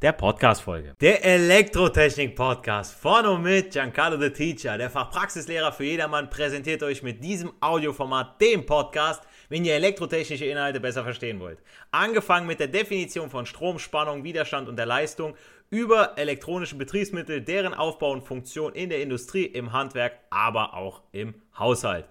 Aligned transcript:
der 0.00 0.12
Podcast-Folge. 0.12 0.94
Der 1.00 1.24
Elektrotechnik-Podcast 1.24 2.94
von 2.94 3.26
und 3.26 3.42
mit 3.42 3.72
Giancarlo 3.72 4.16
the 4.20 4.30
Teacher, 4.30 4.78
der 4.78 4.90
Fachpraxislehrer 4.90 5.72
für 5.72 5.84
jedermann, 5.84 6.30
präsentiert 6.30 6.84
euch 6.84 7.02
mit 7.02 7.22
diesem 7.24 7.52
Audioformat 7.60 8.40
den 8.40 8.64
Podcast, 8.64 9.24
wenn 9.48 9.64
ihr 9.64 9.74
elektrotechnische 9.74 10.44
Inhalte 10.44 10.78
besser 10.78 11.02
verstehen 11.02 11.40
wollt. 11.40 11.58
Angefangen 11.90 12.46
mit 12.46 12.60
der 12.60 12.68
Definition 12.68 13.28
von 13.28 13.44
Strom, 13.44 13.80
Spannung, 13.80 14.22
Widerstand 14.22 14.68
und 14.68 14.76
der 14.76 14.86
Leistung, 14.86 15.34
über 15.70 16.16
elektronische 16.16 16.76
Betriebsmittel, 16.76 17.40
deren 17.40 17.74
Aufbau 17.74 18.12
und 18.12 18.22
Funktion 18.22 18.74
in 18.74 18.90
der 18.90 19.02
Industrie, 19.02 19.46
im 19.46 19.72
Handwerk, 19.72 20.18
aber 20.30 20.74
auch 20.74 21.02
im 21.10 21.34
Haushalt. 21.58 22.06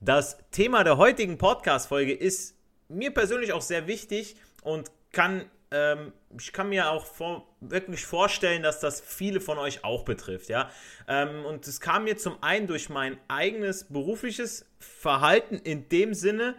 Das 0.00 0.38
Thema 0.50 0.82
der 0.82 0.96
heutigen 0.96 1.38
Podcast-Folge 1.38 2.12
ist 2.12 2.56
mir 2.88 3.12
persönlich 3.12 3.52
auch 3.52 3.62
sehr 3.62 3.86
wichtig 3.86 4.36
und 4.62 4.90
kann 5.12 5.44
ähm, 5.70 6.12
ich 6.38 6.52
kann 6.52 6.68
mir 6.68 6.90
auch 6.90 7.04
vor, 7.04 7.46
wirklich 7.60 8.06
vorstellen, 8.06 8.62
dass 8.62 8.80
das 8.80 9.00
viele 9.00 9.40
von 9.40 9.58
euch 9.58 9.84
auch 9.84 10.04
betrifft, 10.04 10.48
ja. 10.48 10.70
Ähm, 11.06 11.44
und 11.44 11.66
es 11.66 11.80
kam 11.80 12.04
mir 12.04 12.16
zum 12.16 12.42
einen 12.42 12.66
durch 12.66 12.88
mein 12.88 13.18
eigenes 13.28 13.84
berufliches 13.84 14.66
Verhalten 14.78 15.58
in 15.58 15.88
dem 15.88 16.14
Sinne, 16.14 16.54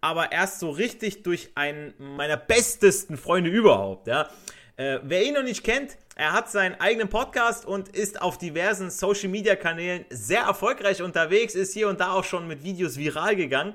aber 0.00 0.32
erst 0.32 0.60
so 0.60 0.70
richtig 0.70 1.22
durch 1.22 1.50
einen 1.54 1.94
meiner 1.98 2.36
bestesten 2.36 3.16
Freunde 3.16 3.50
überhaupt, 3.50 4.06
ja. 4.06 4.28
Äh, 4.76 4.98
wer 5.02 5.24
ihn 5.24 5.34
noch 5.34 5.42
nicht 5.42 5.62
kennt, 5.62 5.96
er 6.16 6.32
hat 6.32 6.50
seinen 6.50 6.80
eigenen 6.80 7.08
Podcast 7.08 7.64
und 7.66 7.88
ist 7.90 8.20
auf 8.20 8.36
diversen 8.36 8.90
Social 8.90 9.28
Media 9.28 9.56
Kanälen 9.56 10.04
sehr 10.10 10.42
erfolgreich 10.42 11.02
unterwegs, 11.02 11.54
ist 11.54 11.72
hier 11.72 11.88
und 11.88 12.00
da 12.00 12.12
auch 12.12 12.24
schon 12.24 12.48
mit 12.48 12.64
Videos 12.64 12.96
viral 12.96 13.36
gegangen 13.36 13.74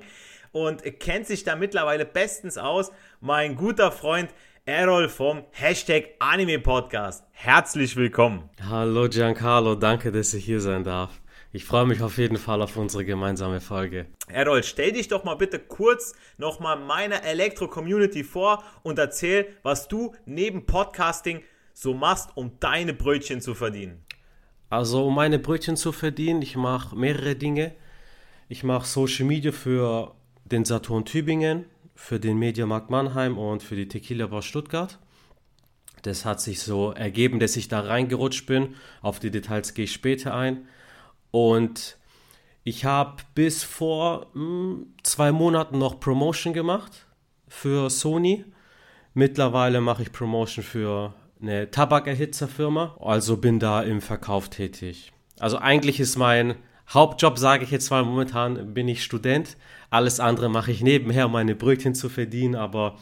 und 0.52 0.82
kennt 1.00 1.26
sich 1.26 1.44
da 1.44 1.54
mittlerweile 1.54 2.04
bestens 2.04 2.56
aus. 2.56 2.90
Mein 3.20 3.56
guter 3.56 3.92
Freund 3.92 4.30
Errol 4.68 5.08
vom 5.08 5.44
Hashtag 5.52 6.08
Anime 6.18 6.58
Podcast. 6.58 7.22
Herzlich 7.30 7.94
willkommen. 7.94 8.50
Hallo 8.68 9.08
Giancarlo, 9.08 9.76
danke, 9.76 10.10
dass 10.10 10.34
ich 10.34 10.44
hier 10.44 10.60
sein 10.60 10.82
darf. 10.82 11.20
Ich 11.52 11.64
freue 11.64 11.86
mich 11.86 12.02
auf 12.02 12.18
jeden 12.18 12.36
Fall 12.36 12.60
auf 12.60 12.76
unsere 12.76 13.04
gemeinsame 13.04 13.60
Folge. 13.60 14.06
Errol, 14.26 14.64
stell 14.64 14.90
dich 14.90 15.06
doch 15.06 15.22
mal 15.22 15.36
bitte 15.36 15.60
kurz 15.60 16.16
nochmal 16.36 16.80
meiner 16.80 17.22
Elektro-Community 17.22 18.24
vor 18.24 18.64
und 18.82 18.98
erzähl, 18.98 19.46
was 19.62 19.86
du 19.86 20.16
neben 20.24 20.66
Podcasting 20.66 21.44
so 21.72 21.94
machst, 21.94 22.30
um 22.34 22.58
deine 22.58 22.92
Brötchen 22.92 23.40
zu 23.40 23.54
verdienen. 23.54 24.04
Also, 24.68 25.06
um 25.06 25.14
meine 25.14 25.38
Brötchen 25.38 25.76
zu 25.76 25.92
verdienen, 25.92 26.42
ich 26.42 26.56
mache 26.56 26.96
mehrere 26.96 27.36
Dinge. 27.36 27.76
Ich 28.48 28.64
mache 28.64 28.84
Social 28.84 29.26
Media 29.26 29.52
für 29.52 30.16
den 30.44 30.64
Saturn 30.64 31.04
Tübingen, 31.04 31.66
für 31.96 32.20
den 32.20 32.38
Mediamarkt 32.38 32.90
Mannheim 32.90 33.36
und 33.38 33.62
für 33.64 33.74
die 33.74 33.88
Tequila 33.88 34.28
Bar 34.28 34.42
Stuttgart. 34.42 34.98
Das 36.02 36.24
hat 36.24 36.40
sich 36.40 36.60
so 36.60 36.92
ergeben, 36.92 37.40
dass 37.40 37.56
ich 37.56 37.66
da 37.66 37.80
reingerutscht 37.80 38.46
bin. 38.46 38.76
Auf 39.02 39.18
die 39.18 39.32
Details 39.32 39.74
gehe 39.74 39.86
ich 39.86 39.92
später 39.92 40.34
ein. 40.34 40.68
Und 41.32 41.96
ich 42.62 42.84
habe 42.84 43.22
bis 43.34 43.64
vor 43.64 44.26
mh, 44.34 44.40
hm, 44.40 44.86
zwei 45.02 45.32
Monaten 45.32 45.78
noch 45.78 45.98
Promotion 45.98 46.52
gemacht 46.52 47.06
für 47.48 47.90
Sony. 47.90 48.44
Mittlerweile 49.14 49.80
mache 49.80 50.02
ich 50.02 50.12
Promotion 50.12 50.64
für 50.64 51.14
eine 51.40 51.70
Tabakerhitzerfirma, 51.70 52.96
also 53.00 53.36
bin 53.38 53.58
da 53.58 53.82
im 53.82 54.00
Verkauf 54.00 54.48
tätig. 54.48 55.12
Also 55.38 55.58
eigentlich 55.58 56.00
ist 56.00 56.16
mein 56.16 56.56
Hauptjob, 56.88 57.38
sage 57.38 57.64
ich 57.64 57.70
jetzt 57.70 57.90
mal, 57.90 58.04
momentan 58.04 58.74
bin 58.74 58.88
ich 58.88 59.02
Student. 59.02 59.56
Alles 59.90 60.20
andere 60.20 60.48
mache 60.48 60.70
ich 60.70 60.82
nebenher, 60.82 61.26
um 61.26 61.32
meine 61.32 61.54
Brötchen 61.54 61.94
zu 61.94 62.08
verdienen, 62.08 62.54
aber 62.54 62.96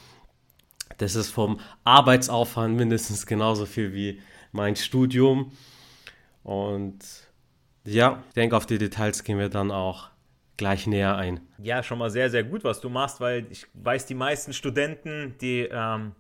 das 0.99 1.15
ist 1.15 1.31
vom 1.31 1.61
Arbeitsaufwand 1.85 2.77
mindestens 2.77 3.27
genauso 3.27 3.67
viel 3.67 3.95
wie 3.95 4.21
mein 4.53 4.77
Studium. 4.77 5.53
Und 6.43 6.99
ja, 7.85 8.23
ich 8.29 8.35
denke, 8.35 8.57
auf 8.57 8.67
die 8.67 8.79
Details 8.79 9.25
gehen 9.25 9.39
wir 9.39 9.49
dann 9.49 9.71
auch 9.71 10.11
gleich 10.57 10.87
näher 10.87 11.17
ein. 11.17 11.41
Ja, 11.59 11.83
schon 11.83 11.99
mal 11.99 12.11
sehr, 12.11 12.31
sehr 12.31 12.45
gut, 12.45 12.65
was 12.65 12.81
du 12.81 12.89
machst, 12.89 13.21
weil 13.21 13.47
ich 13.51 13.67
weiß, 13.75 14.07
die 14.07 14.15
meisten 14.15 14.53
Studenten, 14.53 15.35
die 15.41 15.69
ähm, 15.71 16.13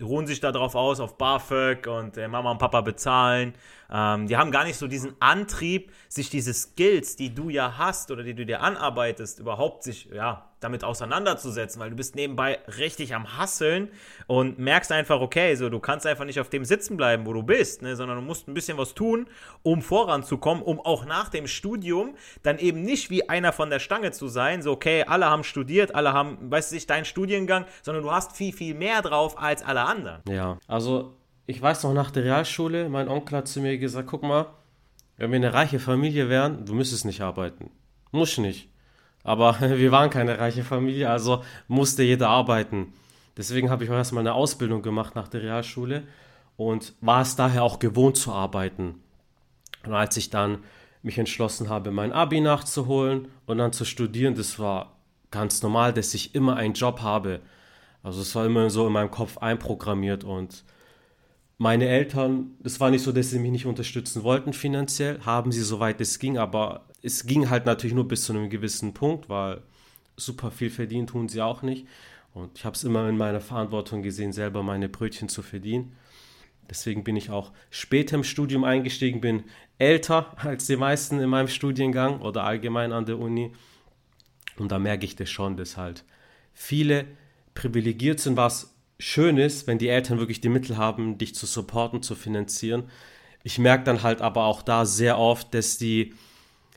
ruhen 0.00 0.26
sich 0.26 0.40
darauf 0.40 0.74
aus, 0.74 1.00
auf 1.00 1.16
BAföG 1.16 1.86
und 1.86 2.16
äh, 2.16 2.28
Mama 2.28 2.50
und 2.50 2.58
Papa 2.58 2.80
bezahlen. 2.80 3.54
Ähm, 3.90 4.26
die 4.26 4.36
haben 4.36 4.50
gar 4.50 4.64
nicht 4.64 4.76
so 4.76 4.86
diesen 4.86 5.14
Antrieb, 5.20 5.92
sich 6.08 6.30
diese 6.30 6.52
Skills, 6.54 7.16
die 7.16 7.34
du 7.34 7.48
ja 7.48 7.78
hast 7.78 8.10
oder 8.10 8.22
die 8.22 8.34
du 8.34 8.46
dir 8.46 8.62
anarbeitest, 8.62 9.40
überhaupt 9.40 9.82
sich, 9.82 10.06
ja, 10.12 10.50
damit 10.60 10.84
auseinanderzusetzen, 10.84 11.80
weil 11.80 11.90
du 11.90 11.96
bist 11.96 12.16
nebenbei 12.16 12.58
richtig 12.78 13.14
am 13.14 13.36
Hasseln 13.36 13.90
und 14.26 14.58
merkst 14.58 14.90
einfach, 14.90 15.20
okay, 15.20 15.54
so 15.54 15.68
du 15.68 15.80
kannst 15.80 16.06
einfach 16.06 16.24
nicht 16.24 16.40
auf 16.40 16.48
dem 16.48 16.64
sitzen 16.64 16.96
bleiben, 16.96 17.26
wo 17.26 17.32
du 17.32 17.42
bist, 17.42 17.82
ne, 17.82 17.94
sondern 17.94 18.16
du 18.16 18.22
musst 18.22 18.48
ein 18.48 18.54
bisschen 18.54 18.78
was 18.78 18.94
tun, 18.94 19.26
um 19.62 19.82
voranzukommen, 19.82 20.62
um 20.62 20.80
auch 20.80 21.04
nach 21.04 21.28
dem 21.28 21.46
Studium 21.46 22.16
dann 22.42 22.58
eben 22.58 22.82
nicht 22.82 23.10
wie 23.10 23.28
einer 23.28 23.52
von 23.52 23.68
der 23.68 23.80
Stange 23.80 24.12
zu 24.12 24.28
sein, 24.28 24.62
so 24.62 24.72
okay, 24.72 25.04
alle 25.04 25.26
haben 25.26 25.44
studiert, 25.44 25.94
alle 25.94 26.12
haben, 26.12 26.50
weißt 26.50 26.72
du, 26.72 26.86
deinen 26.86 27.04
Studiengang, 27.04 27.64
sondern 27.82 28.02
du 28.02 28.12
hast 28.12 28.36
viel, 28.36 28.52
viel 28.52 28.74
mehr 28.74 29.02
drauf 29.02 29.38
als 29.38 29.62
alle 29.62 29.82
anderen. 29.82 30.22
Ja, 30.28 30.58
also 30.68 31.14
ich 31.46 31.62
weiß 31.62 31.84
noch 31.84 31.94
nach 31.94 32.10
der 32.10 32.24
Realschule, 32.24 32.88
mein 32.88 33.08
Onkel 33.08 33.38
hat 33.38 33.48
zu 33.48 33.60
mir 33.60 33.78
gesagt, 33.78 34.08
guck 34.08 34.22
mal, 34.22 34.46
wenn 35.16 35.30
wir 35.30 35.36
eine 35.36 35.54
reiche 35.54 35.78
Familie 35.78 36.28
wären, 36.28 36.66
du 36.66 36.74
müsstest 36.74 37.04
nicht 37.04 37.20
arbeiten. 37.20 37.70
Muss 38.10 38.38
nicht. 38.38 38.68
Aber 39.22 39.58
wir 39.60 39.92
waren 39.92 40.10
keine 40.10 40.38
reiche 40.38 40.64
Familie, 40.64 41.10
also 41.10 41.42
musste 41.68 42.02
jeder 42.02 42.28
arbeiten. 42.28 42.92
Deswegen 43.36 43.70
habe 43.70 43.84
ich 43.84 43.90
auch 43.90 43.94
erstmal 43.94 44.22
eine 44.22 44.34
Ausbildung 44.34 44.82
gemacht 44.82 45.14
nach 45.14 45.28
der 45.28 45.42
Realschule 45.42 46.04
und 46.56 46.94
war 47.00 47.22
es 47.22 47.36
daher 47.36 47.62
auch 47.62 47.78
gewohnt 47.78 48.16
zu 48.16 48.32
arbeiten. 48.32 49.02
Und 49.84 49.94
als 49.94 50.16
ich 50.16 50.30
dann 50.30 50.58
mich 51.02 51.18
entschlossen 51.18 51.68
habe, 51.68 51.92
mein 51.92 52.12
Abi 52.12 52.40
nachzuholen 52.40 53.28
und 53.46 53.58
dann 53.58 53.72
zu 53.72 53.84
studieren, 53.84 54.34
das 54.34 54.58
war 54.58 54.96
ganz 55.30 55.62
normal, 55.62 55.92
dass 55.92 56.14
ich 56.14 56.34
immer 56.34 56.56
einen 56.56 56.74
Job 56.74 57.02
habe. 57.02 57.40
Also 58.02 58.22
es 58.22 58.34
war 58.34 58.46
immer 58.46 58.70
so 58.70 58.86
in 58.86 58.92
meinem 58.92 59.10
Kopf 59.10 59.38
einprogrammiert 59.38 60.24
und 60.24 60.64
meine 61.58 61.88
Eltern, 61.88 62.56
das 62.60 62.80
war 62.80 62.90
nicht 62.90 63.02
so, 63.02 63.12
dass 63.12 63.30
sie 63.30 63.38
mich 63.38 63.50
nicht 63.50 63.66
unterstützen 63.66 64.22
wollten 64.22 64.52
finanziell, 64.52 65.20
haben 65.20 65.52
sie 65.52 65.62
soweit 65.62 66.00
es 66.00 66.18
ging, 66.18 66.36
aber 66.36 66.86
es 67.02 67.26
ging 67.26 67.48
halt 67.48 67.66
natürlich 67.66 67.94
nur 67.94 68.08
bis 68.08 68.24
zu 68.24 68.32
einem 68.32 68.50
gewissen 68.50 68.92
Punkt, 68.92 69.28
weil 69.28 69.62
super 70.16 70.50
viel 70.50 70.70
verdienen 70.70 71.06
tun 71.06 71.28
sie 71.28 71.40
auch 71.40 71.62
nicht. 71.62 71.86
Und 72.34 72.58
ich 72.58 72.64
habe 72.66 72.76
es 72.76 72.84
immer 72.84 73.08
in 73.08 73.16
meiner 73.16 73.40
Verantwortung 73.40 74.02
gesehen, 74.02 74.32
selber 74.32 74.62
meine 74.62 74.90
Brötchen 74.90 75.28
zu 75.30 75.42
verdienen. 75.42 75.96
Deswegen 76.68 77.04
bin 77.04 77.16
ich 77.16 77.30
auch 77.30 77.52
später 77.70 78.16
im 78.16 78.24
Studium 78.24 78.64
eingestiegen, 78.64 79.20
bin 79.20 79.44
älter 79.78 80.36
als 80.44 80.66
die 80.66 80.76
meisten 80.76 81.20
in 81.20 81.30
meinem 81.30 81.48
Studiengang 81.48 82.20
oder 82.20 82.44
allgemein 82.44 82.92
an 82.92 83.06
der 83.06 83.18
Uni. 83.18 83.52
Und 84.58 84.72
da 84.72 84.78
merke 84.78 85.06
ich 85.06 85.16
das 85.16 85.30
schon, 85.30 85.56
dass 85.56 85.76
halt 85.76 86.04
viele 86.52 87.06
privilegiert 87.54 88.20
sind, 88.20 88.36
was 88.36 88.75
schön 88.98 89.38
ist, 89.38 89.66
wenn 89.66 89.78
die 89.78 89.88
Eltern 89.88 90.18
wirklich 90.18 90.40
die 90.40 90.48
Mittel 90.48 90.76
haben, 90.76 91.18
dich 91.18 91.34
zu 91.34 91.46
supporten, 91.46 92.02
zu 92.02 92.14
finanzieren. 92.14 92.84
Ich 93.42 93.58
merke 93.58 93.84
dann 93.84 94.02
halt 94.02 94.22
aber 94.22 94.44
auch 94.44 94.62
da 94.62 94.84
sehr 94.84 95.18
oft, 95.18 95.54
dass 95.54 95.78
die 95.78 96.14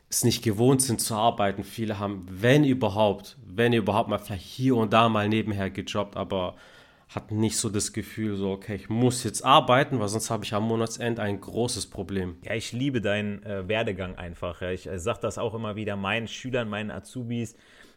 es 0.08 0.24
nicht 0.24 0.42
gewohnt 0.42 0.82
sind 0.82 1.00
zu 1.00 1.14
arbeiten. 1.14 1.64
Viele 1.64 1.98
haben, 1.98 2.26
wenn 2.28 2.64
überhaupt, 2.64 3.36
wenn 3.46 3.72
überhaupt 3.72 4.08
mal 4.08 4.18
vielleicht 4.18 4.44
hier 4.44 4.76
und 4.76 4.92
da 4.92 5.08
mal 5.08 5.28
nebenher 5.28 5.70
gejobbt, 5.70 6.16
aber 6.16 6.56
hatten 7.08 7.38
nicht 7.38 7.56
so 7.56 7.68
das 7.68 7.92
Gefühl, 7.92 8.36
so, 8.36 8.52
okay, 8.52 8.76
ich 8.76 8.88
muss 8.88 9.24
jetzt 9.24 9.44
arbeiten, 9.44 9.98
weil 9.98 10.08
sonst 10.08 10.30
habe 10.30 10.44
ich 10.44 10.54
am 10.54 10.64
Monatsende 10.64 11.22
ein 11.22 11.40
großes 11.40 11.86
Problem. 11.86 12.36
Ja, 12.44 12.54
ich 12.54 12.72
liebe 12.72 13.00
deinen 13.00 13.42
äh, 13.42 13.66
Werdegang 13.66 14.16
einfach. 14.16 14.60
Ja. 14.60 14.70
Ich 14.70 14.86
äh, 14.86 14.98
sage 14.98 15.18
das 15.20 15.36
auch 15.36 15.54
immer 15.54 15.74
wieder 15.74 15.96
meinen 15.96 16.28
Schülern, 16.28 16.68
meinen 16.68 16.92
Azubis. 16.92 17.56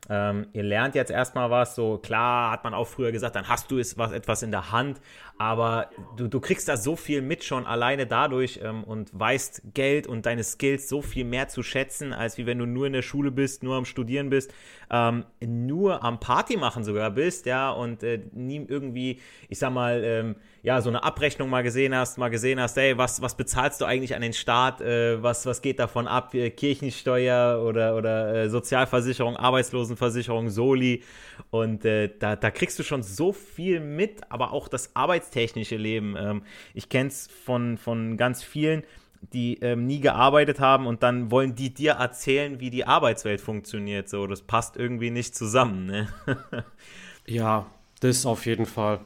Ähm, 0.09 0.47
ihr 0.53 0.63
lernt 0.63 0.95
jetzt 0.95 1.11
erstmal 1.11 1.49
was, 1.49 1.75
so 1.75 1.97
klar 1.97 2.51
hat 2.51 2.63
man 2.63 2.73
auch 2.73 2.87
früher 2.87 3.11
gesagt, 3.11 3.35
dann 3.35 3.47
hast 3.47 3.71
du 3.71 3.79
es 3.79 3.97
was, 3.97 4.11
etwas 4.11 4.43
in 4.43 4.51
der 4.51 4.71
Hand, 4.71 4.99
aber 5.37 5.89
du, 6.15 6.27
du 6.27 6.39
kriegst 6.39 6.69
da 6.69 6.77
so 6.77 6.95
viel 6.95 7.21
mit 7.21 7.43
schon 7.43 7.65
alleine 7.65 8.05
dadurch 8.05 8.59
ähm, 8.63 8.83
und 8.83 9.09
weißt 9.17 9.63
Geld 9.73 10.07
und 10.07 10.25
deine 10.25 10.43
Skills 10.43 10.87
so 10.87 11.01
viel 11.01 11.25
mehr 11.25 11.47
zu 11.47 11.63
schätzen, 11.63 12.13
als 12.13 12.37
wie 12.37 12.45
wenn 12.45 12.59
du 12.59 12.65
nur 12.65 12.85
in 12.85 12.93
der 12.93 13.01
Schule 13.01 13.31
bist, 13.31 13.63
nur 13.63 13.75
am 13.75 13.85
Studieren 13.85 14.29
bist, 14.29 14.53
ähm, 14.91 15.25
nur 15.41 16.03
am 16.03 16.19
Party 16.19 16.55
machen 16.55 16.83
sogar 16.83 17.11
bist, 17.11 17.45
ja, 17.45 17.71
und 17.71 18.03
äh, 18.03 18.21
nie 18.33 18.63
irgendwie, 18.67 19.19
ich 19.49 19.59
sag 19.59 19.73
mal, 19.73 20.03
ähm, 20.03 20.35
ja, 20.61 20.79
so 20.81 20.89
eine 20.89 21.03
Abrechnung 21.03 21.49
mal 21.49 21.63
gesehen 21.63 21.93
hast, 21.95 22.17
mal 22.17 22.29
gesehen 22.29 22.59
hast, 22.59 22.77
hey, 22.77 22.97
was, 22.97 23.21
was 23.21 23.35
bezahlst 23.35 23.81
du 23.81 23.85
eigentlich 23.85 24.15
an 24.15 24.21
den 24.21 24.33
Staat, 24.33 24.81
äh, 24.81 25.21
was, 25.21 25.45
was 25.45 25.61
geht 25.61 25.79
davon 25.79 26.07
ab, 26.07 26.33
äh, 26.35 26.51
Kirchensteuer 26.51 27.61
oder, 27.61 27.97
oder 27.97 28.33
äh, 28.35 28.49
Sozialversicherung, 28.49 29.35
Arbeitslosenversicherung, 29.35 30.49
Soli 30.49 31.03
und 31.49 31.85
äh, 31.85 32.09
da, 32.17 32.35
da 32.35 32.51
kriegst 32.51 32.79
du 32.79 32.83
schon 32.83 33.03
so 33.03 33.33
viel 33.33 33.79
mit, 33.79 34.21
aber 34.29 34.53
auch 34.53 34.67
das 34.67 34.95
arbeitstechnische 35.23 35.77
Leben. 35.77 36.15
Ähm, 36.17 36.43
ich 36.73 36.89
kenne 36.89 37.09
es 37.09 37.27
von, 37.27 37.77
von 37.77 38.17
ganz 38.17 38.43
vielen, 38.43 38.83
die 39.33 39.57
ähm, 39.61 39.85
nie 39.87 40.01
gearbeitet 40.01 40.59
haben 40.59 40.85
und 40.85 41.01
dann 41.01 41.31
wollen 41.31 41.55
die 41.55 41.73
dir 41.73 41.93
erzählen, 41.93 42.59
wie 42.59 42.69
die 42.69 42.85
Arbeitswelt 42.85 43.39
funktioniert. 43.39 44.09
So, 44.09 44.27
das 44.27 44.41
passt 44.41 44.75
irgendwie 44.75 45.11
nicht 45.11 45.35
zusammen. 45.35 45.85
Ne? 45.85 46.07
ja, 47.25 47.65
das 48.01 48.25
auf 48.25 48.45
jeden 48.45 48.65
Fall. 48.65 48.99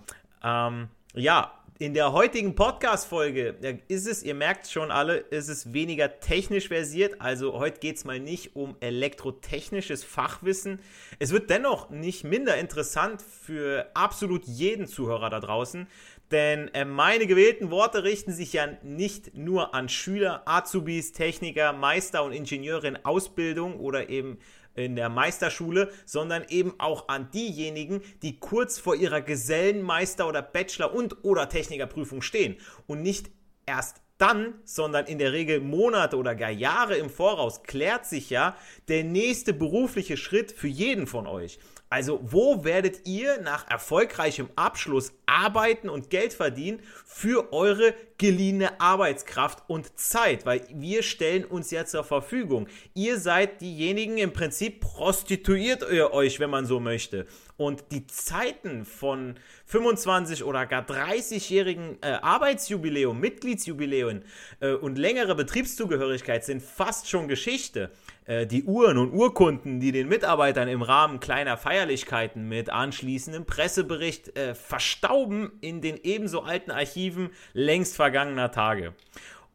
Ähm, 0.43 0.87
ja, 1.13 1.51
in 1.79 1.93
der 1.93 2.11
heutigen 2.11 2.55
Podcast-Folge 2.55 3.83
ist 3.87 4.07
es, 4.07 4.23
ihr 4.23 4.33
merkt 4.33 4.67
schon 4.67 4.89
alle, 4.89 5.17
ist 5.17 5.47
es 5.47 5.73
weniger 5.73 6.19
technisch 6.19 6.69
versiert. 6.69 7.21
Also 7.21 7.53
heute 7.53 7.79
geht 7.79 7.97
es 7.97 8.05
mal 8.05 8.19
nicht 8.19 8.55
um 8.55 8.75
elektrotechnisches 8.79 10.03
Fachwissen. 10.03 10.79
Es 11.19 11.31
wird 11.31 11.51
dennoch 11.51 11.91
nicht 11.91 12.23
minder 12.23 12.57
interessant 12.57 13.21
für 13.21 13.91
absolut 13.93 14.45
jeden 14.45 14.87
Zuhörer 14.87 15.29
da 15.29 15.39
draußen. 15.39 15.87
Denn 16.31 16.73
äh, 16.73 16.83
meine 16.83 17.27
gewählten 17.27 17.69
Worte 17.69 18.03
richten 18.03 18.33
sich 18.33 18.53
ja 18.53 18.67
nicht 18.81 19.37
nur 19.37 19.75
an 19.75 19.87
Schüler, 19.87 20.41
Azubis, 20.45 21.11
Techniker, 21.11 21.73
Meister 21.73 22.23
und 22.23 22.33
Ingenieure 22.33 22.87
in 22.87 23.05
Ausbildung 23.05 23.79
oder 23.79 24.09
eben 24.09 24.39
in 24.77 24.95
der 24.95 25.09
Meisterschule, 25.09 25.91
sondern 26.05 26.45
eben 26.49 26.73
auch 26.77 27.09
an 27.09 27.29
diejenigen, 27.31 28.01
die 28.21 28.39
kurz 28.39 28.79
vor 28.79 28.95
ihrer 28.95 29.21
Gesellenmeister- 29.21 30.27
oder 30.27 30.41
Bachelor- 30.41 30.93
und 30.93 31.23
oder 31.25 31.49
Technikerprüfung 31.49 32.21
stehen 32.21 32.57
und 32.85 33.01
nicht 33.01 33.29
erst 33.65 33.97
dann, 34.17 34.55
sondern 34.63 35.05
in 35.05 35.19
der 35.19 35.31
Regel 35.31 35.59
Monate 35.59 36.17
oder 36.17 36.35
gar 36.35 36.49
Jahre 36.49 36.95
im 36.95 37.09
Voraus 37.09 37.63
klärt 37.63 38.05
sich 38.05 38.29
ja 38.29 38.55
der 38.87 39.03
nächste 39.03 39.53
berufliche 39.53 40.17
Schritt 40.17 40.51
für 40.51 40.67
jeden 40.67 41.05
von 41.05 41.27
euch. 41.27 41.59
Also 41.89 42.19
wo 42.23 42.65
werdet 42.65 43.07
ihr 43.07 43.39
nach 43.41 43.69
erfolgreichem 43.69 44.49
Abschluss 44.55 45.13
arbeiten 45.25 45.87
und 45.87 46.09
Geld 46.09 46.33
verdienen 46.33 46.81
für 47.05 47.53
eure 47.53 47.93
geliehene 48.17 48.79
Arbeitskraft 48.79 49.63
und 49.67 49.97
Zeit? 49.99 50.45
Weil 50.45 50.61
wir 50.73 51.03
stellen 51.03 51.45
uns 51.45 51.71
ja 51.71 51.85
zur 51.85 52.03
Verfügung. 52.03 52.67
Ihr 52.93 53.19
seid 53.19 53.61
diejenigen, 53.61 54.17
im 54.17 54.33
Prinzip 54.33 54.81
prostituiert 54.81 55.83
ihr 55.91 56.11
euch, 56.11 56.39
wenn 56.39 56.49
man 56.49 56.65
so 56.65 56.79
möchte. 56.79 57.25
Und 57.57 57.85
die 57.91 58.05
Zeiten 58.05 58.85
von 58.85 59.35
25 59.65 60.43
oder 60.43 60.67
gar 60.67 60.83
30-jährigen 60.83 61.97
äh, 62.01 62.19
Arbeitsjubiläum, 62.21 63.19
Mitgliedsjubiläum 63.19 64.21
äh, 64.59 64.73
und 64.73 64.97
längere 64.97 65.33
Betriebszugehörigkeit 65.33 66.45
sind 66.45 66.61
fast 66.61 67.09
schon 67.09 67.27
Geschichte. 67.27 67.89
Äh, 68.27 68.45
die 68.45 68.63
Uhren 68.63 68.97
und 68.97 69.13
Urkunden, 69.13 69.79
die 69.79 69.91
den 69.91 70.07
Mitarbeitern 70.07 70.67
im 70.67 70.81
Rahmen 70.81 71.19
kleiner 71.19 71.57
Feierlichkeiten 71.57 72.47
mit 72.47 72.69
anschließendem 72.69 73.45
Pressebericht 73.45 74.37
äh, 74.37 74.53
verstauben 74.53 75.53
in 75.61 75.81
den 75.81 75.97
ebenso 76.03 76.41
alten 76.41 76.71
Archiven 76.71 77.29
längst 77.53 77.95
vergangener 78.07 78.51
Tage. 78.51 78.93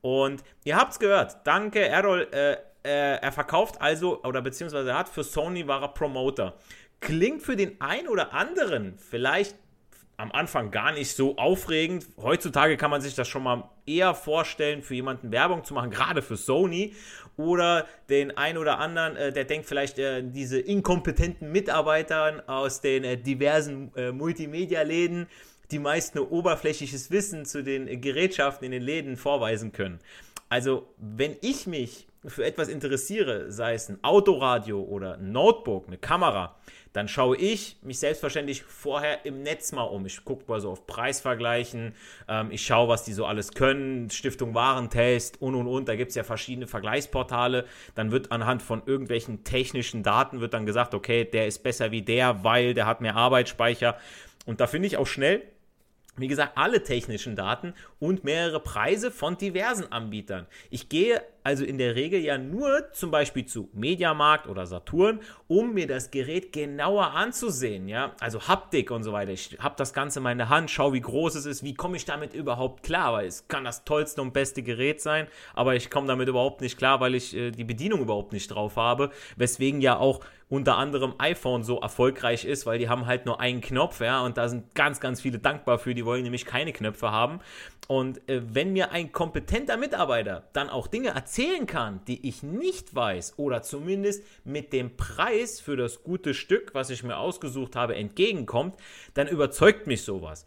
Und 0.03 0.43
ihr 0.65 0.77
habt's 0.77 0.99
gehört, 0.99 1.39
danke 1.45 1.81
Errol, 1.89 2.29
äh, 2.33 2.53
äh, 2.85 3.17
er 3.17 3.33
verkauft 3.33 3.81
also, 3.81 4.23
oder 4.25 4.43
beziehungsweise 4.43 4.91
er 4.91 4.99
hat 4.99 5.09
für 5.09 5.25
Sony 5.25 5.67
war 5.67 5.81
er 5.81 5.89
Promoter. 5.89 6.55
Klingt 7.01 7.43
für 7.43 7.57
den 7.57 7.81
einen 7.81 8.09
oder 8.09 8.35
anderen 8.35 8.99
vielleicht 8.99 9.57
am 10.19 10.31
Anfang 10.33 10.71
gar 10.71 10.93
nicht 10.93 11.17
so 11.17 11.37
aufregend. 11.39 12.07
Heutzutage 12.21 12.77
kann 12.77 12.91
man 12.91 13.01
sich 13.01 13.15
das 13.15 13.27
schon 13.27 13.43
mal 13.43 13.71
eher 13.87 14.15
vorstellen, 14.15 14.83
für 14.83 14.95
jemanden 14.95 15.33
Werbung 15.33 15.65
zu 15.65 15.73
machen, 15.73 15.91
gerade 15.91 16.21
für 16.21 16.37
Sony. 16.37 16.95
Oder 17.39 17.87
den 18.11 18.37
einen 18.37 18.59
oder 18.59 18.79
anderen, 18.79 19.17
äh, 19.17 19.33
der 19.33 19.45
denkt 19.45 19.67
vielleicht, 19.67 19.99
äh, 19.99 20.23
diese 20.23 20.61
inkompetenten 20.61 21.51
Mitarbeiter 21.51 22.45
aus 22.47 22.83
den 22.83 23.05
äh, 23.05 23.17
diversen 23.17 23.91
äh, 23.97 24.13
Multimedia-Läden, 24.13 25.27
die 25.73 25.79
meist 25.79 26.15
nur 26.15 26.31
oberflächliches 26.31 27.11
Wissen 27.11 27.45
zu 27.45 27.65
den 27.65 28.01
Gerätschaften 28.01 28.67
in 28.67 28.73
den 28.73 28.83
Läden 28.83 29.17
vorweisen 29.17 29.73
können. 29.73 29.99
Also, 30.49 30.87
wenn 30.99 31.37
ich 31.41 31.67
mich 31.67 32.07
für 32.27 32.45
etwas 32.45 32.69
interessiere, 32.69 33.51
sei 33.51 33.75
es 33.75 33.89
ein 33.89 33.99
Autoradio 34.03 34.81
oder 34.83 35.15
ein 35.15 35.33
Notebook, 35.33 35.87
eine 35.89 35.99
Kamera, 35.99 36.55
dann 36.93 37.09
schaue 37.09 37.37
ich 37.39 37.79
mich 37.83 37.99
selbstverständlich 37.99 38.63
vorher 38.65 39.25
im 39.25 39.43
Netz 39.43 39.73
mal 39.73 39.85
um. 39.85 40.05
Ich 40.05 40.25
gucke 40.25 40.45
mal 40.47 40.61
so 40.61 40.71
auf 40.71 40.87
Preisvergleichen, 40.87 41.95
ähm, 42.29 42.51
ich 42.51 42.65
schaue, 42.65 42.89
was 42.89 43.05
die 43.05 43.15
so 43.15 43.25
alles 43.25 43.53
können, 43.53 44.11
Stiftung 44.11 44.55
Warentest 44.55 45.41
und 45.41 45.55
und 45.55 45.67
und. 45.67 45.89
Da 45.89 45.97
gibt 45.97 46.11
es 46.11 46.17
ja 46.17 46.23
verschiedene 46.23 46.67
Vergleichsportale. 46.67 47.65
Dann 47.95 48.13
wird 48.13 48.31
anhand 48.31 48.63
von 48.63 48.83
irgendwelchen 48.85 49.43
technischen 49.43 50.03
Daten 50.03 50.41
wird 50.41 50.53
dann 50.53 50.67
gesagt, 50.67 50.93
okay, 50.95 51.25
der 51.25 51.47
ist 51.47 51.63
besser 51.63 51.91
wie 51.93 52.03
der, 52.03 52.45
weil 52.45 52.75
der 52.75 52.87
hat 52.87 53.01
mehr 53.01 53.17
Arbeitsspeicher. 53.17 53.97
Und 54.45 54.61
da 54.61 54.67
finde 54.67 54.87
ich 54.87 54.99
auch 54.99 55.07
schnell, 55.07 55.43
wie 56.17 56.29
gesagt, 56.29 56.59
alle 56.59 56.83
technischen 56.83 57.37
Daten 57.37 57.75
und 57.99 58.25
mehrere 58.25 58.61
Preise 58.61 59.11
von 59.11 59.39
diversen 59.39 59.91
Anbietern. 59.91 60.47
Ich 60.71 60.89
gehe 60.89 61.23
also 61.45 61.65
in 61.65 61.79
der 61.79 61.95
Regel 61.95 62.21
ja 62.21 62.39
nur 62.39 62.93
zum 62.93 63.11
Beispiel 63.11 63.45
zu 63.45 63.69
Mediamarkt 63.73 64.47
oder 64.47 64.67
Saturn, 64.67 65.21
um 65.49 65.75
mir 65.75 65.87
das 65.87 66.11
Gerät 66.11 66.53
genauer 66.53 67.13
anzusehen, 67.13 67.89
ja, 67.89 68.13
also 68.21 68.47
Haptik 68.47 68.91
und 68.91 69.03
so 69.03 69.13
weiter. 69.13 69.33
Ich 69.33 69.59
habe 69.59 69.75
das 69.77 69.93
Ganze 69.93 70.21
in 70.21 70.23
meiner 70.25 70.49
Hand, 70.49 70.71
schaue, 70.71 70.93
wie 70.93 71.01
groß 71.01 71.35
es 71.35 71.47
ist, 71.47 71.63
wie 71.63 71.75
komme 71.75 71.97
ich 71.97 72.05
damit 72.05 72.35
überhaupt 72.35 72.83
klar, 72.83 73.13
weil 73.15 73.27
es 73.27 73.49
kann 73.49 73.65
das 73.65 73.85
tollste 73.85 74.23
und 74.23 74.33
beste 74.33 74.63
Gerät 74.63 75.01
sein, 75.01 75.27
aber 75.55 75.75
ich 75.75 75.91
komme 75.91 76.07
damit 76.07 76.29
überhaupt 76.29 76.61
nicht 76.61 76.79
klar, 76.79 77.01
weil 77.01 77.15
ich 77.15 77.35
äh, 77.37 77.51
die 77.51 77.65
Bedienung 77.65 78.01
überhaupt 78.01 78.33
nicht 78.33 78.49
drauf 78.49 78.77
habe, 78.77 79.11
weswegen 79.37 79.81
ja 79.81 79.97
auch 79.97 80.21
unter 80.53 80.77
anderem 80.77 81.15
iPhone 81.17 81.63
so 81.63 81.81
erfolgreich 81.81 82.45
ist, 82.45 82.67
weil 82.67 82.79
die 82.79 82.91
haben 82.91 83.07
halt 83.07 83.25
nur 83.25 83.41
einen 83.41 83.63
Knopf, 83.63 84.01
ja, 84.01 84.21
und 84.21 84.37
da 84.37 84.51
sind 84.51 84.75
ganz, 84.75 85.01
ganz 85.01 85.23
viele 85.23 85.39
dankbar 85.39 85.79
für, 85.79 85.95
die 85.95 86.05
wollen 86.05 86.25
nämlich 86.25 86.45
keine 86.45 86.75
Knöpfe 86.75 87.11
haben. 87.11 87.41
Und 87.89 88.29
äh, 88.29 88.43
wenn 88.53 88.75
mir 88.75 88.93
ein 88.93 89.13
kompetenter 89.13 89.79
Mitarbeiter 89.79 90.45
dann 90.53 90.69
auch 90.69 90.89
Dinge 90.89 91.15
erzählen 91.33 91.67
kann, 91.67 92.05
die 92.07 92.29
ich 92.29 92.43
nicht 92.43 92.95
weiß 92.95 93.39
oder 93.39 93.63
zumindest 93.63 94.23
mit 94.45 94.75
dem 94.75 94.99
Preis 94.99 95.61
für 95.61 95.79
das 95.79 96.03
gute 96.03 96.35
Stück, 96.35 96.75
was 96.75 96.91
ich 96.91 97.05
mir 97.05 97.17
ausgesucht 97.17 97.75
habe, 97.75 97.95
entgegenkommt, 97.95 98.77
dann 99.15 99.29
überzeugt 99.29 99.87
mich 99.87 100.03
sowas. 100.03 100.45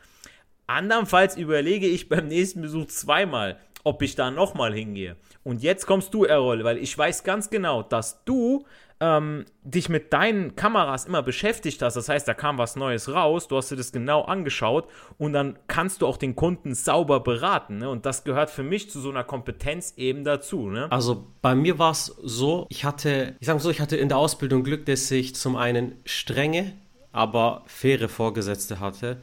Andernfalls 0.68 1.38
überlege 1.38 1.88
ich 1.88 2.08
beim 2.08 2.28
nächsten 2.28 2.62
Besuch 2.62 2.86
zweimal, 2.86 3.60
ob 3.86 4.02
ich 4.02 4.16
da 4.16 4.32
nochmal 4.32 4.74
hingehe. 4.74 5.16
Und 5.44 5.62
jetzt 5.64 5.86
kommst 5.86 6.14
du, 6.14 6.26
Errol, 6.26 6.64
weil 6.66 6.78
ich 6.80 6.98
weiß 6.98 7.24
ganz 7.24 7.50
genau, 7.50 7.84
dass 7.84 8.26
du 8.26 8.66
ähm, 9.00 9.46
dich 9.62 9.90
mit 9.90 10.12
deinen 10.12 10.56
Kameras 10.56 11.06
immer 11.06 11.22
beschäftigt 11.22 11.82
hast, 11.82 11.96
das 11.96 12.10
heißt, 12.10 12.28
da 12.28 12.34
kam 12.34 12.58
was 12.58 12.76
Neues 12.76 13.14
raus, 13.14 13.48
du 13.48 13.58
hast 13.58 13.70
dir 13.70 13.76
das 13.76 13.92
genau 13.92 14.24
angeschaut 14.24 14.90
und 15.18 15.34
dann 15.34 15.60
kannst 15.68 16.02
du 16.02 16.08
auch 16.08 16.18
den 16.18 16.36
Kunden 16.36 16.74
sauber 16.74 17.20
beraten. 17.20 17.78
Ne? 17.78 17.90
Und 17.90 18.06
das 18.06 18.24
gehört 18.24 18.50
für 18.50 18.64
mich 18.64 18.90
zu 18.90 19.00
so 19.00 19.10
einer 19.10 19.24
Kompetenz 19.24 19.94
eben 19.98 20.24
dazu. 20.24 20.70
Ne? 20.70 20.92
Also 20.92 21.28
bei 21.42 21.54
mir 21.54 21.78
war 21.78 21.92
es 21.92 22.06
so, 22.24 22.66
ich 22.70 22.86
hatte, 22.86 23.36
ich 23.40 23.48
sage 23.48 23.60
so, 23.60 23.70
ich 23.70 23.82
hatte 23.82 23.98
in 23.98 24.10
der 24.10 24.18
Ausbildung 24.18 24.64
Glück, 24.64 24.86
dass 24.86 25.12
ich 25.12 25.36
zum 25.36 25.58
einen 25.58 26.00
strenge, 26.06 26.74
aber 27.12 27.64
faire 27.68 28.10
Vorgesetzte 28.10 28.80
hatte. 28.80 29.18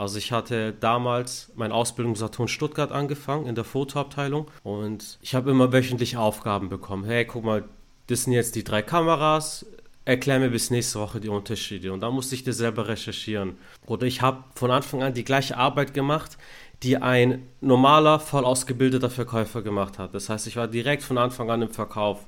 Also 0.00 0.16
ich 0.16 0.32
hatte 0.32 0.72
damals 0.72 1.52
mein 1.56 1.72
Ausbildungssaturn 1.72 2.48
Stuttgart 2.48 2.90
angefangen 2.90 3.44
in 3.44 3.54
der 3.54 3.64
Fotoabteilung 3.64 4.50
und 4.62 5.18
ich 5.20 5.34
habe 5.34 5.50
immer 5.50 5.74
wöchentlich 5.74 6.16
Aufgaben 6.16 6.70
bekommen. 6.70 7.04
Hey, 7.04 7.26
guck 7.26 7.44
mal, 7.44 7.64
das 8.06 8.24
sind 8.24 8.32
jetzt 8.32 8.54
die 8.54 8.64
drei 8.64 8.80
Kameras, 8.80 9.66
erklär 10.06 10.38
mir 10.38 10.48
bis 10.48 10.70
nächste 10.70 11.00
Woche 11.00 11.20
die 11.20 11.28
Unterschiede. 11.28 11.92
Und 11.92 12.00
da 12.00 12.10
musste 12.10 12.34
ich 12.34 12.44
das 12.44 12.56
selber 12.56 12.88
recherchieren. 12.88 13.58
Oder 13.84 14.06
ich 14.06 14.22
habe 14.22 14.42
von 14.54 14.70
Anfang 14.70 15.02
an 15.02 15.12
die 15.12 15.22
gleiche 15.22 15.58
Arbeit 15.58 15.92
gemacht, 15.92 16.38
die 16.82 16.96
ein 16.96 17.46
normaler, 17.60 18.20
voll 18.20 18.46
ausgebildeter 18.46 19.10
Verkäufer 19.10 19.60
gemacht 19.60 19.98
hat. 19.98 20.14
Das 20.14 20.30
heißt, 20.30 20.46
ich 20.46 20.56
war 20.56 20.66
direkt 20.66 21.02
von 21.02 21.18
Anfang 21.18 21.50
an 21.50 21.60
im 21.60 21.68
Verkauf. 21.68 22.26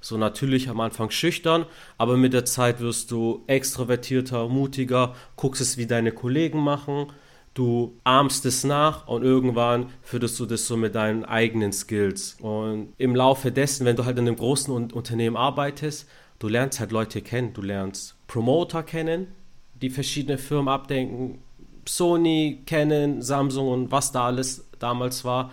So 0.00 0.16
natürlich 0.16 0.68
am 0.68 0.80
Anfang 0.80 1.10
schüchtern, 1.10 1.66
aber 1.98 2.16
mit 2.16 2.32
der 2.32 2.44
Zeit 2.44 2.80
wirst 2.80 3.10
du 3.10 3.42
extrovertierter, 3.46 4.48
mutiger, 4.48 5.14
guckst 5.36 5.60
es, 5.60 5.76
wie 5.76 5.86
deine 5.86 6.12
Kollegen 6.12 6.60
machen, 6.60 7.12
du 7.54 7.98
ahmst 8.04 8.46
es 8.46 8.64
nach 8.64 9.08
und 9.08 9.22
irgendwann 9.22 9.90
führst 10.02 10.40
du 10.40 10.46
das 10.46 10.66
so 10.66 10.76
mit 10.76 10.94
deinen 10.94 11.24
eigenen 11.24 11.72
Skills. 11.72 12.36
Und 12.40 12.94
im 12.96 13.14
Laufe 13.14 13.52
dessen, 13.52 13.84
wenn 13.84 13.96
du 13.96 14.04
halt 14.04 14.18
in 14.18 14.26
einem 14.26 14.36
großen 14.36 14.92
Unternehmen 14.92 15.36
arbeitest, 15.36 16.08
du 16.38 16.48
lernst 16.48 16.80
halt 16.80 16.92
Leute 16.92 17.20
kennen, 17.20 17.52
du 17.52 17.62
lernst 17.62 18.16
Promoter 18.26 18.82
kennen, 18.82 19.28
die 19.74 19.90
verschiedene 19.90 20.38
Firmen 20.38 20.68
abdenken, 20.68 21.42
Sony 21.86 22.62
kennen, 22.66 23.22
Samsung 23.22 23.68
und 23.68 23.90
was 23.90 24.12
da 24.12 24.26
alles 24.26 24.68
damals 24.78 25.24
war, 25.24 25.50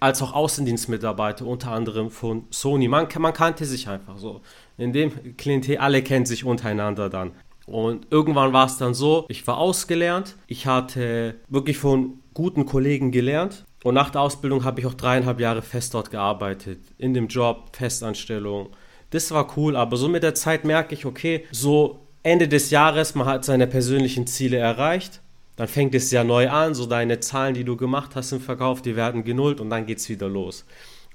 als 0.00 0.22
auch 0.22 0.32
Außendienstmitarbeiter, 0.32 1.46
unter 1.46 1.72
anderem 1.72 2.10
von 2.10 2.44
Sony. 2.50 2.88
Man, 2.88 3.08
man 3.18 3.32
kannte 3.32 3.64
sich 3.64 3.88
einfach 3.88 4.18
so. 4.18 4.40
In 4.76 4.92
dem 4.92 5.36
Klientel, 5.36 5.78
alle 5.78 6.02
kennen 6.02 6.26
sich 6.26 6.44
untereinander 6.44 7.08
dann. 7.08 7.32
Und 7.66 8.06
irgendwann 8.10 8.52
war 8.52 8.66
es 8.66 8.76
dann 8.76 8.94
so, 8.94 9.24
ich 9.28 9.46
war 9.46 9.56
ausgelernt, 9.56 10.36
ich 10.46 10.66
hatte 10.66 11.36
wirklich 11.48 11.78
von 11.78 12.20
guten 12.34 12.66
Kollegen 12.66 13.10
gelernt 13.10 13.64
und 13.84 13.94
nach 13.94 14.10
der 14.10 14.20
Ausbildung 14.20 14.64
habe 14.64 14.80
ich 14.80 14.86
auch 14.86 14.94
dreieinhalb 14.94 15.40
Jahre 15.40 15.62
fest 15.62 15.94
dort 15.94 16.10
gearbeitet, 16.10 16.80
in 16.98 17.14
dem 17.14 17.28
Job, 17.28 17.74
Festanstellung. 17.74 18.68
Das 19.10 19.30
war 19.30 19.56
cool, 19.56 19.76
aber 19.76 19.96
so 19.96 20.08
mit 20.08 20.22
der 20.22 20.34
Zeit 20.34 20.64
merke 20.64 20.94
ich, 20.94 21.06
okay, 21.06 21.46
so 21.52 22.00
Ende 22.22 22.48
des 22.48 22.70
Jahres, 22.70 23.14
man 23.14 23.26
hat 23.26 23.44
seine 23.44 23.66
persönlichen 23.66 24.26
Ziele 24.26 24.58
erreicht 24.58 25.22
dann 25.56 25.68
fängt 25.68 25.94
es 25.94 26.10
ja 26.10 26.24
neu 26.24 26.48
an, 26.50 26.74
so 26.74 26.86
deine 26.86 27.20
Zahlen, 27.20 27.54
die 27.54 27.64
du 27.64 27.76
gemacht 27.76 28.10
hast 28.14 28.32
im 28.32 28.40
Verkauf, 28.40 28.82
die 28.82 28.96
werden 28.96 29.24
genullt 29.24 29.60
und 29.60 29.70
dann 29.70 29.86
geht 29.86 29.98
es 29.98 30.08
wieder 30.08 30.28
los. 30.28 30.64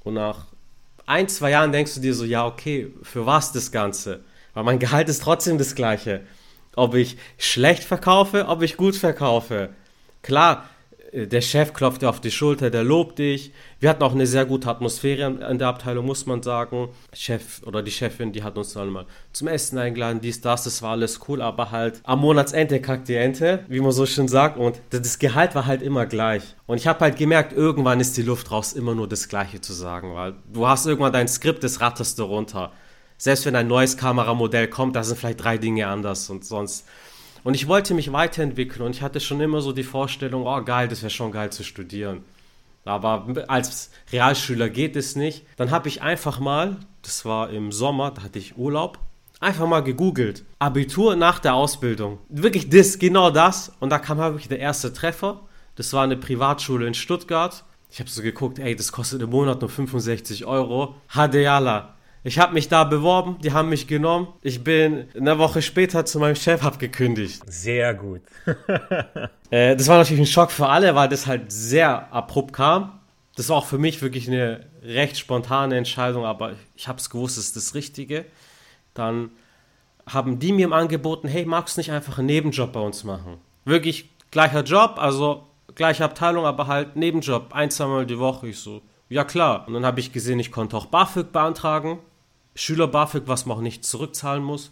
Und 0.03 0.13
nach 0.13 0.47
ein, 1.05 1.27
zwei 1.27 1.51
Jahren 1.51 1.71
denkst 1.71 1.95
du 1.95 2.01
dir 2.01 2.13
so, 2.13 2.23
ja, 2.23 2.45
okay, 2.45 2.93
für 3.01 3.25
was 3.25 3.51
das 3.51 3.71
Ganze? 3.71 4.21
Weil 4.53 4.63
mein 4.63 4.79
Gehalt 4.79 5.09
ist 5.09 5.23
trotzdem 5.23 5.57
das 5.57 5.75
gleiche. 5.75 6.21
Ob 6.75 6.95
ich 6.95 7.17
schlecht 7.37 7.83
verkaufe, 7.83 8.47
ob 8.47 8.61
ich 8.61 8.77
gut 8.77 8.95
verkaufe. 8.95 9.69
Klar, 10.21 10.69
der 11.11 11.41
Chef 11.41 11.73
klopft 11.73 12.01
dir 12.01 12.09
auf 12.09 12.21
die 12.21 12.31
Schulter, 12.31 12.69
der 12.69 12.83
lobt 12.83 13.19
dich. 13.19 13.51
Wir 13.79 13.89
hatten 13.89 14.03
auch 14.03 14.13
eine 14.13 14.27
sehr 14.27 14.45
gute 14.45 14.69
Atmosphäre 14.69 15.25
in 15.49 15.57
der 15.57 15.67
Abteilung, 15.67 16.05
muss 16.05 16.25
man 16.25 16.43
sagen. 16.43 16.89
Chef 17.13 17.63
oder 17.65 17.81
die 17.81 17.91
Chefin, 17.91 18.31
die 18.31 18.43
hat 18.43 18.57
uns 18.57 18.73
dann 18.73 18.89
mal 18.89 19.05
zum 19.33 19.47
Essen 19.47 19.77
eingeladen, 19.77 20.21
dies, 20.21 20.41
das, 20.41 20.63
das 20.63 20.81
war 20.81 20.91
alles 20.91 21.19
cool, 21.27 21.41
aber 21.41 21.71
halt 21.71 22.01
am 22.03 22.19
Monatsende 22.19 22.79
kackt 22.79 23.07
die 23.07 23.15
Ente, 23.15 23.65
wie 23.67 23.79
man 23.79 23.91
so 23.91 24.05
schön 24.05 24.27
sagt. 24.27 24.57
Und 24.57 24.79
das 24.91 25.17
Gehalt 25.19 25.55
war 25.55 25.65
halt 25.65 25.81
immer 25.81 26.05
gleich. 26.05 26.43
Und 26.67 26.77
ich 26.77 26.87
habe 26.87 26.99
halt 26.99 27.17
gemerkt, 27.17 27.53
irgendwann 27.53 27.99
ist 27.99 28.15
die 28.17 28.21
Luft 28.21 28.51
raus, 28.51 28.73
immer 28.73 28.93
nur 28.93 29.07
das 29.07 29.27
Gleiche 29.29 29.61
zu 29.61 29.73
sagen, 29.73 30.13
weil 30.13 30.35
du 30.53 30.67
hast 30.67 30.85
irgendwann 30.85 31.13
dein 31.13 31.27
Skript, 31.27 31.63
das 31.63 31.81
ratterst 31.81 32.19
du 32.19 32.23
runter. 32.23 32.71
Selbst 33.17 33.45
wenn 33.45 33.55
ein 33.55 33.67
neues 33.67 33.97
Kameramodell 33.97 34.67
kommt, 34.67 34.95
da 34.95 35.03
sind 35.03 35.17
vielleicht 35.19 35.43
drei 35.43 35.57
Dinge 35.57 35.87
anders 35.87 36.29
und 36.29 36.45
sonst 36.45 36.85
und 37.43 37.53
ich 37.53 37.67
wollte 37.67 37.93
mich 37.93 38.11
weiterentwickeln 38.11 38.85
und 38.85 38.95
ich 38.95 39.01
hatte 39.01 39.19
schon 39.19 39.41
immer 39.41 39.61
so 39.61 39.71
die 39.71 39.83
Vorstellung, 39.83 40.45
oh 40.45 40.61
geil, 40.63 40.87
das 40.87 41.01
wäre 41.01 41.09
schon 41.09 41.31
geil 41.31 41.51
zu 41.51 41.63
studieren. 41.63 42.23
Aber 42.85 43.27
als 43.47 43.91
Realschüler 44.11 44.69
geht 44.69 44.95
es 44.95 45.15
nicht. 45.15 45.45
Dann 45.57 45.71
habe 45.71 45.87
ich 45.87 46.01
einfach 46.01 46.39
mal, 46.39 46.77
das 47.01 47.25
war 47.25 47.49
im 47.49 47.71
Sommer, 47.71 48.11
da 48.11 48.23
hatte 48.23 48.39
ich 48.39 48.57
Urlaub, 48.57 48.99
einfach 49.39 49.67
mal 49.67 49.81
gegoogelt. 49.81 50.43
Abitur 50.59 51.15
nach 51.15 51.39
der 51.39 51.53
Ausbildung. 51.53 52.19
Wirklich 52.29 52.69
das, 52.69 52.99
genau 52.99 53.29
das. 53.31 53.73
Und 53.79 53.89
da 53.91 53.99
kam 53.99 54.17
wirklich 54.17 54.47
der 54.47 54.59
erste 54.59 54.93
Treffer. 54.93 55.41
Das 55.75 55.93
war 55.93 56.03
eine 56.03 56.17
Privatschule 56.17 56.87
in 56.87 56.93
Stuttgart. 56.93 57.63
Ich 57.91 57.99
habe 57.99 58.09
so 58.09 58.21
geguckt, 58.21 58.59
ey, 58.59 58.75
das 58.75 58.91
kostet 58.91 59.21
im 59.21 59.29
Monat 59.29 59.61
nur 59.61 59.69
65 59.69 60.45
Euro. 60.45 60.95
Hadeala. 61.09 61.95
Ich 62.23 62.37
habe 62.37 62.53
mich 62.53 62.67
da 62.67 62.83
beworben, 62.83 63.37
die 63.41 63.53
haben 63.53 63.69
mich 63.69 63.87
genommen. 63.87 64.27
Ich 64.41 64.63
bin 64.63 65.05
eine 65.15 65.37
Woche 65.37 65.61
später 65.61 66.05
zu 66.05 66.19
meinem 66.19 66.35
Chef 66.35 66.65
abgekündigt. 66.65 67.41
Sehr 67.47 67.93
gut. 67.93 68.21
äh, 69.51 69.75
das 69.75 69.87
war 69.87 69.97
natürlich 69.97 70.21
ein 70.21 70.25
Schock 70.25 70.51
für 70.51 70.67
alle, 70.67 70.95
weil 70.95 71.07
das 71.07 71.27
halt 71.27 71.51
sehr 71.51 72.11
abrupt 72.13 72.53
kam. 72.53 72.99
Das 73.37 73.47
war 73.47 73.57
auch 73.57 73.65
für 73.65 73.77
mich 73.77 74.01
wirklich 74.01 74.27
eine 74.27 74.65
recht 74.83 75.17
spontane 75.17 75.77
Entscheidung, 75.77 76.25
aber 76.25 76.53
ich 76.75 76.89
habe 76.89 76.99
es 76.99 77.09
gewusst, 77.09 77.37
es 77.37 77.45
ist 77.45 77.55
das 77.55 77.73
Richtige. 77.73 78.25
Dann 78.93 79.31
haben 80.05 80.39
die 80.39 80.51
mir 80.51 80.71
angeboten, 80.73 81.27
hey, 81.29 81.45
magst 81.45 81.77
du 81.77 81.79
nicht 81.79 81.91
einfach 81.91 82.17
einen 82.17 82.27
Nebenjob 82.27 82.73
bei 82.73 82.81
uns 82.81 83.05
machen? 83.05 83.37
Wirklich 83.63 84.09
gleicher 84.31 84.63
Job, 84.63 84.95
also 84.97 85.47
gleiche 85.75 86.03
Abteilung, 86.03 86.45
aber 86.45 86.67
halt 86.67 86.97
Nebenjob, 86.97 87.53
ein, 87.53 87.71
zweimal 87.71 88.05
die 88.05 88.19
Woche. 88.19 88.49
Ich 88.49 88.59
so, 88.59 88.81
ja 89.07 89.23
klar. 89.23 89.65
Und 89.67 89.73
dann 89.73 89.85
habe 89.85 90.01
ich 90.01 90.11
gesehen, 90.11 90.39
ich 90.39 90.51
konnte 90.51 90.75
auch 90.75 90.87
BAföG 90.87 91.31
beantragen. 91.31 91.99
Schüler 92.59 92.87
BAföG, 92.87 93.23
was 93.27 93.45
man 93.45 93.57
auch 93.57 93.61
nicht 93.61 93.85
zurückzahlen 93.85 94.43
muss. 94.43 94.71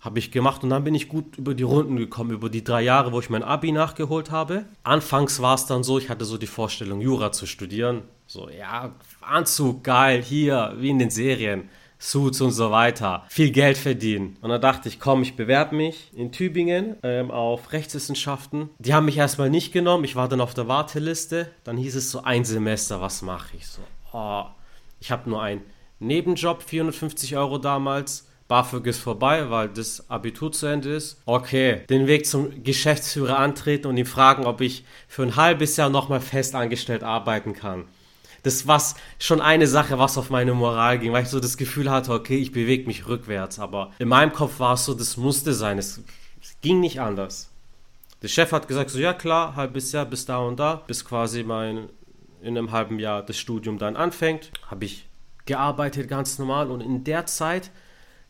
Habe 0.00 0.18
ich 0.18 0.30
gemacht 0.30 0.62
und 0.62 0.70
dann 0.70 0.84
bin 0.84 0.94
ich 0.94 1.08
gut 1.08 1.36
über 1.38 1.54
die 1.54 1.64
Runden 1.64 1.96
gekommen, 1.96 2.30
über 2.30 2.48
die 2.48 2.62
drei 2.62 2.82
Jahre, 2.82 3.12
wo 3.12 3.18
ich 3.18 3.30
mein 3.30 3.42
Abi 3.42 3.72
nachgeholt 3.72 4.30
habe. 4.30 4.66
Anfangs 4.84 5.42
war 5.42 5.54
es 5.54 5.66
dann 5.66 5.82
so, 5.82 5.98
ich 5.98 6.08
hatte 6.08 6.24
so 6.24 6.38
die 6.38 6.46
Vorstellung, 6.46 7.00
Jura 7.00 7.32
zu 7.32 7.46
studieren. 7.46 8.02
So, 8.26 8.48
ja, 8.48 8.94
Anzug, 9.20 9.82
geil, 9.82 10.22
hier, 10.22 10.74
wie 10.78 10.90
in 10.90 11.00
den 11.00 11.10
Serien. 11.10 11.68
Suits 11.98 12.40
und 12.40 12.52
so 12.52 12.70
weiter. 12.70 13.24
Viel 13.28 13.50
Geld 13.50 13.78
verdienen. 13.78 14.36
Und 14.42 14.50
dann 14.50 14.60
dachte 14.60 14.88
ich, 14.88 15.00
komm, 15.00 15.22
ich 15.22 15.34
bewerbe 15.34 15.74
mich 15.74 16.12
in 16.14 16.30
Tübingen 16.30 16.96
ähm, 17.02 17.30
auf 17.30 17.72
Rechtswissenschaften. 17.72 18.68
Die 18.78 18.94
haben 18.94 19.06
mich 19.06 19.16
erstmal 19.16 19.50
nicht 19.50 19.72
genommen. 19.72 20.04
Ich 20.04 20.14
war 20.14 20.28
dann 20.28 20.42
auf 20.42 20.54
der 20.54 20.68
Warteliste. 20.68 21.50
Dann 21.64 21.78
hieß 21.78 21.96
es 21.96 22.10
so 22.10 22.22
ein 22.22 22.44
Semester, 22.44 23.00
was 23.00 23.22
mache 23.22 23.56
ich 23.56 23.66
so? 23.66 23.80
Oh, 24.12 24.44
ich 25.00 25.10
habe 25.10 25.28
nur 25.28 25.42
einen 25.42 25.62
Nebenjob, 25.98 26.62
450 26.62 27.36
Euro 27.36 27.58
damals. 27.58 28.26
BAföG 28.48 28.86
ist 28.86 29.00
vorbei, 29.00 29.50
weil 29.50 29.68
das 29.68 30.08
Abitur 30.08 30.52
zu 30.52 30.66
Ende 30.66 30.94
ist. 30.94 31.20
Okay, 31.26 31.82
den 31.90 32.06
Weg 32.06 32.26
zum 32.26 32.62
Geschäftsführer 32.62 33.38
antreten 33.38 33.88
und 33.88 33.96
ihn 33.96 34.06
fragen, 34.06 34.46
ob 34.46 34.60
ich 34.60 34.84
für 35.08 35.24
ein 35.24 35.34
halbes 35.34 35.76
Jahr 35.76 35.90
nochmal 35.90 36.20
fest 36.20 36.54
angestellt 36.54 37.02
arbeiten 37.02 37.54
kann 37.54 37.86
das 38.46 38.68
war 38.68 38.80
schon 39.18 39.40
eine 39.40 39.66
Sache, 39.66 39.98
was 39.98 40.16
auf 40.16 40.30
meine 40.30 40.54
Moral 40.54 41.00
ging, 41.00 41.12
weil 41.12 41.24
ich 41.24 41.28
so 41.28 41.40
das 41.40 41.56
Gefühl 41.56 41.90
hatte, 41.90 42.12
okay, 42.12 42.36
ich 42.36 42.52
bewege 42.52 42.86
mich 42.86 43.08
rückwärts. 43.08 43.58
Aber 43.58 43.90
in 43.98 44.06
meinem 44.06 44.32
Kopf 44.32 44.60
war 44.60 44.74
es 44.74 44.84
so, 44.84 44.94
das 44.94 45.16
musste 45.16 45.52
sein. 45.52 45.78
Es, 45.78 46.00
ging 46.60 46.78
nicht 46.78 47.00
anders. 47.00 47.50
Der 48.22 48.28
Chef 48.28 48.52
hat 48.52 48.68
gesagt, 48.68 48.90
so 48.90 49.00
ja 49.00 49.14
klar, 49.14 49.56
halbes 49.56 49.90
Jahr 49.90 50.06
bis 50.06 50.26
da 50.26 50.38
und 50.38 50.60
da, 50.60 50.84
bis 50.86 51.04
quasi 51.04 51.42
mein 51.42 51.88
in 52.40 52.56
einem 52.56 52.70
halben 52.70 53.00
Jahr 53.00 53.24
das 53.24 53.36
Studium 53.36 53.78
dann 53.78 53.96
anfängt, 53.96 54.52
habe 54.70 54.84
ich 54.84 55.05
gearbeitet 55.46 56.08
ganz 56.08 56.38
normal 56.38 56.70
und 56.70 56.80
in 56.80 57.04
der 57.04 57.26
Zeit 57.26 57.70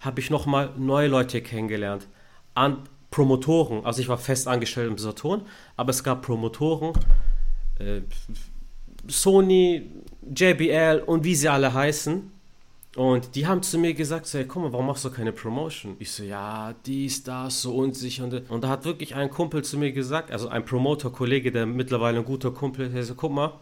habe 0.01 0.21
ich 0.21 0.31
nochmal 0.31 0.73
neue 0.77 1.09
Leute 1.09 1.41
kennengelernt. 1.41 2.07
An 2.55 2.89
Promotoren, 3.11 3.85
also 3.85 4.01
ich 4.01 4.09
war 4.09 4.19
fest 4.19 4.47
angestellt 4.47 4.91
im 4.91 4.99
Saturn, 4.99 5.43
aber 5.77 5.91
es 5.91 6.05
gab 6.05 6.23
Promotoren, 6.23 6.93
äh, 7.79 8.03
Sony, 9.09 9.91
JBL 10.35 11.03
und 11.07 11.25
wie 11.25 11.35
sie 11.35 11.49
alle 11.49 11.73
heißen. 11.73 12.33
Und 12.97 13.35
die 13.35 13.47
haben 13.47 13.63
zu 13.63 13.79
mir 13.79 13.93
gesagt, 13.93 14.27
so, 14.27 14.39
hey, 14.39 14.47
guck 14.47 14.63
mal, 14.63 14.73
warum 14.73 14.87
machst 14.87 15.05
du 15.05 15.11
keine 15.11 15.33
Promotion? 15.33 15.97
Ich 15.99 16.11
so, 16.11 16.25
ja, 16.25 16.75
dies, 16.87 17.23
das, 17.23 17.61
so 17.61 17.77
unsicher. 17.77 18.25
Und, 18.25 18.51
und 18.51 18.65
da 18.65 18.69
hat 18.69 18.87
wirklich 18.87 19.15
ein 19.15 19.31
Kumpel 19.31 19.63
zu 19.63 19.77
mir 19.77 19.93
gesagt, 19.93 20.31
also 20.31 20.49
ein 20.49 20.65
Promoter-Kollege, 20.65 21.53
der 21.53 21.67
mittlerweile 21.67 22.19
ein 22.19 22.25
guter 22.25 22.51
Kumpel 22.53 22.95
ist, 22.95 23.09
so, 23.09 23.15
guck 23.15 23.33
mal, 23.33 23.53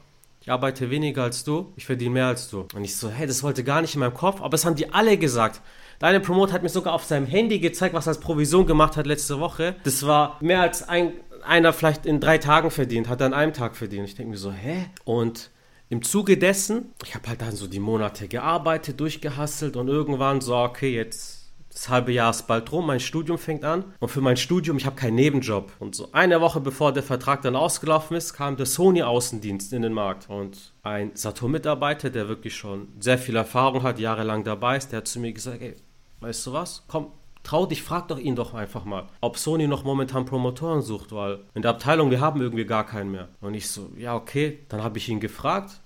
ich 0.45 0.51
arbeite 0.51 0.91
weniger 0.91 1.23
als 1.23 1.43
du, 1.43 1.73
ich 1.75 1.87
verdiene 1.87 2.11
mehr 2.11 2.27
als 2.27 2.51
du. 2.51 2.67
Und 2.75 2.85
ich 2.85 2.95
so, 2.99 3.09
hey, 3.09 3.27
das 3.27 3.43
wollte 3.43 3.65
gar 3.65 3.81
nicht 3.81 3.95
in 3.95 4.01
meinem 4.01 4.13
Kopf, 4.13 4.43
aber 4.43 4.55
es 4.57 4.67
haben 4.67 4.77
die 4.77 4.93
alle 4.93 5.17
gesagt. 5.17 5.63
Deine 6.01 6.21
Promoter 6.21 6.53
hat 6.53 6.63
mir 6.63 6.69
sogar 6.69 6.93
auf 6.93 7.03
seinem 7.03 7.25
Handy 7.25 7.61
gezeigt, 7.61 7.95
was 7.95 8.07
er 8.07 8.11
als 8.11 8.21
Provision 8.21 8.67
gemacht 8.67 8.99
hat 8.99 9.07
letzte 9.07 9.41
Woche. 9.41 9.75
Das 9.85 10.07
war 10.07 10.37
mehr 10.43 10.61
als 10.61 10.87
ein, 10.87 11.15
einer 11.47 11.73
vielleicht 11.73 12.05
in 12.05 12.21
drei 12.21 12.37
Tagen 12.37 12.71
verdient, 12.71 13.09
hat 13.09 13.23
er 13.23 13.29
an 13.29 13.33
einem 13.33 13.55
Tag 13.55 13.75
verdient. 13.75 14.07
Ich 14.07 14.17
denke 14.17 14.33
mir 14.33 14.37
so, 14.37 14.53
hä? 14.53 14.85
Und 15.05 15.49
im 15.89 16.03
Zuge 16.03 16.37
dessen, 16.37 16.93
ich 17.07 17.15
habe 17.15 17.27
halt 17.27 17.41
dann 17.41 17.57
so 17.57 17.67
die 17.67 17.81
Monate 17.81 18.29
gearbeitet, 18.29 19.01
durchgehasselt 19.01 19.79
und 19.79 19.89
irgendwann 19.89 20.43
so, 20.43 20.57
okay, 20.57 20.95
jetzt 20.95 21.34
das 21.75 21.89
halbe 21.89 22.13
Jahr 22.13 22.31
ist 22.31 22.47
bald 22.47 22.71
rum, 22.71 22.87
mein 22.87 23.01
Studium 23.01 23.37
fängt 23.37 23.65
an 23.65 23.85
und 23.99 24.09
für 24.09 24.21
mein 24.21 24.37
Studium, 24.37 24.77
ich 24.77 24.87
habe 24.87 24.95
keinen 24.95 25.17
Nebenjob. 25.17 25.73
Und 25.81 25.97
so 25.97 26.09
eine 26.13 26.41
Woche 26.41 26.61
bevor 26.61 26.93
der 26.93 27.03
Vertrag 27.03 27.43
dann 27.43 27.57
ausgelaufen 27.57 28.17
ist, 28.17 28.33
kam 28.33 28.57
der 28.57 28.67
Sony-Außendienst 28.67 29.73
in 29.73 29.83
den 29.83 29.93
Markt 29.93 30.31
und 30.31 30.73
ein 30.85 31.11
Saturn-Mitarbeiter, 31.15 32.11
der 32.11 32.29
wirklich 32.29 32.55
schon 32.55 32.89
sehr 33.01 33.19
viel 33.19 33.35
Erfahrung 33.35 33.83
hat, 33.83 33.99
jahrelang 33.99 34.45
dabei 34.45 34.77
ist, 34.77 34.93
der 34.93 34.99
hat 34.99 35.09
zu 35.09 35.19
mir 35.19 35.33
gesagt, 35.33 35.61
ey, 35.61 35.75
weißt 36.21 36.47
du 36.47 36.53
was, 36.53 36.85
komm, 36.87 37.09
trau 37.43 37.67
dich, 37.67 37.83
frag 37.83 38.07
doch 38.07 38.19
ihn 38.19 38.37
doch 38.37 38.55
einfach 38.55 38.85
mal, 38.85 39.09
ob 39.21 39.37
Sony 39.37 39.67
noch 39.67 39.83
momentan 39.83 40.25
Promotoren 40.27 40.81
sucht, 40.81 41.11
weil 41.11 41.41
in 41.55 41.63
der 41.63 41.73
Abteilung, 41.73 42.13
wir 42.13 42.21
haben 42.21 42.41
irgendwie 42.41 42.67
gar 42.67 42.87
keinen 42.87 43.11
mehr. 43.11 43.29
Und 43.41 43.55
ich 43.55 43.69
so, 43.69 43.91
ja, 43.97 44.15
okay, 44.15 44.61
dann 44.69 44.83
habe 44.85 44.99
ich 44.99 45.09
ihn 45.09 45.19
gefragt. 45.19 45.81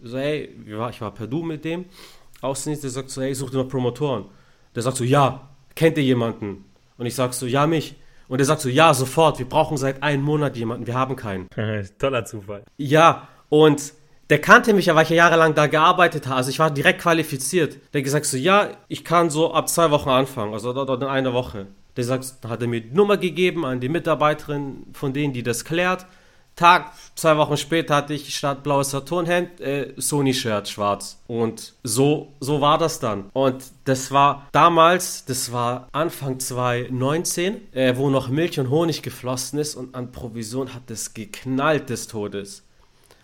So, 0.00 0.16
ey, 0.16 0.56
ich 0.66 1.00
war 1.00 1.12
per 1.12 1.26
Du 1.26 1.42
mit 1.42 1.66
dem. 1.66 1.84
Außendienst, 2.40 2.82
der 2.82 2.90
sagt 2.90 3.10
so, 3.10 3.20
ey, 3.20 3.30
ich 3.30 3.38
suche 3.38 3.54
noch 3.54 3.68
Promotoren. 3.68 4.24
Der 4.74 4.82
sagt 4.82 4.96
so, 4.96 5.04
ja, 5.04 5.48
kennt 5.74 5.96
ihr 5.98 6.04
jemanden? 6.04 6.64
Und 6.98 7.06
ich 7.06 7.14
sag 7.14 7.34
so, 7.34 7.46
ja, 7.46 7.66
mich. 7.66 7.96
Und 8.28 8.38
er 8.38 8.44
sagt 8.44 8.60
so, 8.60 8.68
ja, 8.68 8.94
sofort, 8.94 9.38
wir 9.38 9.48
brauchen 9.48 9.76
seit 9.76 10.02
einem 10.02 10.22
Monat 10.22 10.56
jemanden, 10.56 10.86
wir 10.86 10.94
haben 10.94 11.16
keinen. 11.16 11.48
Toller 11.98 12.24
Zufall. 12.24 12.64
Ja, 12.78 13.28
und 13.48 13.92
der 14.30 14.40
kannte 14.40 14.72
mich 14.72 14.86
ja, 14.86 14.94
weil 14.94 15.04
ich 15.04 15.10
ja 15.10 15.16
jahrelang 15.16 15.54
da 15.54 15.66
gearbeitet 15.66 16.26
habe. 16.26 16.36
Also 16.36 16.48
ich 16.48 16.58
war 16.58 16.70
direkt 16.70 17.02
qualifiziert. 17.02 17.76
Der 17.92 18.00
hat 18.00 18.04
gesagt 18.04 18.24
so, 18.24 18.38
ja, 18.38 18.70
ich 18.88 19.04
kann 19.04 19.28
so 19.28 19.52
ab 19.52 19.68
zwei 19.68 19.90
Wochen 19.90 20.08
anfangen, 20.08 20.54
also 20.54 20.72
dort 20.72 21.02
in 21.02 21.08
einer 21.08 21.34
Woche. 21.34 21.66
Der 21.96 22.04
sagt, 22.04 22.36
hat 22.48 22.62
er 22.62 22.68
mir 22.68 22.80
die 22.80 22.94
Nummer 22.94 23.18
gegeben 23.18 23.66
an 23.66 23.80
die 23.80 23.90
Mitarbeiterin 23.90 24.86
von 24.94 25.12
denen, 25.12 25.34
die 25.34 25.42
das 25.42 25.66
klärt. 25.66 26.06
Tag, 26.62 26.92
zwei 27.16 27.36
Wochen 27.38 27.56
später 27.56 27.96
hatte 27.96 28.14
ich 28.14 28.32
statt 28.36 28.62
blaues 28.62 28.92
Saturnhemd 28.92 29.60
äh, 29.60 29.94
Sony-Shirt 29.96 30.68
schwarz. 30.68 31.20
Und 31.26 31.72
so, 31.82 32.28
so 32.38 32.60
war 32.60 32.78
das 32.78 33.00
dann. 33.00 33.30
Und 33.32 33.64
das 33.84 34.12
war 34.12 34.46
damals, 34.52 35.24
das 35.24 35.50
war 35.50 35.88
Anfang 35.90 36.38
2019, 36.38 37.72
äh, 37.72 37.96
wo 37.96 38.10
noch 38.10 38.28
Milch 38.28 38.60
und 38.60 38.70
Honig 38.70 39.02
geflossen 39.02 39.58
ist 39.58 39.74
und 39.74 39.96
an 39.96 40.12
Provision 40.12 40.72
hat 40.72 40.88
es 40.88 41.14
geknallt 41.14 41.90
des 41.90 42.06
Todes. 42.06 42.62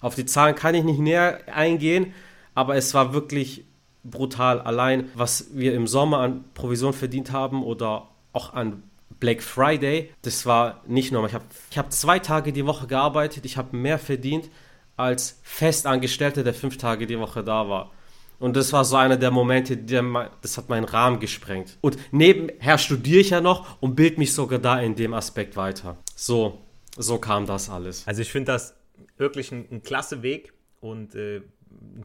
Auf 0.01 0.17
die 0.17 0.27
Zahlen 0.27 0.57
kann 0.57 0.75
ich 0.75 0.83
nicht 0.83 0.99
näher 0.99 1.39
eingehen, 1.47 2.15
aber 2.57 2.75
es 2.75 2.93
war 2.93 3.13
wirklich 3.13 3.67
brutal. 4.03 4.61
Allein, 4.61 5.13
was 5.15 5.51
wir 5.53 5.75
im 5.75 5.87
Sommer 5.87 6.19
an 6.19 6.43
Provision 6.55 6.93
verdient 6.93 7.31
haben 7.31 7.63
oder 7.63 8.09
auch 8.33 8.53
an 8.53 8.83
Black 9.21 9.43
Friday, 9.43 10.11
das 10.23 10.47
war 10.47 10.83
nicht 10.87 11.13
normal. 11.13 11.29
Ich 11.29 11.35
habe 11.35 11.45
ich 11.71 11.79
hab 11.79 11.93
zwei 11.93 12.19
Tage 12.19 12.53
die 12.53 12.67
Woche 12.67 12.87
gearbeitet, 12.87 13.45
ich 13.45 13.57
habe 13.57 13.77
mehr 13.77 13.99
verdient 13.99 14.51
als 14.97 15.39
Festangestellter, 15.43 16.43
der 16.43 16.55
fünf 16.55 16.77
Tage 16.77 17.07
die 17.07 17.19
Woche 17.19 17.43
da 17.45 17.69
war. 17.69 17.93
Und 18.39 18.57
das 18.57 18.73
war 18.73 18.85
so 18.85 18.97
einer 18.97 19.17
der 19.17 19.31
Momente, 19.31 19.77
der, 19.77 20.31
das 20.43 20.57
hat 20.59 20.69
meinen 20.69 20.85
Rahmen 20.85 21.19
gesprengt. 21.19 21.77
Und 21.81 21.99
nebenher 22.13 22.79
studiere 22.79 23.21
ich 23.21 23.31
ja 23.31 23.41
noch 23.41 23.81
und 23.81 23.97
bild 23.97 24.19
mich 24.19 24.33
sogar 24.33 24.61
da 24.61 24.81
in 24.81 24.95
dem 24.95 25.13
Aspekt 25.13 25.57
weiter. 25.57 25.97
So, 26.15 26.61
so 26.97 27.19
kam 27.19 27.47
das 27.47 27.69
alles. 27.69 28.07
Also 28.07 28.23
ich 28.23 28.31
finde 28.31 28.53
das 28.53 28.75
wirklich 29.17 29.51
ein, 29.51 29.67
ein, 29.71 29.83
klasse 29.83 30.23
Weg 30.23 30.53
und 30.81 31.17
äh, 31.17 31.43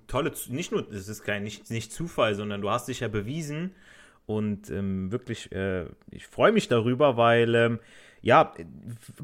tolle, 0.08 0.32
nicht 0.50 0.72
nur, 0.72 0.92
es 0.92 1.08
ist 1.08 1.24
kein 1.24 1.44
nicht, 1.44 1.70
nicht 1.70 1.92
Zufall, 1.92 2.34
sondern 2.34 2.62
du 2.62 2.70
hast 2.70 2.88
dich 2.88 3.02
ja 3.02 3.08
bewiesen 3.08 3.76
und 4.26 4.70
ähm, 4.70 5.12
wirklich, 5.12 5.52
äh, 5.52 5.86
ich 6.12 6.28
freue 6.28 6.52
mich 6.52 6.68
darüber, 6.68 7.18
weil 7.18 7.56
ähm, 7.56 7.80
ja, 8.22 8.54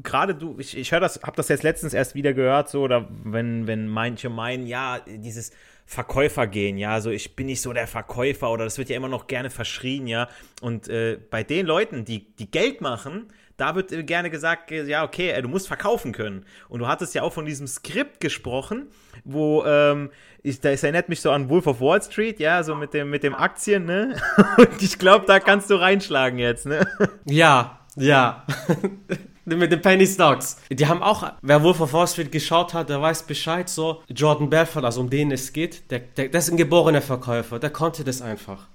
gerade 0.02 0.34
du, 0.34 0.56
ich, 0.58 0.76
ich 0.76 0.92
höre 0.92 1.00
das, 1.00 1.22
habe 1.22 1.36
das 1.36 1.48
jetzt 1.48 1.62
letztens 1.62 1.94
erst 1.94 2.14
wieder 2.14 2.34
gehört, 2.34 2.68
so, 2.68 2.82
oder 2.82 3.08
wenn, 3.24 3.66
wenn 3.66 3.88
manche 3.88 4.28
meinen, 4.28 4.66
ja, 4.66 5.00
dieses 5.06 5.52
Verkäufer 5.90 6.46
gehen, 6.46 6.78
ja, 6.78 6.92
also 6.92 7.10
ich 7.10 7.34
bin 7.34 7.46
nicht 7.46 7.60
so 7.60 7.72
der 7.72 7.88
Verkäufer 7.88 8.52
oder 8.52 8.62
das 8.62 8.78
wird 8.78 8.90
ja 8.90 8.96
immer 8.96 9.08
noch 9.08 9.26
gerne 9.26 9.50
verschrien, 9.50 10.06
ja. 10.06 10.28
Und 10.60 10.88
äh, 10.88 11.18
bei 11.30 11.42
den 11.42 11.66
Leuten, 11.66 12.04
die, 12.04 12.32
die 12.36 12.48
Geld 12.48 12.80
machen, 12.80 13.26
da 13.56 13.74
wird 13.74 13.90
äh, 13.90 14.04
gerne 14.04 14.30
gesagt, 14.30 14.70
äh, 14.70 14.84
ja, 14.84 15.02
okay, 15.02 15.30
äh, 15.30 15.42
du 15.42 15.48
musst 15.48 15.66
verkaufen 15.66 16.12
können. 16.12 16.46
Und 16.68 16.78
du 16.78 16.86
hattest 16.86 17.16
ja 17.16 17.22
auch 17.22 17.32
von 17.32 17.44
diesem 17.44 17.66
Skript 17.66 18.20
gesprochen, 18.20 18.86
wo, 19.24 19.64
ähm, 19.64 20.10
ich, 20.44 20.60
das 20.60 20.84
erinnert 20.84 21.08
mich 21.08 21.22
so 21.22 21.32
an 21.32 21.50
Wolf 21.50 21.66
of 21.66 21.80
Wall 21.80 22.00
Street, 22.00 22.38
ja, 22.38 22.62
so 22.62 22.76
mit 22.76 22.94
dem, 22.94 23.10
mit 23.10 23.24
dem 23.24 23.34
Aktien, 23.34 23.84
ne? 23.84 24.14
Und 24.58 24.80
ich 24.80 24.96
glaube, 24.96 25.26
da 25.26 25.40
kannst 25.40 25.70
du 25.70 25.74
reinschlagen 25.74 26.38
jetzt, 26.38 26.66
ne? 26.66 26.86
Ja, 27.24 27.80
ja. 27.96 28.46
mit 29.44 29.72
den 29.72 29.80
Penny 29.80 30.06
Stocks. 30.06 30.56
Die 30.70 30.86
haben 30.86 31.02
auch, 31.02 31.32
wer 31.42 31.62
Wolf 31.62 31.80
of 31.80 31.92
Wall 31.92 32.06
Street 32.06 32.32
geschaut 32.32 32.74
hat, 32.74 32.88
der 32.88 33.00
weiß 33.00 33.24
Bescheid, 33.24 33.68
so 33.68 34.02
Jordan 34.08 34.50
Belfort, 34.50 34.84
also 34.84 35.00
um 35.00 35.10
den 35.10 35.30
es 35.30 35.52
geht, 35.52 35.90
der, 35.90 36.00
der, 36.00 36.28
der 36.28 36.38
ist 36.38 36.50
ein 36.50 36.56
geborener 36.56 37.02
Verkäufer, 37.02 37.58
der 37.58 37.70
konnte 37.70 38.04
das 38.04 38.22
einfach. 38.22 38.68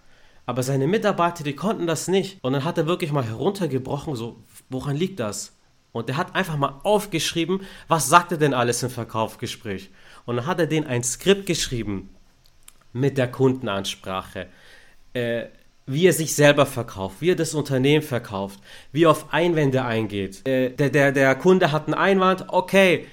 Aber 0.46 0.64
seine 0.64 0.88
Mitarbeiter, 0.88 1.44
die 1.44 1.56
konnten 1.56 1.88
das 1.88 2.08
nicht. 2.08 2.38
Und 2.44 2.54
dann 2.54 2.64
hat 2.64 2.78
er 2.78 2.86
wirklich 2.86 3.12
mal 3.12 3.26
heruntergebrochen, 3.26 4.16
so, 4.16 4.44
woran 4.70 4.96
liegt 4.96 5.20
das? 5.20 5.54
Und 5.92 6.10
er 6.10 6.18
hat 6.18 6.36
einfach 6.36 6.58
mal 6.58 6.82
aufgeschrieben, 6.84 7.62
was 7.88 8.10
sagt 8.10 8.32
er 8.32 8.38
denn 8.38 8.54
alles 8.54 8.84
im 8.84 8.90
Verkaufsgespräch? 8.90 9.90
Und 10.26 10.36
dann 10.36 10.46
hat 10.46 10.60
er 10.60 10.68
den 10.68 10.86
ein 10.86 11.04
Skript 11.04 11.46
geschrieben 11.46 12.10
mit 12.94 13.18
der 13.18 13.32
Kundenansprache. 13.32 14.48
Äh, 15.14 15.46
wie 15.88 16.08
er 16.08 16.14
sich 16.14 16.34
selber 16.34 16.66
verkauft, 16.66 17.18
wie 17.20 17.32
er 17.32 17.36
das 17.36 17.54
Unternehmen 17.54 18.02
verkauft, 18.02 18.60
wie 18.92 19.04
er 19.04 19.12
auf 19.12 19.32
Einwände 19.34 19.84
eingeht. 19.84 20.48
Äh, 20.48 20.72
der, 20.72 20.90
der, 20.90 21.12
der 21.12 21.36
Kunde 21.36 21.72
hat 21.72 21.86
einen 21.86 21.94
Einwand, 21.94 22.46
okay, 22.48 23.06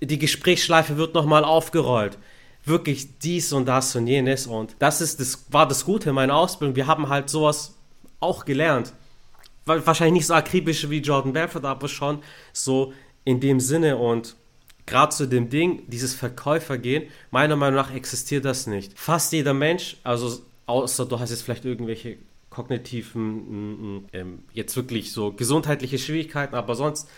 die 0.00 0.18
Gesprächsschleife 0.18 0.96
wird 0.96 1.14
nochmal 1.14 1.44
aufgerollt. 1.44 2.18
Wirklich 2.64 3.18
dies 3.18 3.52
und 3.52 3.66
das 3.66 3.96
und 3.96 4.06
jenes. 4.06 4.46
Und 4.46 4.76
das 4.78 5.00
ist 5.00 5.20
das 5.20 5.46
war 5.50 5.66
das 5.66 5.84
Gute 5.84 6.10
in 6.10 6.14
meiner 6.14 6.36
Ausbildung. 6.36 6.76
Wir 6.76 6.86
haben 6.86 7.08
halt 7.08 7.30
sowas 7.30 7.74
auch 8.20 8.44
gelernt. 8.44 8.92
Wahrscheinlich 9.64 10.20
nicht 10.20 10.26
so 10.26 10.34
akribisch 10.34 10.88
wie 10.88 10.98
Jordan 10.98 11.32
Belfort, 11.32 11.64
aber 11.64 11.88
schon 11.88 12.22
so 12.52 12.92
in 13.24 13.40
dem 13.40 13.60
Sinne. 13.60 13.96
Und 13.96 14.36
gerade 14.86 15.14
zu 15.14 15.26
dem 15.26 15.48
Ding, 15.48 15.82
dieses 15.88 16.14
Verkäufergehen, 16.14 17.04
meiner 17.30 17.56
Meinung 17.56 17.76
nach 17.76 17.94
existiert 17.94 18.44
das 18.44 18.66
nicht. 18.66 18.98
Fast 18.98 19.32
jeder 19.32 19.54
Mensch, 19.54 19.96
also 20.04 20.40
außer 20.68 21.06
du 21.06 21.18
hast 21.18 21.30
jetzt 21.30 21.42
vielleicht 21.42 21.64
irgendwelche 21.64 22.18
kognitiven, 22.50 24.06
ähm, 24.12 24.40
jetzt 24.52 24.76
wirklich 24.76 25.12
so 25.12 25.32
gesundheitliche 25.32 25.98
Schwierigkeiten, 25.98 26.54
aber 26.54 26.74
sonst 26.74 27.08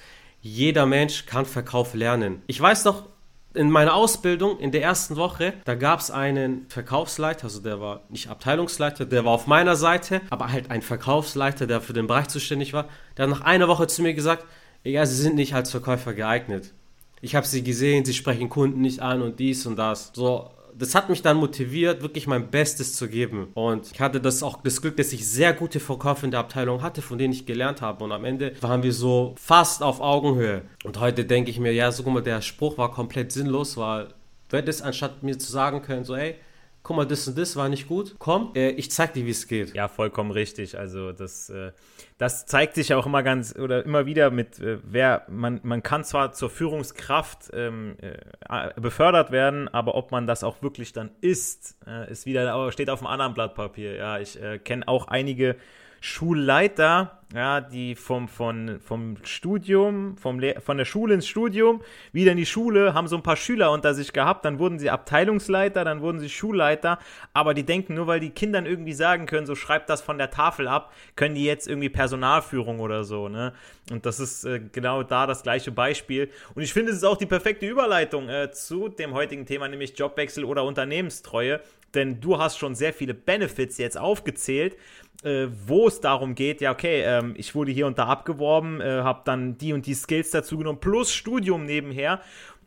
jeder 0.42 0.86
Mensch 0.86 1.26
kann 1.26 1.46
Verkauf 1.46 1.94
lernen. 1.94 2.42
Ich 2.46 2.60
weiß 2.60 2.84
noch, 2.84 3.04
in 3.52 3.70
meiner 3.70 3.94
Ausbildung 3.94 4.58
in 4.58 4.70
der 4.70 4.82
ersten 4.82 5.16
Woche, 5.16 5.54
da 5.64 5.74
gab 5.74 6.00
es 6.00 6.10
einen 6.10 6.66
Verkaufsleiter, 6.68 7.44
also 7.44 7.60
der 7.60 7.80
war 7.80 8.02
nicht 8.08 8.28
Abteilungsleiter, 8.28 9.06
der 9.06 9.24
war 9.24 9.32
auf 9.32 9.46
meiner 9.46 9.74
Seite, 9.74 10.20
aber 10.30 10.52
halt 10.52 10.70
ein 10.70 10.82
Verkaufsleiter, 10.82 11.66
der 11.66 11.80
für 11.80 11.92
den 11.92 12.06
Bereich 12.06 12.28
zuständig 12.28 12.72
war. 12.72 12.88
Der 13.16 13.24
hat 13.24 13.30
nach 13.30 13.40
einer 13.40 13.66
Woche 13.66 13.88
zu 13.88 14.02
mir 14.02 14.14
gesagt, 14.14 14.44
ja, 14.84 15.04
Sie 15.04 15.16
sind 15.16 15.34
nicht 15.34 15.54
als 15.54 15.70
Verkäufer 15.70 16.14
geeignet. 16.14 16.72
Ich 17.20 17.34
habe 17.34 17.46
Sie 17.46 17.62
gesehen, 17.62 18.04
Sie 18.04 18.14
sprechen 18.14 18.48
Kunden 18.48 18.80
nicht 18.80 19.00
an 19.00 19.20
und 19.20 19.40
dies 19.40 19.66
und 19.66 19.76
das. 19.76 20.12
So, 20.14 20.50
das 20.76 20.94
hat 20.94 21.09
mich 21.09 21.22
dann 21.22 21.37
motiviert, 21.37 22.02
wirklich 22.02 22.26
mein 22.26 22.50
Bestes 22.50 22.94
zu 22.94 23.09
geben. 23.09 23.48
Und 23.54 23.90
ich 23.92 24.00
hatte 24.00 24.20
das 24.20 24.42
auch 24.42 24.62
das 24.62 24.80
Glück, 24.80 24.96
dass 24.96 25.12
ich 25.12 25.26
sehr 25.28 25.52
gute 25.52 25.80
Verkäufe 25.80 26.24
in 26.24 26.30
der 26.30 26.40
Abteilung 26.40 26.83
hatte, 26.83 27.02
von 27.02 27.18
denen 27.18 27.33
ich 27.33 27.46
gelernt 27.46 27.83
habe. 27.83 28.04
Und 28.04 28.12
am 28.12 28.24
Ende 28.24 28.54
waren 28.61 28.83
wir 28.83 28.92
so 28.92 29.35
fast 29.38 29.83
auf 29.83 30.00
Augenhöhe. 30.00 30.62
Und 30.85 31.00
heute 31.00 31.24
denke 31.24 31.50
ich 31.50 31.59
mir, 31.59 31.72
ja, 31.72 31.90
so 31.92 32.02
guck 32.02 32.14
mal, 32.14 32.22
der 32.22 32.40
Spruch 32.40 32.78
war 32.78 32.90
komplett 32.90 33.33
sinnlos, 33.33 33.76
weil 33.76 34.09
du 34.48 34.56
hättest 34.56 34.83
anstatt 34.83 35.22
mir 35.22 35.38
zu 35.38 35.50
sagen 35.50 35.83
können, 35.83 36.04
so, 36.04 36.14
ey, 36.14 36.37
guck 36.82 36.96
mal, 36.96 37.06
das 37.06 37.28
und 37.28 37.36
das 37.38 37.56
war 37.56 37.68
nicht 37.68 37.88
gut. 37.88 38.14
Komm, 38.18 38.52
äh, 38.54 38.70
ich 38.70 38.90
zeig 38.90 39.12
dir, 39.12 39.26
wie 39.26 39.30
es 39.30 39.46
geht. 39.46 39.74
Ja, 39.74 39.88
vollkommen 39.88 40.30
richtig. 40.30 40.78
Also 40.78 41.12
das, 41.12 41.50
äh, 41.50 41.72
das 42.18 42.46
zeigt 42.46 42.74
sich 42.74 42.94
auch 42.94 43.06
immer 43.06 43.22
ganz 43.22 43.54
oder 43.56 43.84
immer 43.84 44.06
wieder 44.06 44.30
mit, 44.30 44.58
äh, 44.60 44.78
wer 44.82 45.26
man, 45.28 45.60
man 45.62 45.82
kann 45.82 46.04
zwar 46.04 46.32
zur 46.32 46.50
Führungskraft 46.50 47.50
ähm, 47.52 47.96
äh, 48.00 48.80
befördert 48.80 49.30
werden, 49.30 49.68
aber 49.68 49.94
ob 49.94 50.10
man 50.10 50.26
das 50.26 50.42
auch 50.44 50.62
wirklich 50.62 50.92
dann 50.92 51.10
ist, 51.20 51.76
äh, 51.86 52.10
ist 52.10 52.26
wieder 52.26 52.70
steht 52.72 52.90
auf 52.90 53.00
einem 53.00 53.08
anderen 53.08 53.34
Blatt 53.34 53.54
Papier. 53.54 53.94
Ja, 53.96 54.18
ich 54.18 54.40
äh, 54.40 54.58
kenne 54.58 54.88
auch 54.88 55.08
einige 55.08 55.56
Schulleiter, 56.00 57.20
ja, 57.34 57.60
die 57.60 57.94
vom, 57.94 58.26
vom, 58.26 58.80
vom 58.80 59.16
Studium, 59.22 60.16
vom 60.16 60.40
von 60.60 60.78
der 60.78 60.84
Schule 60.86 61.14
ins 61.14 61.28
Studium, 61.28 61.82
wieder 62.12 62.32
in 62.32 62.38
die 62.38 62.46
Schule, 62.46 62.94
haben 62.94 63.06
so 63.06 63.16
ein 63.16 63.22
paar 63.22 63.36
Schüler 63.36 63.70
unter 63.70 63.94
sich 63.94 64.12
gehabt, 64.12 64.44
dann 64.46 64.58
wurden 64.58 64.78
sie 64.78 64.90
Abteilungsleiter, 64.90 65.84
dann 65.84 66.00
wurden 66.00 66.18
sie 66.18 66.30
Schulleiter, 66.30 66.98
aber 67.34 67.52
die 67.52 67.64
denken, 67.64 67.94
nur 67.94 68.06
weil 68.06 68.18
die 68.18 68.30
Kindern 68.30 68.64
irgendwie 68.64 68.94
sagen 68.94 69.26
können, 69.26 69.46
so 69.46 69.54
schreibt 69.54 69.90
das 69.90 70.00
von 70.00 70.16
der 70.16 70.30
Tafel 70.30 70.68
ab, 70.68 70.92
können 71.16 71.34
die 71.34 71.44
jetzt 71.44 71.68
irgendwie 71.68 71.90
Personalführung 71.90 72.80
oder 72.80 73.04
so, 73.04 73.28
ne? 73.28 73.52
Und 73.90 74.06
das 74.06 74.20
ist 74.20 74.44
äh, 74.44 74.60
genau 74.72 75.02
da 75.02 75.26
das 75.26 75.42
gleiche 75.42 75.72
Beispiel. 75.72 76.30
Und 76.54 76.62
ich 76.62 76.72
finde, 76.72 76.92
es 76.92 76.98
ist 76.98 77.04
auch 77.04 77.16
die 77.16 77.26
perfekte 77.26 77.66
Überleitung 77.66 78.28
äh, 78.28 78.50
zu 78.52 78.88
dem 78.88 79.14
heutigen 79.14 79.46
Thema, 79.46 79.68
nämlich 79.68 79.98
Jobwechsel 79.98 80.44
oder 80.44 80.64
Unternehmenstreue, 80.64 81.60
denn 81.94 82.20
du 82.20 82.38
hast 82.38 82.59
schon 82.59 82.74
sehr 82.74 82.92
viele 82.92 83.14
Benefits 83.14 83.79
jetzt 83.79 83.98
aufgezählt 83.98 84.76
äh, 85.22 85.48
wo 85.66 85.87
es 85.87 86.00
darum 86.00 86.35
geht, 86.35 86.61
ja, 86.61 86.72
okay, 86.72 87.03
ähm, 87.03 87.35
ich 87.37 87.55
wurde 87.55 87.72
hier 87.72 87.87
und 87.87 87.98
da 87.98 88.07
abgeworben, 88.07 88.81
äh, 88.81 89.03
habe 89.03 89.22
dann 89.24 89.59
die 89.59 89.72
und 89.72 89.87
die 89.87 89.94
Skills 89.94 90.31
dazu 90.31 90.59
genommen, 90.59 90.81
plus 90.81 91.12
Studium 91.12 91.66
nebenher. 91.66 92.20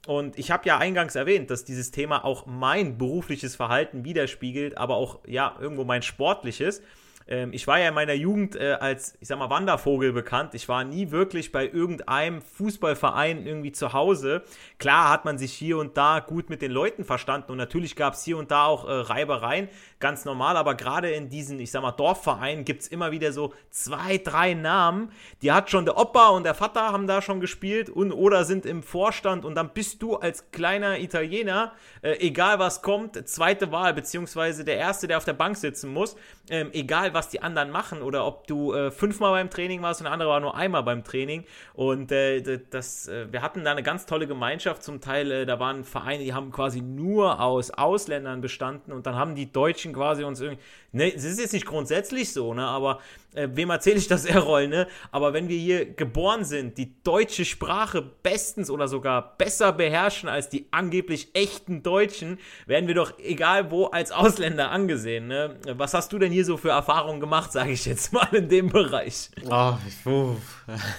Und 0.06 0.38
ich 0.38 0.52
habe 0.52 0.68
ja 0.68 0.78
eingangs 0.78 1.16
erwähnt, 1.16 1.50
dass 1.50 1.64
dieses 1.64 1.92
Thema 1.92 2.26
auch 2.26 2.46
mein 2.46 2.98
berufliches 2.98 3.56
Verhalten 3.56 4.04
widerspiegelt, 4.04 4.78
aber 4.78 4.98
auch 4.98 5.20
ja 5.26 5.56
irgendwo 5.60 5.86
mein 5.86 6.02
sportliches. 6.02 6.82
Ähm, 7.28 7.52
ich 7.54 7.68
war 7.68 7.80
ja 7.80 7.90
in 7.90 7.94
meiner 7.94 8.14
Jugend 8.14 8.56
äh, 8.56 8.78
als, 8.80 9.18
ich 9.20 9.28
sag 9.28 9.40
mal, 9.40 9.50
Wandervogel 9.50 10.14
bekannt. 10.14 10.54
Ich 10.54 10.68
war 10.70 10.84
nie 10.84 11.12
wirklich 11.12 11.52
bei 11.52 11.68
irgendeinem 11.68 12.42
Fußballverein 12.42 13.46
irgendwie 13.46 13.72
zu 13.72 13.94
Hause. 13.94 14.44
Klar 14.78 15.10
hat 15.10 15.26
man 15.26 15.38
sich 15.38 15.54
hier 15.54 15.78
und 15.78 15.98
da 15.98 16.20
gut 16.20 16.50
mit 16.50 16.62
den 16.62 16.72
Leuten 16.72 17.04
verstanden 17.04 17.52
und 17.52 17.58
natürlich 17.58 17.96
gab 17.96 18.14
es 18.14 18.24
hier 18.24 18.38
und 18.38 18.52
da 18.52 18.66
auch 18.66 18.88
äh, 18.88 18.92
Reibereien, 18.92 19.70
ganz 20.04 20.26
normal, 20.26 20.58
aber 20.58 20.76
gerade 20.76 21.12
in 21.12 21.30
diesen, 21.30 21.62
ich 21.62 21.72
sag 21.72 21.82
mal, 21.82 21.94
Dorfvereinen 21.94 22.66
gibt 22.66 22.82
es 22.82 22.90
immer 22.90 23.12
wieder 23.12 23.32
so 23.32 23.54
zwei, 23.70 24.18
drei 24.18 24.54
Namen. 24.54 25.14
Die 25.42 25.54
hat 25.54 25.72
schon 25.72 25.86
der 25.86 25.98
Opa 25.98 26.28
und 26.28 26.44
der 26.44 26.56
Vater 26.56 26.92
haben 26.92 27.08
da 27.08 27.22
schon 27.22 27.40
gespielt 27.40 27.90
und 27.90 28.12
oder 28.12 28.44
sind 28.44 28.66
im 28.66 28.84
Vorstand 28.84 29.46
und 29.46 29.56
dann 29.56 29.70
bist 29.70 30.02
du 30.02 30.18
als 30.18 30.52
kleiner 30.52 31.00
Italiener, 31.00 31.72
äh, 32.02 32.18
egal 32.20 32.60
was 32.60 32.82
kommt, 32.82 33.30
zweite 33.30 33.72
Wahl, 33.72 33.94
beziehungsweise 33.94 34.66
der 34.66 34.76
Erste, 34.76 35.08
der 35.08 35.18
auf 35.18 35.24
der 35.24 35.34
Bank 35.34 35.56
sitzen 35.56 35.94
muss, 35.94 36.18
ähm, 36.50 36.72
egal 36.74 37.14
was 37.14 37.30
die 37.30 37.42
anderen 37.42 37.72
machen 37.72 38.02
oder 38.02 38.26
ob 38.28 38.46
du 38.48 38.74
äh, 38.74 38.92
fünfmal 38.92 39.32
beim 39.32 39.50
Training 39.50 39.82
warst 39.82 40.02
und 40.02 40.06
der 40.06 40.12
andere 40.12 40.28
war 40.28 40.42
nur 40.42 40.58
einmal 40.58 40.84
beim 40.84 41.06
Training. 41.06 41.46
Und 41.74 42.12
äh, 42.12 42.60
das, 42.70 43.08
äh, 43.08 43.32
wir 43.32 43.42
hatten 43.42 43.64
da 43.64 43.72
eine 43.72 43.84
ganz 43.84 44.06
tolle 44.06 44.28
Gemeinschaft. 44.28 44.84
Zum 44.84 45.00
Teil, 45.00 45.32
äh, 45.32 45.46
da 45.46 45.62
waren 45.62 45.86
Vereine, 45.86 46.26
die 46.26 46.34
haben 46.34 46.52
quasi 46.52 46.82
nur 46.82 47.40
aus 47.40 47.72
Ausländern 47.72 48.42
bestanden 48.42 48.92
und 48.92 49.08
dann 49.08 49.16
haben 49.16 49.36
die 49.36 49.50
Deutschen 49.50 49.93
quasi 49.94 50.24
uns 50.24 50.42
irgendwie. 50.42 50.62
Ne, 50.92 51.14
es 51.14 51.24
ist 51.24 51.40
jetzt 51.40 51.54
nicht 51.54 51.66
grundsätzlich 51.66 52.32
so, 52.34 52.54
ne, 52.54 52.66
aber 52.68 53.00
äh, 53.34 53.48
wem 53.52 53.72
erzähle 53.72 53.98
ich 53.98 54.08
das, 54.08 54.26
Errol, 54.34 54.68
ne? 54.68 54.88
Aber 55.12 55.34
wenn 55.34 55.48
wir 55.48 55.58
hier 55.58 55.86
geboren 55.86 56.46
sind, 56.46 56.78
die 56.78 57.02
deutsche 57.04 57.46
Sprache 57.46 58.02
bestens 58.02 58.70
oder 58.70 58.88
sogar 58.88 59.38
besser 59.38 59.74
beherrschen 59.74 60.30
als 60.30 60.50
die 60.50 60.68
angeblich 60.72 61.30
echten 61.34 61.82
Deutschen, 61.84 62.38
werden 62.68 62.88
wir 62.88 62.96
doch 62.96 63.18
egal 63.20 63.72
wo 63.72 63.86
als 63.86 64.12
Ausländer 64.12 64.72
angesehen, 64.72 65.28
ne? 65.28 65.58
Was 65.66 65.94
hast 65.94 66.14
du 66.14 66.20
denn 66.20 66.32
hier 66.32 66.46
so 66.46 66.58
für 66.58 66.70
Erfahrungen 66.70 67.20
gemacht, 67.20 67.52
sage 67.52 67.72
ich 67.72 67.86
jetzt 67.86 68.14
mal 68.14 68.28
in 68.32 68.50
dem 68.50 68.70
Bereich? 68.70 69.30
Oh, 69.50 69.74
wo, 70.04 70.38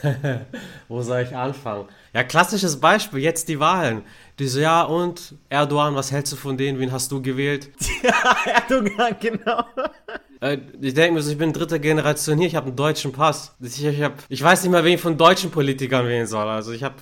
wo 0.89 1.03
soll 1.03 1.23
ich 1.23 1.37
anfangen? 1.37 1.89
Ja, 2.13 2.23
klassisches 2.23 2.81
Beispiel, 2.81 3.21
jetzt 3.21 3.49
die 3.49 3.59
Wahlen. 3.59 4.03
Die 4.39 4.49
so, 4.49 4.59
ja, 4.59 4.83
und 4.83 5.37
Erdogan, 5.49 5.95
was 5.95 6.11
hältst 6.11 6.33
du 6.33 6.37
von 6.37 6.57
denen? 6.57 6.81
Wen 6.81 6.91
hast 6.91 7.13
du 7.13 7.23
gewählt? 7.23 7.71
ja, 8.03 8.37
Erdogan, 8.53 9.17
genau. 9.21 9.65
Äh, 10.41 10.59
ich 10.81 10.93
denke 10.93 11.15
mir 11.15 11.23
so, 11.23 11.31
ich 11.31 11.39
bin 11.39 11.53
dritte 11.53 11.79
Generation 11.79 12.37
hier, 12.39 12.49
ich 12.49 12.57
habe 12.57 12.67
einen 12.67 12.77
deutschen 12.77 13.13
Pass. 13.13 13.55
Ich, 13.61 13.85
ich, 13.85 14.03
hab, 14.03 14.15
ich 14.29 14.43
weiß 14.43 14.63
nicht 14.63 14.73
mal, 14.73 14.85
wen 14.85 14.95
ich 14.95 15.01
von 15.01 15.17
deutschen 15.17 15.51
Politikern 15.51 16.07
wählen 16.07 16.27
soll. 16.27 16.49
Also 16.49 16.73
ich 16.73 16.83
habe, 16.83 16.95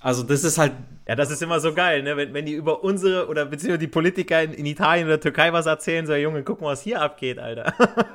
also 0.00 0.22
das 0.22 0.44
ist 0.44 0.58
halt. 0.58 0.72
Ja, 1.08 1.16
das 1.16 1.30
ist 1.30 1.42
immer 1.42 1.58
so 1.58 1.74
geil, 1.74 2.02
ne? 2.02 2.16
Wenn, 2.16 2.32
wenn 2.34 2.46
die 2.46 2.52
über 2.52 2.84
unsere 2.84 3.28
oder 3.28 3.46
beziehungsweise 3.46 3.78
die 3.78 3.88
Politiker 3.88 4.42
in, 4.42 4.52
in 4.52 4.66
Italien 4.66 5.06
oder 5.06 5.18
Türkei 5.18 5.52
was 5.52 5.66
erzählen, 5.66 6.06
so, 6.06 6.14
Junge, 6.14 6.42
guck 6.42 6.60
mal, 6.60 6.68
was 6.68 6.82
hier 6.82 7.00
abgeht, 7.00 7.38
Alter. 7.38 7.72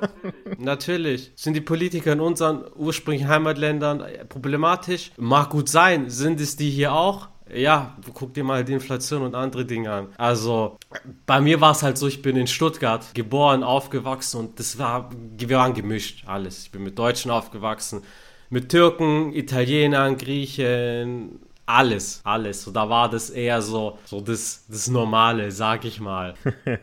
Natürlich. 0.58 1.32
Sind 1.34 1.54
die 1.54 1.60
Politiker 1.60 2.12
in 2.12 2.20
unseren 2.20 2.64
ursprünglichen 2.76 3.28
Heimatländern 3.28 4.04
problematisch? 4.28 5.10
Mag 5.18 5.50
gut 5.50 5.68
sein. 5.68 6.08
Sind 6.08 6.40
es 6.40 6.56
die 6.56 6.70
hier 6.70 6.92
auch? 6.92 7.28
Ja, 7.54 7.96
guck 8.14 8.34
dir 8.34 8.44
mal 8.44 8.64
die 8.64 8.72
Inflation 8.72 9.22
und 9.22 9.34
andere 9.34 9.64
Dinge 9.64 9.92
an. 9.92 10.08
Also, 10.16 10.78
bei 11.26 11.40
mir 11.40 11.60
war 11.60 11.72
es 11.72 11.82
halt 11.82 11.98
so, 11.98 12.06
ich 12.06 12.22
bin 12.22 12.36
in 12.36 12.46
Stuttgart 12.46 13.14
geboren, 13.14 13.62
aufgewachsen 13.62 14.40
und 14.40 14.58
das 14.58 14.78
war, 14.78 15.10
wir 15.36 15.56
waren 15.56 15.74
gemischt, 15.74 16.24
alles. 16.26 16.64
Ich 16.64 16.70
bin 16.70 16.82
mit 16.82 16.98
Deutschen 16.98 17.30
aufgewachsen, 17.30 18.02
mit 18.48 18.68
Türken, 18.68 19.32
Italienern, 19.32 20.16
Griechen, 20.16 21.40
alles, 21.66 22.20
alles. 22.24 22.62
So, 22.62 22.70
da 22.70 22.88
war 22.88 23.08
das 23.08 23.30
eher 23.30 23.62
so, 23.62 23.98
so 24.04 24.20
das, 24.20 24.66
das 24.68 24.88
Normale, 24.88 25.52
sag 25.52 25.84
ich 25.84 26.00
mal. 26.00 26.34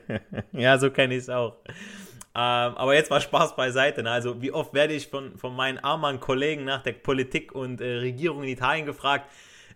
ja, 0.53 0.77
so 0.77 0.89
kenne 0.89 1.15
ich 1.15 1.23
es 1.23 1.29
auch. 1.29 1.55
Ähm, 2.33 2.77
aber 2.77 2.93
jetzt 2.93 3.09
mal 3.09 3.19
Spaß 3.19 3.55
beiseite. 3.55 4.03
Ne? 4.03 4.11
Also, 4.11 4.41
wie 4.41 4.51
oft 4.51 4.73
werde 4.73 4.93
ich 4.93 5.07
von, 5.07 5.37
von 5.37 5.55
meinen 5.55 5.79
armen 5.79 6.19
Kollegen 6.19 6.65
nach 6.65 6.83
der 6.83 6.93
Politik 6.93 7.53
und 7.53 7.81
äh, 7.81 7.97
Regierung 7.97 8.43
in 8.43 8.49
Italien 8.49 8.85
gefragt, 8.85 9.25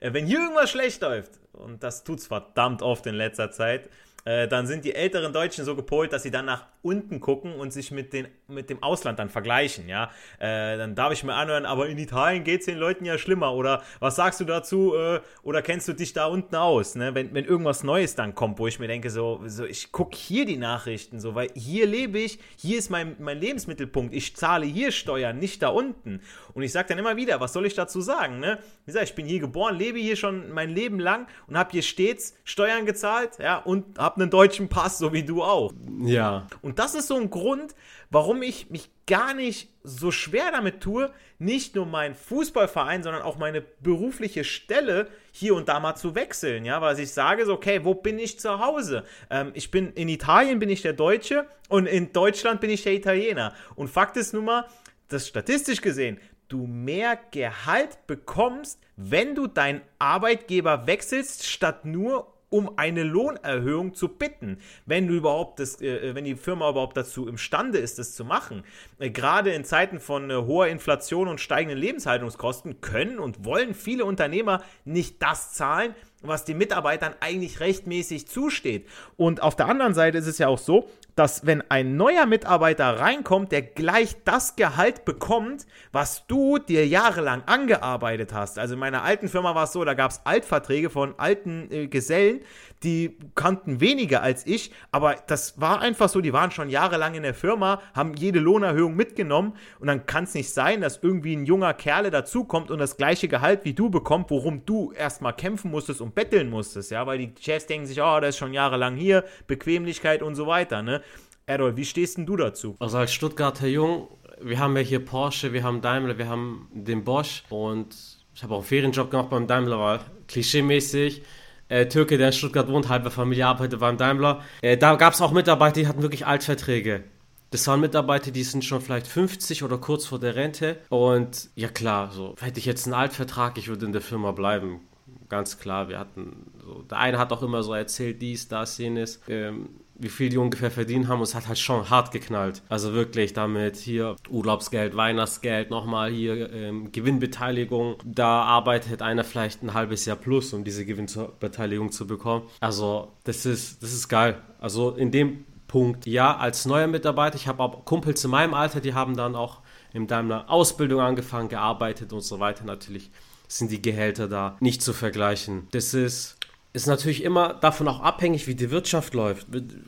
wenn 0.02 0.26
hier 0.26 0.40
irgendwas 0.40 0.72
schlecht 0.72 1.02
läuft, 1.02 1.40
und 1.54 1.84
das 1.84 2.04
tut's 2.04 2.28
verdammt 2.28 2.82
oft 2.82 3.06
in 3.06 3.16
letzter 3.16 3.52
Zeit, 3.52 3.90
äh, 4.26 4.48
dann 4.48 4.68
sind 4.68 4.86
die 4.86 4.96
älteren 4.96 5.34
Deutschen 5.34 5.66
so 5.66 5.76
gepolt, 5.76 6.14
dass 6.14 6.24
sie 6.24 6.32
dann 6.32 6.46
nach 6.46 6.66
unten 6.82 7.20
gucken 7.20 7.56
und 7.56 7.72
sich 7.72 7.92
mit, 7.92 8.14
den, 8.14 8.28
mit 8.48 8.70
dem 8.70 8.82
Ausland 8.82 9.20
dann 9.20 9.30
vergleichen, 9.30 9.88
ja. 9.88 10.12
Äh, 10.40 10.78
dann 10.78 10.96
darf 10.96 11.14
ich 11.14 11.24
mir 11.24 11.34
anhören, 11.34 11.66
aber 11.66 11.88
in 11.88 11.98
Italien 11.98 12.44
geht 12.44 12.62
es 12.62 12.66
den 12.66 12.78
Leuten 12.78 13.06
ja 13.06 13.18
schlimmer. 13.18 13.54
Oder 13.54 13.84
was 14.00 14.16
sagst 14.16 14.40
du 14.40 14.46
dazu? 14.46 14.96
Äh, 14.96 15.22
oder 15.44 15.62
kennst 15.62 15.88
du 15.88 15.94
dich 15.94 16.14
da 16.14 16.26
unten 16.26 16.56
aus? 16.56 16.96
Ne? 16.96 17.14
Wenn, 17.14 17.34
wenn 17.34 17.46
irgendwas 17.46 17.84
Neues 17.84 18.16
dann 18.16 18.36
kommt, 18.36 18.60
wo 18.60 18.68
ich 18.68 18.80
mir 18.80 18.88
denke, 18.88 19.10
so, 19.10 19.42
so 19.46 19.66
ich 19.66 19.92
gucke 19.92 20.16
hier 20.16 20.46
die 20.46 20.58
Nachrichten, 20.58 21.20
so, 21.20 21.36
weil 21.36 21.50
hier 21.56 21.86
lebe 21.86 22.20
ich, 22.20 22.40
hier 22.58 22.78
ist 22.78 22.90
mein, 22.90 23.16
mein 23.20 23.40
Lebensmittelpunkt, 23.40 24.14
ich 24.14 24.36
zahle 24.36 24.66
hier 24.66 24.92
Steuern, 24.92 25.38
nicht 25.38 25.62
da 25.62 25.70
unten. 25.70 26.22
Und 26.54 26.64
ich 26.64 26.72
sage 26.72 26.90
dann 26.90 26.98
immer 26.98 27.16
wieder, 27.16 27.40
was 27.40 27.54
soll 27.54 27.66
ich 27.66 27.76
dazu 27.76 28.02
sagen? 28.02 28.40
Ne? 28.40 28.60
Wie 28.86 28.92
gesagt, 28.92 29.10
ich 29.10 29.16
bin 29.16 29.26
hier 29.26 29.40
geboren, 29.40 29.78
lebe 29.78 30.00
hier 30.00 30.16
schon 30.16 30.52
mein 30.52 30.70
Leben 30.70 31.00
lang 31.00 31.28
und 31.48 31.58
habe 31.58 31.72
hier 31.72 31.84
stets 31.84 32.36
Steuern 32.44 32.86
gezahlt, 32.86 33.38
ja, 33.40 33.58
und 33.58 33.98
habe 33.98 34.11
einen 34.16 34.30
deutschen 34.30 34.70
Pass, 34.70 34.98
so 34.98 35.14
wie 35.14 35.24
du 35.24 35.44
auch. 35.44 35.74
Ja. 36.04 36.48
Und 36.62 36.80
das 36.80 36.96
ist 36.96 37.08
so 37.08 37.16
ein 37.16 37.30
Grund, 37.30 37.76
warum 38.10 38.42
ich 38.42 38.70
mich 38.70 38.90
gar 39.08 39.34
nicht 39.34 39.70
so 39.84 40.12
schwer 40.12 40.52
damit 40.52 40.82
tue, 40.82 41.12
nicht 41.40 41.76
nur 41.76 41.86
meinen 41.86 42.16
Fußballverein, 42.16 43.04
sondern 43.04 43.24
auch 43.24 43.38
meine 43.38 43.62
berufliche 43.62 44.44
Stelle 44.44 45.08
hier 45.32 45.56
und 45.56 45.68
da 45.68 45.80
mal 45.80 45.96
zu 45.96 46.14
wechseln, 46.16 46.66
ja, 46.66 46.82
weil 46.82 47.00
ich 47.00 47.12
sage 47.12 47.46
so, 47.46 47.54
okay, 47.54 47.84
wo 47.84 47.96
bin 47.96 48.20
ich 48.20 48.40
zu 48.40 48.60
Hause? 48.60 49.04
Ähm, 49.30 49.52
ich 49.54 49.72
bin 49.72 49.92
in 49.94 50.08
Italien 50.08 50.60
bin 50.60 50.70
ich 50.70 50.82
der 50.82 50.94
Deutsche 50.94 51.48
und 51.70 51.88
in 51.88 52.14
Deutschland 52.14 52.62
bin 52.62 52.70
ich 52.70 52.84
der 52.84 52.94
Italiener. 52.94 53.54
Und 53.76 53.90
Fakt 53.90 54.18
ist 54.18 54.34
nun 54.34 54.46
mal, 54.46 54.66
dass 55.08 55.28
statistisch 55.28 55.82
gesehen 55.82 56.20
du 56.52 56.68
mehr 56.68 57.18
Gehalt 57.32 58.06
bekommst, 58.08 58.80
wenn 58.98 59.36
du 59.36 59.48
deinen 59.48 59.82
Arbeitgeber 60.00 60.86
wechselst, 60.86 61.48
statt 61.48 61.86
nur 61.86 62.34
um 62.52 62.78
eine 62.78 63.04
Lohnerhöhung 63.04 63.96
zu 63.96 64.10
bitten, 64.10 64.60
wenn 64.86 65.08
du 65.08 65.16
überhaupt 65.16 65.60
das, 65.60 65.82
äh, 65.82 66.14
wenn 66.14 66.26
die 66.26 66.36
Firma 66.36 66.70
überhaupt 66.70 66.98
dazu 66.98 67.28
imstande 67.28 67.80
ist, 67.80 67.98
das 67.98 68.14
zu 68.14 68.26
machen. 68.26 68.64
Äh, 69.00 69.10
gerade 69.10 69.52
in 69.52 69.64
Zeiten 69.64 70.00
von 70.00 70.30
äh, 70.30 70.36
hoher 70.36 70.68
Inflation 70.68 71.30
und 71.30 71.40
steigenden 71.40 71.80
Lebenshaltungskosten 71.80 72.82
können 72.82 73.20
und 73.20 73.46
wollen 73.46 73.74
viele 73.74 74.04
Unternehmer 74.04 74.62
nicht 74.84 75.22
das 75.22 75.54
zahlen, 75.54 75.96
was 76.22 76.44
den 76.44 76.58
Mitarbeitern 76.58 77.16
eigentlich 77.22 77.62
rechtmäßig 77.62 78.28
zusteht. 78.28 78.88
Und 79.16 79.42
auf 79.42 79.56
der 79.56 79.68
anderen 79.68 79.94
Seite 79.94 80.18
ist 80.18 80.28
es 80.28 80.38
ja 80.38 80.50
auch 80.50 80.60
so, 80.60 80.90
dass 81.16 81.46
wenn 81.46 81.64
ein 81.70 81.98
neuer 81.98 82.26
Mitarbeiter 82.26 83.00
reinkommt, 83.00 83.52
der 83.52 83.62
gleich 83.62 84.16
das 84.24 84.56
Gehalt 84.56 85.06
bekommt, 85.06 85.66
was 85.92 86.26
du 86.28 86.58
dir 86.58 86.88
jahrelang 86.88 87.44
angearbeitet 87.46 88.34
hast. 88.34 88.58
Also 88.60 88.74
in 88.76 88.80
meiner 88.80 89.04
alten 89.04 89.28
Firma 89.28 89.56
war 89.56 89.66
es 89.66 89.74
so, 89.74 89.84
da 89.84 89.94
gab 89.94 90.12
es 90.12 90.22
Altverträge 90.26 90.90
von 90.90 91.16
alten 91.18 91.70
äh, 91.72 91.88
Gesellen, 91.88 92.42
die 92.84 93.18
kannten 93.36 93.80
weniger 93.80 94.24
als 94.24 94.46
ich, 94.46 94.72
aber 94.92 95.16
das 95.28 95.62
war 95.62 95.82
einfach 95.82 96.10
so, 96.10 96.22
die 96.22 96.34
waren 96.34 96.52
schon 96.52 96.70
jahrelang 96.70 97.14
in 97.14 97.24
der 97.24 97.34
Firma, 97.34 97.82
haben 97.94 98.16
jede 98.16 98.40
Lohnerhöhung 98.40 98.96
mitgenommen 98.96 99.54
und 99.80 99.88
dann 99.88 100.06
kann 100.06 100.24
es 100.24 100.34
nicht 100.34 100.52
sein, 100.52 100.82
dass 100.82 101.00
irgendwie 101.02 101.36
ein 101.36 101.46
junger 101.46 101.74
Kerle 101.74 102.10
dazukommt 102.10 102.72
und 102.72 102.80
das 102.80 102.98
gleiche 102.98 103.28
Gehalt 103.28 103.66
wie 103.66 103.74
du 103.74 103.90
bekommt, 103.90 104.32
worum 104.32 104.66
du 104.66 104.92
erstmal 104.94 105.36
kämpfen 105.36 105.70
musstest 105.70 106.02
und 106.02 106.16
betteln 106.16 106.50
musstest, 106.50 106.92
ja, 106.92 107.06
weil 107.06 107.20
die 107.20 107.34
Chefs 107.40 107.68
denken 107.68 107.86
sich, 107.86 108.02
oh, 108.02 108.20
der 108.20 108.30
ist 108.30 108.38
schon 108.38 108.54
jahrelang 108.54 108.96
hier, 108.96 109.26
Bequemlichkeit 109.48 110.24
und 110.24 110.36
so 110.36 110.48
weiter, 110.48 110.82
ne? 110.82 111.02
Errol, 111.46 111.76
wie 111.76 111.86
stehst 111.86 112.18
denn 112.18 112.26
du 112.26 112.38
dazu? 112.38 112.76
Also 112.80 112.98
als 112.98 113.14
Stuttgarter 113.14 113.68
Jung, 113.68 114.08
wir 114.42 114.60
haben 114.60 114.76
ja 114.78 114.84
hier 114.84 115.04
Porsche, 115.04 115.54
wir 115.54 115.64
haben 115.64 115.82
Daimler, 115.82 116.18
wir 116.18 116.30
haben 116.30 116.70
den 116.74 117.04
Bosch 117.04 117.44
und 117.50 117.96
ich 118.34 118.44
habe 118.44 118.54
auch 118.54 118.60
einen 118.60 118.68
Ferienjob 118.68 119.12
gemacht 119.12 119.30
beim 119.30 119.48
Daimler, 119.48 119.78
war 119.78 120.00
klischeemäßig. 120.28 121.24
Äh, 121.72 121.88
Türke, 121.88 122.18
der 122.18 122.28
in 122.28 122.34
Stuttgart 122.34 122.68
wohnt, 122.68 122.90
halbe 122.90 123.10
Familie 123.10 123.48
arbeitet 123.48 123.80
beim 123.80 123.98
Daimler. 123.98 124.42
Äh, 124.62 124.76
da 124.76 124.96
gab 124.96 125.14
es 125.14 125.22
auch 125.22 125.32
Mitarbeiter, 125.32 125.80
die 125.80 125.88
hatten 125.88 126.02
wirklich 126.02 126.28
Altverträge. 126.28 127.06
Das 127.52 127.66
waren 127.68 127.80
Mitarbeiter, 127.80 128.32
die 128.32 128.44
sind 128.44 128.66
schon 128.66 128.82
vielleicht 128.82 129.08
50 129.08 129.64
oder 129.64 129.78
kurz 129.78 130.06
vor 130.06 130.20
der 130.20 130.36
Rente. 130.36 130.78
Und 130.90 131.50
ja 131.56 131.70
klar, 131.70 132.12
so 132.12 132.36
hätte 132.42 132.60
ich 132.60 132.66
jetzt 132.66 132.88
einen 132.88 132.94
Altvertrag, 132.94 133.58
ich 133.58 133.70
würde 133.70 133.86
in 133.86 133.94
der 133.94 134.02
Firma 134.02 134.34
bleiben. 134.34 134.82
Ganz 135.30 135.60
klar, 135.60 135.88
wir 135.88 135.98
hatten 135.98 136.52
so, 136.62 136.82
der 136.82 136.98
eine 136.98 137.18
hat 137.18 137.32
auch 137.32 137.42
immer 137.42 137.64
so 137.64 137.74
erzählt, 137.74 138.22
dies, 138.22 138.50
das, 138.50 138.78
jenes. 138.78 139.22
Ähm, 139.30 139.70
wie 140.02 140.10
viel 140.10 140.30
die 140.30 140.38
ungefähr 140.38 140.72
verdient 140.72 141.08
haben. 141.08 141.20
Und 141.20 141.24
es 141.24 141.36
hat 141.36 141.48
halt 141.48 141.60
schon 141.60 141.90
hart 141.90 142.12
geknallt. 142.12 142.62
Also 142.70 142.94
wirklich 142.94 143.34
damit 143.34 143.78
hier 143.78 144.16
Urlaubsgeld, 144.30 144.96
Weihnachtsgeld, 144.96 145.70
nochmal 145.70 146.12
hier 146.12 146.52
ähm, 146.52 146.92
Gewinnbeteiligung. 146.92 147.96
Da 148.04 148.42
arbeitet 148.44 149.02
einer 149.02 149.24
vielleicht 149.24 149.64
ein 149.64 149.74
halbes 149.74 150.06
Jahr 150.06 150.18
plus, 150.18 150.54
um 150.54 150.64
diese 150.64 150.86
Gewinnbeteiligung 150.86 151.92
zu 151.92 152.08
bekommen. 152.08 152.48
Also 152.60 153.12
das 153.24 153.46
ist, 153.46 153.84
das 153.84 153.94
ist 153.94 154.10
geil. 154.10 154.42
Also 154.60 154.92
in 154.92 155.12
dem 155.12 155.46
Punkt, 155.68 156.06
ja, 156.06 156.36
als 156.36 156.66
neuer 156.66 156.88
Mitarbeiter, 156.88 157.38
ich 157.38 157.48
habe 157.48 157.64
auch 157.64 157.86
Kumpels 157.86 158.26
in 158.26 158.32
meinem 158.32 158.54
Alter, 158.54 158.82
die 158.82 158.94
haben 158.94 159.16
dann 159.16 159.36
auch 159.36 159.60
in 159.94 160.08
Daimler 160.08 160.50
Ausbildung 160.50 161.00
angefangen, 161.00 161.48
gearbeitet 161.48 162.12
und 162.12 162.22
so 162.22 162.40
weiter. 162.40 162.66
Natürlich 162.66 163.12
sind 163.48 163.72
die 163.72 163.82
Gehälter 163.82 164.28
da 164.28 164.58
nicht 164.60 164.82
zu 164.82 164.94
vergleichen. 164.94 165.68
Das 165.72 165.94
ist 165.94 166.38
ist 166.74 166.88
natürlich 166.88 167.24
immer 167.24 167.54
davon 167.54 167.88
auch 167.88 168.00
abhängig, 168.00 168.48
wie 168.48 168.56
die 168.56 168.72
Wirtschaft 168.72 169.14
läuft. 169.14 169.48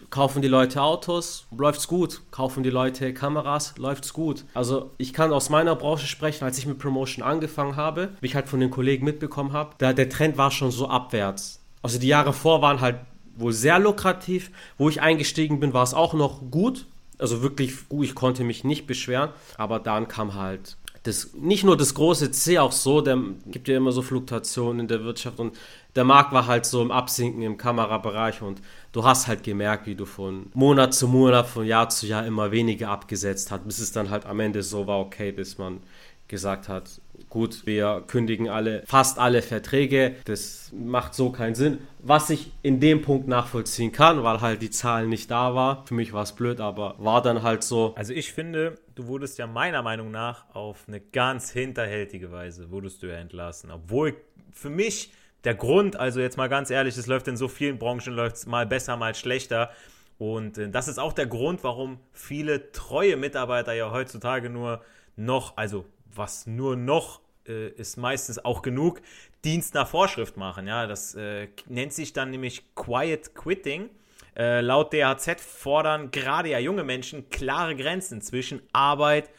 Kaufen 0.09 0.41
die 0.41 0.49
Leute 0.49 0.81
Autos, 0.81 1.45
läuft's 1.55 1.87
gut. 1.87 2.21
Kaufen 2.31 2.63
die 2.63 2.69
Leute 2.69 3.13
Kameras, 3.13 3.75
läuft's 3.77 4.11
gut. 4.11 4.43
Also 4.53 4.91
ich 4.97 5.13
kann 5.13 5.31
aus 5.31 5.49
meiner 5.49 5.75
Branche 5.75 6.07
sprechen, 6.07 6.43
als 6.43 6.57
ich 6.57 6.65
mit 6.65 6.79
Promotion 6.79 7.23
angefangen 7.23 7.77
habe, 7.77 8.09
wie 8.19 8.27
ich 8.27 8.35
halt 8.35 8.49
von 8.49 8.59
den 8.59 8.69
Kollegen 8.69 9.05
mitbekommen 9.05 9.53
habe, 9.53 9.75
da 9.77 9.93
der 9.93 10.09
Trend 10.09 10.37
war 10.37 10.51
schon 10.51 10.71
so 10.71 10.89
abwärts. 10.89 11.61
Also 11.81 11.99
die 11.99 12.07
Jahre 12.07 12.33
vor 12.33 12.61
waren 12.61 12.81
halt 12.81 12.97
wohl 13.35 13.53
sehr 13.53 13.79
lukrativ. 13.79 14.51
Wo 14.77 14.89
ich 14.89 15.01
eingestiegen 15.01 15.59
bin, 15.59 15.73
war 15.73 15.83
es 15.83 15.93
auch 15.93 16.13
noch 16.13 16.41
gut. 16.51 16.85
Also 17.17 17.41
wirklich 17.41 17.87
gut, 17.87 18.05
ich 18.05 18.15
konnte 18.15 18.43
mich 18.43 18.65
nicht 18.65 18.87
beschweren. 18.87 19.29
Aber 19.57 19.79
dann 19.79 20.09
kam 20.09 20.33
halt 20.33 20.77
das, 21.03 21.33
nicht 21.33 21.65
nur 21.65 21.75
das 21.75 21.93
große 21.93 22.31
C, 22.31 22.59
auch 22.59 22.71
so, 22.71 23.01
der 23.01 23.19
gibt 23.45 23.67
ja 23.67 23.77
immer 23.77 23.91
so 23.91 24.01
Fluktuationen 24.01 24.81
in 24.81 24.87
der 24.87 25.03
Wirtschaft 25.03 25.39
und 25.39 25.57
der 25.95 26.03
Markt 26.03 26.31
war 26.31 26.47
halt 26.47 26.65
so 26.65 26.81
im 26.81 26.91
Absinken 26.91 27.41
im 27.41 27.57
Kamerabereich 27.57 28.41
und 28.41 28.61
du 28.91 29.03
hast 29.03 29.27
halt 29.27 29.43
gemerkt, 29.43 29.85
wie 29.85 29.95
du 29.95 30.05
von 30.05 30.49
Monat 30.53 30.93
zu 30.93 31.07
Monat, 31.07 31.47
von 31.47 31.65
Jahr 31.65 31.89
zu 31.89 32.07
Jahr 32.07 32.25
immer 32.25 32.51
weniger 32.51 32.89
abgesetzt 32.89 33.51
hast, 33.51 33.65
bis 33.65 33.79
es 33.79 33.91
dann 33.91 34.09
halt 34.09 34.25
am 34.25 34.39
Ende 34.39 34.63
so 34.63 34.87
war, 34.87 34.99
okay, 34.99 35.31
bis 35.31 35.57
man 35.57 35.81
gesagt 36.27 36.67
hat, 36.67 37.01
gut, 37.29 37.65
wir 37.65 38.03
kündigen 38.07 38.49
alle, 38.49 38.83
fast 38.85 39.19
alle 39.19 39.41
Verträge, 39.41 40.15
das 40.25 40.71
macht 40.73 41.13
so 41.13 41.31
keinen 41.31 41.53
Sinn. 41.53 41.79
Was 41.99 42.29
ich 42.29 42.51
in 42.63 42.79
dem 42.79 43.01
Punkt 43.01 43.27
nachvollziehen 43.27 43.91
kann, 43.91 44.23
weil 44.23 44.41
halt 44.41 44.61
die 44.61 44.69
Zahlen 44.69 45.09
nicht 45.09 45.29
da 45.29 45.53
war. 45.53 45.85
Für 45.85 45.93
mich 45.93 46.13
war 46.13 46.23
es 46.23 46.33
blöd, 46.33 46.59
aber 46.59 46.95
war 46.97 47.21
dann 47.21 47.43
halt 47.43 47.63
so. 47.63 47.93
Also 47.95 48.13
ich 48.13 48.33
finde, 48.33 48.75
du 48.95 49.07
wurdest 49.07 49.37
ja 49.37 49.47
meiner 49.47 49.81
Meinung 49.81 50.11
nach 50.11 50.45
auf 50.55 50.85
eine 50.87 50.99
ganz 50.99 51.51
hinterhältige 51.51 52.31
Weise, 52.31 52.71
wurdest 52.71 53.03
du 53.03 53.07
ja 53.07 53.15
entlassen. 53.15 53.71
Obwohl 53.71 54.15
für 54.51 54.69
mich 54.69 55.11
der 55.43 55.55
Grund, 55.55 55.95
also 55.95 56.19
jetzt 56.19 56.37
mal 56.37 56.49
ganz 56.49 56.69
ehrlich, 56.69 56.97
es 56.97 57.07
läuft 57.07 57.27
in 57.27 57.37
so 57.37 57.47
vielen 57.47 57.77
Branchen, 57.77 58.13
läuft 58.13 58.37
es 58.37 58.45
mal 58.45 58.65
besser, 58.65 58.97
mal 58.97 59.15
schlechter. 59.15 59.71
Und 60.17 60.57
äh, 60.57 60.69
das 60.69 60.87
ist 60.87 60.99
auch 60.99 61.13
der 61.13 61.25
Grund, 61.25 61.63
warum 61.63 61.99
viele 62.11 62.71
treue 62.71 63.17
Mitarbeiter 63.17 63.73
ja 63.73 63.91
heutzutage 63.91 64.49
nur 64.49 64.81
noch, 65.15 65.57
also 65.57 65.85
was 66.05 66.47
nur 66.47 66.75
noch 66.75 67.21
äh, 67.47 67.69
ist 67.69 67.97
meistens 67.97 68.43
auch 68.43 68.61
genug, 68.61 69.01
Dienst 69.43 69.73
nach 69.73 69.87
Vorschrift 69.87 70.37
machen. 70.37 70.67
Ja, 70.67 70.87
das 70.87 71.15
äh, 71.15 71.49
nennt 71.67 71.93
sich 71.93 72.13
dann 72.13 72.31
nämlich 72.31 72.63
Quiet 72.75 73.35
Quitting. 73.35 73.89
Äh, 74.35 74.61
laut 74.61 74.93
DHZ 74.93 75.41
fordern 75.41 76.11
gerade 76.11 76.49
ja 76.49 76.59
junge 76.59 76.83
Menschen 76.83 77.29
klare 77.29 77.75
Grenzen 77.75 78.21
zwischen 78.21 78.61
Arbeit 78.71 79.25
und 79.25 79.33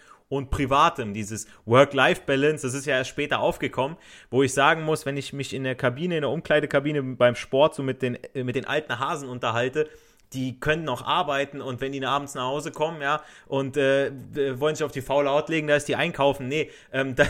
Privatem. 0.50 1.14
Dieses 1.14 1.46
Work-Life-Balance, 1.64 2.66
das 2.66 2.74
ist 2.74 2.86
ja 2.86 2.96
erst 2.96 3.10
später 3.10 3.40
aufgekommen, 3.40 3.96
wo 4.30 4.42
ich 4.42 4.52
sagen 4.52 4.82
muss, 4.82 5.06
wenn 5.06 5.16
ich 5.16 5.32
mich 5.32 5.54
in 5.54 5.64
der 5.64 5.74
Kabine, 5.74 6.16
in 6.16 6.22
der 6.22 6.30
Umkleidekabine 6.30 7.02
beim 7.02 7.34
Sport 7.34 7.74
so 7.74 7.82
mit 7.82 8.02
den, 8.02 8.18
äh, 8.34 8.44
mit 8.44 8.56
den 8.56 8.66
alten 8.66 8.98
Hasen 8.98 9.28
unterhalte, 9.28 9.88
die 10.32 10.58
können 10.58 10.84
noch 10.84 11.06
arbeiten 11.06 11.60
und 11.60 11.80
wenn 11.80 11.92
die 11.92 12.04
abends 12.04 12.34
nach 12.34 12.44
Hause 12.44 12.72
kommen, 12.72 13.00
ja, 13.00 13.22
und 13.46 13.76
äh, 13.76 14.10
wollen 14.58 14.74
sich 14.74 14.84
auf 14.84 14.92
die 14.92 15.02
faule 15.02 15.30
Haut 15.30 15.48
legen, 15.48 15.68
da 15.68 15.76
ist 15.76 15.88
die 15.88 15.96
einkaufen. 15.96 16.48
Nee, 16.48 16.70
ähm, 16.92 17.14
da, 17.16 17.26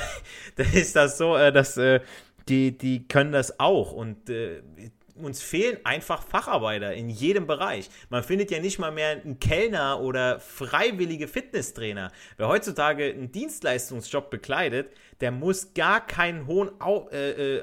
da, 0.56 0.64
ist 0.64 0.96
das 0.96 1.18
so, 1.18 1.36
äh, 1.36 1.52
dass 1.52 1.76
äh, 1.76 2.00
die, 2.48 2.76
die 2.76 3.06
können 3.06 3.32
das 3.32 3.60
auch. 3.60 3.92
Und 3.92 4.30
äh, 4.30 4.62
uns 5.16 5.42
fehlen 5.42 5.79
einfach 5.85 6.22
Facharbeiter 6.22 6.92
in 6.94 7.09
jedem 7.09 7.46
Bereich. 7.46 7.88
Man 8.11 8.22
findet 8.22 8.50
ja 8.50 8.61
nicht 8.61 8.79
mal 8.79 8.90
mehr 8.90 9.11
einen 9.11 9.38
Kellner 9.38 10.00
oder 10.00 10.40
freiwillige 10.40 11.29
Fitnesstrainer. 11.29 12.11
Wer 12.37 12.48
heutzutage 12.48 13.05
einen 13.05 13.31
Dienstleistungsjob 13.31 14.31
bekleidet, 14.31 14.90
der 15.20 15.31
muss 15.31 15.74
gar 15.74 16.05
keinen 16.05 16.46
hohen 16.46 16.70
Au 16.81 17.09
äh, 17.11 17.59
äh, 17.59 17.62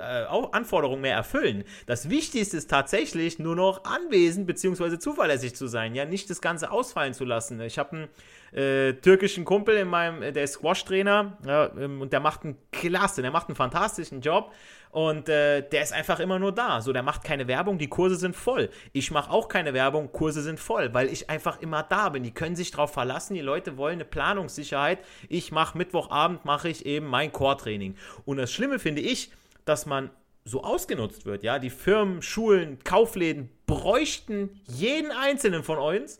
Anforderungen 0.52 1.02
mehr 1.02 1.16
erfüllen. 1.16 1.64
Das 1.86 2.10
Wichtigste 2.10 2.58
ist 2.58 2.70
tatsächlich 2.70 3.40
nur 3.40 3.56
noch 3.56 3.84
anwesend 3.84 4.48
bzw. 4.48 4.98
zuverlässig 4.98 5.56
zu 5.56 5.68
sein, 5.68 5.94
ja, 5.94 6.06
nicht 6.06 6.30
das 6.30 6.42
Ganze 6.42 6.72
ausfallen 6.72 7.14
zu 7.14 7.26
lassen. 7.26 7.60
Ich 7.62 7.78
habe 7.78 7.92
einen 7.92 8.10
äh, 8.54 8.94
türkischen 8.94 9.46
Kumpel 9.46 9.78
in 9.78 9.88
meinem, 9.88 10.34
der 10.34 10.44
ist 10.44 10.54
Squash-Trainer 10.54 11.38
ja, 11.46 11.72
ähm, 11.78 12.02
und 12.02 12.14
der 12.14 12.20
macht 12.20 12.44
einen 12.44 12.58
klasse, 12.72 13.22
der 13.22 13.32
macht 13.32 13.48
einen 13.48 13.56
fantastischen 13.56 14.22
Job 14.22 14.52
und 14.92 15.30
äh, 15.30 15.62
der 15.62 15.84
ist 15.84 15.94
einfach 15.94 16.20
immer 16.20 16.38
nur 16.38 16.52
da. 16.52 16.82
So, 16.82 16.92
der 16.94 17.04
macht 17.04 17.24
keine 17.24 17.48
Werbung, 17.48 17.78
die 17.78 17.88
Kurse 17.88 18.16
sind 18.16 18.36
voll. 18.36 18.70
Ich 18.92 19.12
mache 19.12 19.32
auch 19.32 19.48
keine 19.48 19.74
Werbung, 19.74 20.12
Kurse 20.12 20.42
sind 20.42 20.60
voll, 20.60 20.94
weil 20.94 21.08
ich 21.08 21.30
einfach 21.30 21.62
immer 21.62 21.84
da 21.84 22.10
bin. 22.10 22.24
Die 22.24 22.34
können 22.34 22.56
sich 22.56 22.72
darauf 22.72 22.92
verlassen, 22.92 23.34
die 23.34 23.42
Leute 23.42 23.78
wollen 23.78 23.94
eine 23.94 24.06
Planungssicherheit. 24.06 25.00
Ich 25.30 25.52
mache 25.52 25.78
Mittwochabend, 25.78 26.46
mache 26.46 26.70
ich 26.70 26.86
eben 26.86 27.08
mein 27.08 27.32
Core-Training. 27.32 27.96
Und 28.26 28.38
das 28.38 28.52
Schlimme 28.52 28.80
finde 28.80 29.02
ich, 29.02 29.32
dass 29.66 29.86
man 29.86 30.10
so 30.44 30.64
ausgenutzt 30.64 31.26
wird, 31.26 31.44
ja. 31.44 31.60
Die 31.60 31.70
Firmen, 31.70 32.22
Schulen, 32.22 32.80
Kaufläden 32.84 33.50
bräuchten 33.68 34.62
jeden 34.68 35.12
einzelnen 35.12 35.64
von 35.64 35.78
uns, 35.78 36.20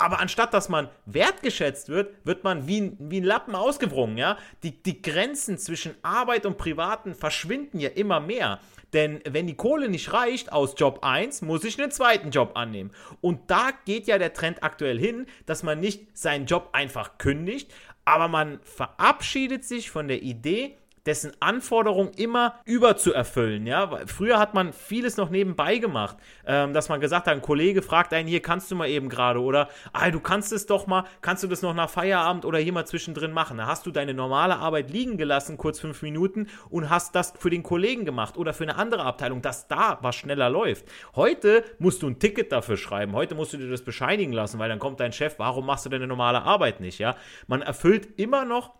aber 0.00 0.20
anstatt 0.20 0.54
dass 0.54 0.68
man 0.68 0.88
wertgeschätzt 1.06 1.88
wird, 1.88 2.14
wird 2.24 2.42
man 2.42 2.66
wie, 2.66 2.92
wie 2.98 3.20
ein 3.20 3.24
Lappen 3.24 3.54
ausgewrungen, 3.54 4.16
ja. 4.16 4.38
Die, 4.62 4.82
die 4.82 5.02
Grenzen 5.02 5.58
zwischen 5.58 5.94
Arbeit 6.02 6.46
und 6.46 6.58
Privaten 6.58 7.14
verschwinden 7.14 7.78
ja 7.78 7.90
immer 7.90 8.20
mehr. 8.20 8.60
Denn 8.92 9.20
wenn 9.28 9.46
die 9.46 9.54
Kohle 9.54 9.88
nicht 9.88 10.12
reicht 10.12 10.52
aus 10.52 10.74
Job 10.76 11.00
1, 11.02 11.42
muss 11.42 11.64
ich 11.64 11.80
einen 11.80 11.92
zweiten 11.92 12.30
Job 12.30 12.52
annehmen. 12.54 12.90
Und 13.20 13.50
da 13.50 13.70
geht 13.84 14.06
ja 14.06 14.18
der 14.18 14.32
Trend 14.32 14.62
aktuell 14.62 14.98
hin, 14.98 15.26
dass 15.46 15.62
man 15.62 15.78
nicht 15.78 16.16
seinen 16.16 16.46
Job 16.46 16.70
einfach 16.72 17.18
kündigt, 17.18 17.72
aber 18.04 18.28
man 18.28 18.58
verabschiedet 18.62 19.64
sich 19.64 19.90
von 19.90 20.08
der 20.08 20.22
Idee, 20.22 20.76
dessen 21.06 21.32
Anforderungen 21.40 22.12
immer 22.16 22.54
überzuerfüllen. 22.64 23.66
Ja? 23.66 24.00
Früher 24.06 24.38
hat 24.38 24.54
man 24.54 24.72
vieles 24.72 25.16
noch 25.16 25.30
nebenbei 25.30 25.78
gemacht, 25.78 26.16
ähm, 26.46 26.72
dass 26.72 26.88
man 26.88 27.00
gesagt 27.00 27.26
hat, 27.26 27.34
ein 27.34 27.42
Kollege 27.42 27.82
fragt 27.82 28.12
einen, 28.12 28.28
hier 28.28 28.40
kannst 28.42 28.70
du 28.70 28.76
mal 28.76 28.88
eben 28.88 29.08
gerade 29.08 29.40
oder 29.40 29.68
ah, 29.92 30.10
du 30.10 30.20
kannst 30.20 30.52
es 30.52 30.66
doch 30.66 30.86
mal, 30.86 31.04
kannst 31.20 31.42
du 31.42 31.48
das 31.48 31.62
noch 31.62 31.74
nach 31.74 31.90
Feierabend 31.90 32.44
oder 32.44 32.58
hier 32.58 32.72
mal 32.72 32.86
zwischendrin 32.86 33.32
machen. 33.32 33.58
Da 33.58 33.66
hast 33.66 33.86
du 33.86 33.90
deine 33.90 34.14
normale 34.14 34.56
Arbeit 34.56 34.90
liegen 34.90 35.16
gelassen, 35.16 35.56
kurz 35.56 35.80
fünf 35.80 36.02
Minuten 36.02 36.48
und 36.68 36.90
hast 36.90 37.14
das 37.14 37.32
für 37.38 37.50
den 37.50 37.62
Kollegen 37.62 38.04
gemacht 38.04 38.36
oder 38.36 38.52
für 38.52 38.64
eine 38.64 38.76
andere 38.76 39.04
Abteilung, 39.04 39.42
dass 39.42 39.68
da 39.68 39.98
was 40.02 40.16
schneller 40.16 40.50
läuft. 40.50 40.84
Heute 41.14 41.64
musst 41.78 42.02
du 42.02 42.08
ein 42.08 42.18
Ticket 42.18 42.52
dafür 42.52 42.76
schreiben, 42.76 43.12
heute 43.12 43.34
musst 43.34 43.52
du 43.52 43.56
dir 43.56 43.70
das 43.70 43.82
bescheinigen 43.82 44.32
lassen, 44.32 44.58
weil 44.58 44.68
dann 44.68 44.78
kommt 44.78 45.00
dein 45.00 45.12
Chef, 45.12 45.38
warum 45.38 45.66
machst 45.66 45.86
du 45.86 45.90
deine 45.90 46.06
normale 46.06 46.42
Arbeit 46.42 46.80
nicht? 46.80 46.98
Ja? 46.98 47.16
Man 47.46 47.62
erfüllt 47.62 48.18
immer 48.18 48.44
noch 48.44 48.79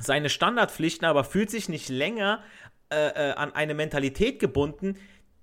seine 0.00 0.28
Standardpflichten, 0.28 1.06
aber 1.06 1.24
fühlt 1.24 1.50
sich 1.50 1.68
nicht 1.68 1.88
länger 1.88 2.42
äh, 2.92 3.30
äh, 3.30 3.32
an 3.34 3.54
eine 3.54 3.74
Mentalität 3.74 4.40
gebunden, 4.40 4.96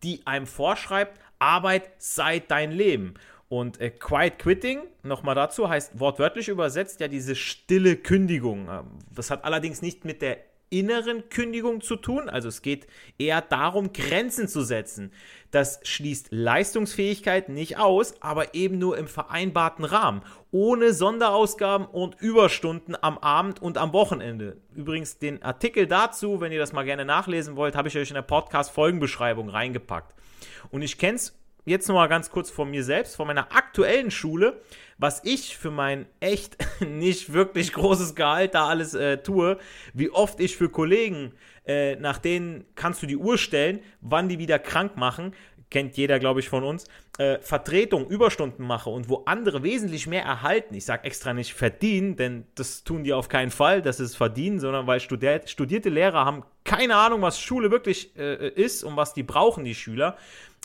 die 0.04 0.26
einem 0.26 0.48
vorschreibt, 0.48 1.20
Arbeit 1.40 1.90
sei 1.98 2.40
dein 2.40 2.72
Leben. 2.72 3.14
Und 3.50 3.80
äh, 3.80 3.92
Quiet 3.92 4.40
Quitting, 4.40 4.82
nochmal 5.04 5.36
dazu, 5.36 5.70
heißt 5.70 6.00
wortwörtlich 6.00 6.50
übersetzt 6.50 7.00
ja 7.00 7.08
diese 7.08 7.36
stille 7.36 7.96
Kündigung. 7.96 8.68
Ähm, 8.70 8.86
das 9.14 9.32
hat 9.32 9.46
allerdings 9.46 9.82
nicht 9.82 10.04
mit 10.04 10.22
der 10.22 10.40
inneren 10.70 11.30
Kündigung 11.30 11.82
zu 11.82 11.96
tun. 11.96 12.30
Also 12.30 12.50
es 12.50 12.62
geht 12.62 12.88
eher 13.18 13.42
darum, 13.42 13.94
Grenzen 13.94 14.48
zu 14.48 14.64
setzen. 14.64 15.12
Das 15.52 15.80
schließt 15.84 16.28
Leistungsfähigkeit 16.32 17.48
nicht 17.48 17.78
aus, 17.78 18.22
aber 18.22 18.54
eben 18.54 18.78
nur 18.78 18.98
im 18.98 19.08
vereinbarten 19.08 19.86
Rahmen, 19.86 20.22
ohne 20.52 20.94
Sonderausgaben 20.94 21.88
und 21.88 22.20
Überstunden 22.22 22.96
am 23.00 23.18
Abend 23.18 23.62
und 23.62 23.78
am 23.78 23.94
Wochenende. 23.94 24.58
Übrigens 24.76 25.18
den 25.18 25.44
Artikel 25.44 25.88
dazu, 25.88 26.40
wenn 26.40 26.52
ihr 26.52 26.60
das 26.60 26.74
mal 26.74 26.84
gerne 26.84 27.06
nachlesen 27.06 27.56
wollt, 27.56 27.76
habe 27.76 27.88
ich 27.88 27.98
euch 27.98 28.10
in 28.10 28.16
der 28.16 28.22
Podcast-Folgenbeschreibung 28.22 29.50
reingepackt. 29.50 30.14
Und 30.72 30.82
ich 30.82 30.98
kenne 30.98 31.16
es 31.16 31.38
jetzt 31.66 31.88
nochmal 31.90 32.08
ganz 32.08 32.30
kurz 32.30 32.50
von 32.50 32.70
mir 32.70 32.84
selbst, 32.84 33.18
von 33.18 33.28
meiner 33.28 33.52
aktuellen 33.52 34.10
Schule, 34.10 34.62
was 34.98 35.22
ich 35.26 35.58
für 35.58 35.70
mein 35.70 36.08
echt 36.22 36.58
nicht 36.80 37.34
wirklich 37.34 37.74
großes 37.74 38.16
Gehalt 38.16 38.56
da 38.56 38.68
alles 38.68 38.94
äh, 38.94 39.18
tue, 39.18 39.58
wie 39.94 40.10
oft 40.10 40.40
ich 40.40 40.56
für 40.56 40.70
Kollegen, 40.70 41.34
äh, 41.66 41.98
nach 41.98 42.18
denen 42.18 42.66
kannst 42.76 43.04
du 43.04 43.06
die 43.06 43.18
Uhr 43.18 43.38
stellen, 43.38 43.82
wann 44.00 44.30
die 44.30 44.40
wieder 44.40 44.60
krank 44.60 44.96
machen, 44.96 45.34
kennt 45.70 45.98
jeder, 45.98 46.20
glaube 46.20 46.40
ich, 46.40 46.50
von 46.50 46.64
uns, 46.64 46.88
äh, 47.18 47.40
Vertretung, 47.40 48.08
Überstunden 48.08 48.66
mache 48.66 48.90
und 48.90 49.10
wo 49.10 49.24
andere 49.26 49.64
wesentlich 49.64 50.08
mehr 50.08 50.24
erhalten, 50.24 50.74
ich 50.76 50.86
sage 50.86 51.06
extra 51.06 51.34
nicht 51.34 51.54
verdienen, 51.54 52.16
denn 52.16 52.46
das 52.56 52.84
tun 52.84 53.04
die 53.04 53.14
auf 53.14 53.30
keinen 53.30 53.52
Fall, 53.52 53.82
dass 53.82 54.00
es 54.00 54.16
verdienen, 54.16 54.60
sondern 54.60 54.88
weil 54.88 55.00
studiert, 55.00 55.50
studierte 55.50 55.90
Lehrer 55.90 56.26
haben 56.26 56.44
keine 56.64 56.96
Ahnung, 56.96 57.22
was 57.22 57.40
Schule 57.40 57.72
wirklich 57.72 58.16
äh, 58.18 58.50
ist 58.50 58.84
und 58.84 58.98
was 58.98 59.14
die 59.14 59.24
brauchen, 59.24 59.64
die 59.64 59.76
Schüler. 59.76 60.18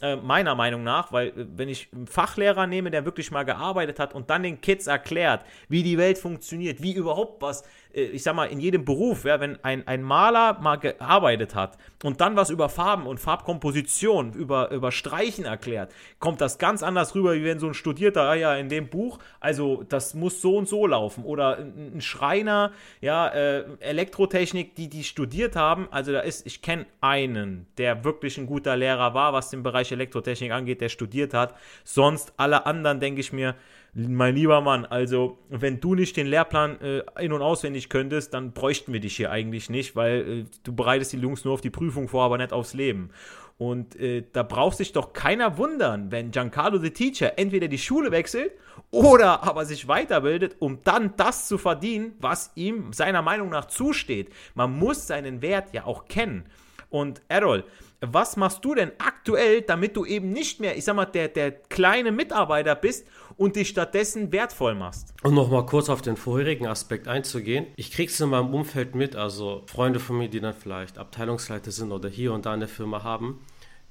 Äh, 0.03 0.17
meiner 0.17 0.57
Meinung 0.57 0.83
nach, 0.83 1.13
weil 1.13 1.29
äh, 1.29 1.47
wenn 1.55 1.69
ich 1.69 1.89
einen 1.93 2.09
Fachlehrer 2.09 2.67
nehme, 2.67 2.91
der 2.91 3.05
wirklich 3.05 3.31
mal 3.31 3.45
gearbeitet 3.45 4.01
hat 4.01 4.15
und 4.15 4.31
dann 4.31 4.43
den 4.43 4.61
Kids 4.61 4.89
erklärt, 4.89 5.45
wie 5.69 5.85
die 5.85 5.97
Welt 5.97 6.19
funktioniert, 6.19 6.83
wie 6.83 6.93
überhaupt 6.93 7.41
was 7.41 7.63
äh, 7.63 7.65
ich 7.93 8.23
sag 8.23 8.35
mal, 8.35 8.47
in 8.47 8.61
jedem 8.61 8.85
Beruf, 8.85 9.25
ja, 9.25 9.41
wenn 9.41 9.63
ein, 9.65 9.87
ein 9.87 10.03
Maler 10.03 10.59
mal 10.61 10.77
gearbeitet 10.77 11.55
hat 11.55 11.77
und 12.03 12.21
dann 12.21 12.37
was 12.37 12.51
über 12.51 12.69
Farben 12.69 13.07
und 13.07 13.19
Farbkomposition, 13.19 14.33
über, 14.33 14.71
über 14.71 14.93
Streichen 14.93 15.45
erklärt, 15.45 15.93
kommt 16.19 16.41
das 16.41 16.59
ganz 16.59 16.83
anders 16.83 17.15
rüber, 17.15 17.35
wie 17.35 17.45
wenn 17.45 17.59
so 17.59 17.67
ein 17.67 17.75
Studierter, 17.75 18.23
ah 18.23 18.35
ja, 18.35 18.55
in 18.57 18.69
dem 18.69 18.89
Buch, 18.89 19.19
also 19.41 19.85
das 19.89 20.15
muss 20.15 20.41
so 20.41 20.57
und 20.57 20.69
so 20.69 20.87
laufen. 20.87 21.25
Oder 21.25 21.59
ein 21.59 22.01
Schreiner, 22.01 22.73
ja, 23.01 23.29
äh, 23.29 23.65
Elektrotechnik, 23.81 24.75
die 24.75 24.89
die 24.89 25.05
studiert 25.05 25.57
haben, 25.57 25.89
also 25.91 26.13
da 26.13 26.21
ist, 26.21 26.47
ich 26.47 26.63
kenne 26.63 26.87
einen, 27.01 27.67
der 27.79 28.05
wirklich 28.05 28.39
ein 28.39 28.47
guter 28.47 28.77
Lehrer 28.77 29.15
war, 29.15 29.33
was 29.33 29.51
den 29.51 29.63
Bereich 29.63 29.93
Elektrotechnik 29.93 30.53
angeht, 30.53 30.81
der 30.81 30.89
studiert 30.89 31.35
hat. 31.35 31.55
Sonst 31.85 32.33
alle 32.37 32.67
anderen, 32.67 33.01
denke 33.01 33.21
ich 33.21 33.33
mir, 33.33 33.55
mein 33.95 34.35
lieber 34.35 34.63
Mann, 34.63 34.87
also 34.87 35.39
wenn 35.51 35.81
du 35.81 35.95
nicht 35.95 36.17
den 36.17 36.27
Lehrplan 36.27 36.81
äh, 36.81 37.03
in- 37.21 37.33
und 37.33 37.43
auswendig 37.43 37.91
könntest, 37.91 38.33
dann 38.33 38.53
bräuchten 38.53 38.93
wir 38.93 39.01
dich 39.01 39.17
hier 39.17 39.31
eigentlich 39.31 39.69
nicht, 39.69 39.95
weil 39.97 40.21
äh, 40.21 40.45
du 40.63 40.75
bereitest 40.75 41.13
die 41.13 41.19
Jungs 41.19 41.45
nur 41.45 41.53
auf 41.53 41.61
die 41.61 41.71
Prüfung 41.71 42.09
vor, 42.09 42.25
aber 42.25 42.39
nicht 42.39 42.55
aufs 42.55 42.73
Leben. 42.73 43.11
Und 43.59 43.95
äh, 43.97 44.25
da 44.33 44.43
braucht 44.43 44.79
sich 44.79 44.93
doch 44.93 45.13
keiner 45.13 45.59
wundern, 45.59 46.11
wenn 46.11 46.31
Giancarlo 46.31 46.79
the 46.79 46.91
Teacher 46.91 47.39
entweder 47.39 47.69
die 47.69 47.79
Schule 47.79 48.11
wechselt 48.11 48.53
oder 48.91 49.43
aber 49.43 49.67
sich 49.67 49.87
weiterbildet, 49.89 50.57
um 50.59 50.81
dann 50.85 51.15
das 51.17 51.47
zu 51.47 51.59
verdienen, 51.59 52.15
was 52.19 52.51
ihm 52.55 52.95
seiner 52.95 53.21
Meinung 53.21 53.51
nach 53.51 53.67
zusteht. 53.67 54.31
Man 54.55 54.79
muss 54.79 55.07
seinen 55.07 55.43
Wert 55.43 55.75
ja 55.75 55.85
auch 55.85 56.07
kennen. 56.07 56.47
Und 56.89 57.23
Errol, 57.29 57.65
was 58.05 58.37
machst 58.37 58.65
du 58.65 58.75
denn 58.75 58.91
aktuell, 58.99 59.63
damit 59.63 59.97
du 59.97 60.05
eben 60.05 60.33
nicht 60.33 60.59
mehr, 60.59 60.77
ich 60.77 60.85
sag 60.85 60.97
mal, 60.97 61.07
der, 61.07 61.29
der 61.29 61.53
kleine 61.53 62.11
Mitarbeiter 62.11 62.75
bist 62.75 63.07
und 63.37 63.55
dich 63.55 63.69
stattdessen 63.69 64.33
wertvoll 64.33 64.75
machst? 64.75 65.15
Um 65.23 65.35
nochmal 65.35 65.65
kurz 65.67 65.89
auf 65.89 66.03
den 66.03 66.17
vorherigen 66.17 66.67
Aspekt 66.67 67.07
einzugehen. 67.07 67.67
Ich 67.77 67.93
krieg's 67.93 68.19
in 68.19 68.31
meinem 68.31 68.53
Umfeld 68.53 68.97
mit, 68.97 69.15
also 69.15 69.63
Freunde 69.67 70.01
von 70.01 70.19
mir, 70.19 70.29
die 70.29 70.41
dann 70.41 70.55
vielleicht 70.55 70.99
Abteilungsleiter 70.99 71.71
sind 71.71 71.93
oder 71.93 72.09
hier 72.09 72.33
und 72.33 72.45
da 72.45 72.53
eine 72.53 72.67
Firma 72.67 73.05
haben, 73.05 73.41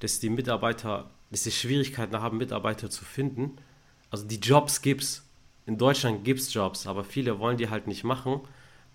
dass 0.00 0.20
die 0.20 0.28
Mitarbeiter, 0.28 1.10
dass 1.30 1.44
sie 1.44 1.50
Schwierigkeiten 1.50 2.20
haben, 2.20 2.36
Mitarbeiter 2.36 2.90
zu 2.90 3.06
finden. 3.06 3.56
Also 4.10 4.26
die 4.26 4.40
Jobs 4.40 4.82
gibt's. 4.82 5.26
In 5.64 5.78
Deutschland 5.78 6.24
gibt's 6.24 6.52
Jobs, 6.52 6.86
aber 6.86 7.02
viele 7.02 7.38
wollen 7.38 7.56
die 7.56 7.70
halt 7.70 7.86
nicht 7.86 8.04
machen 8.04 8.42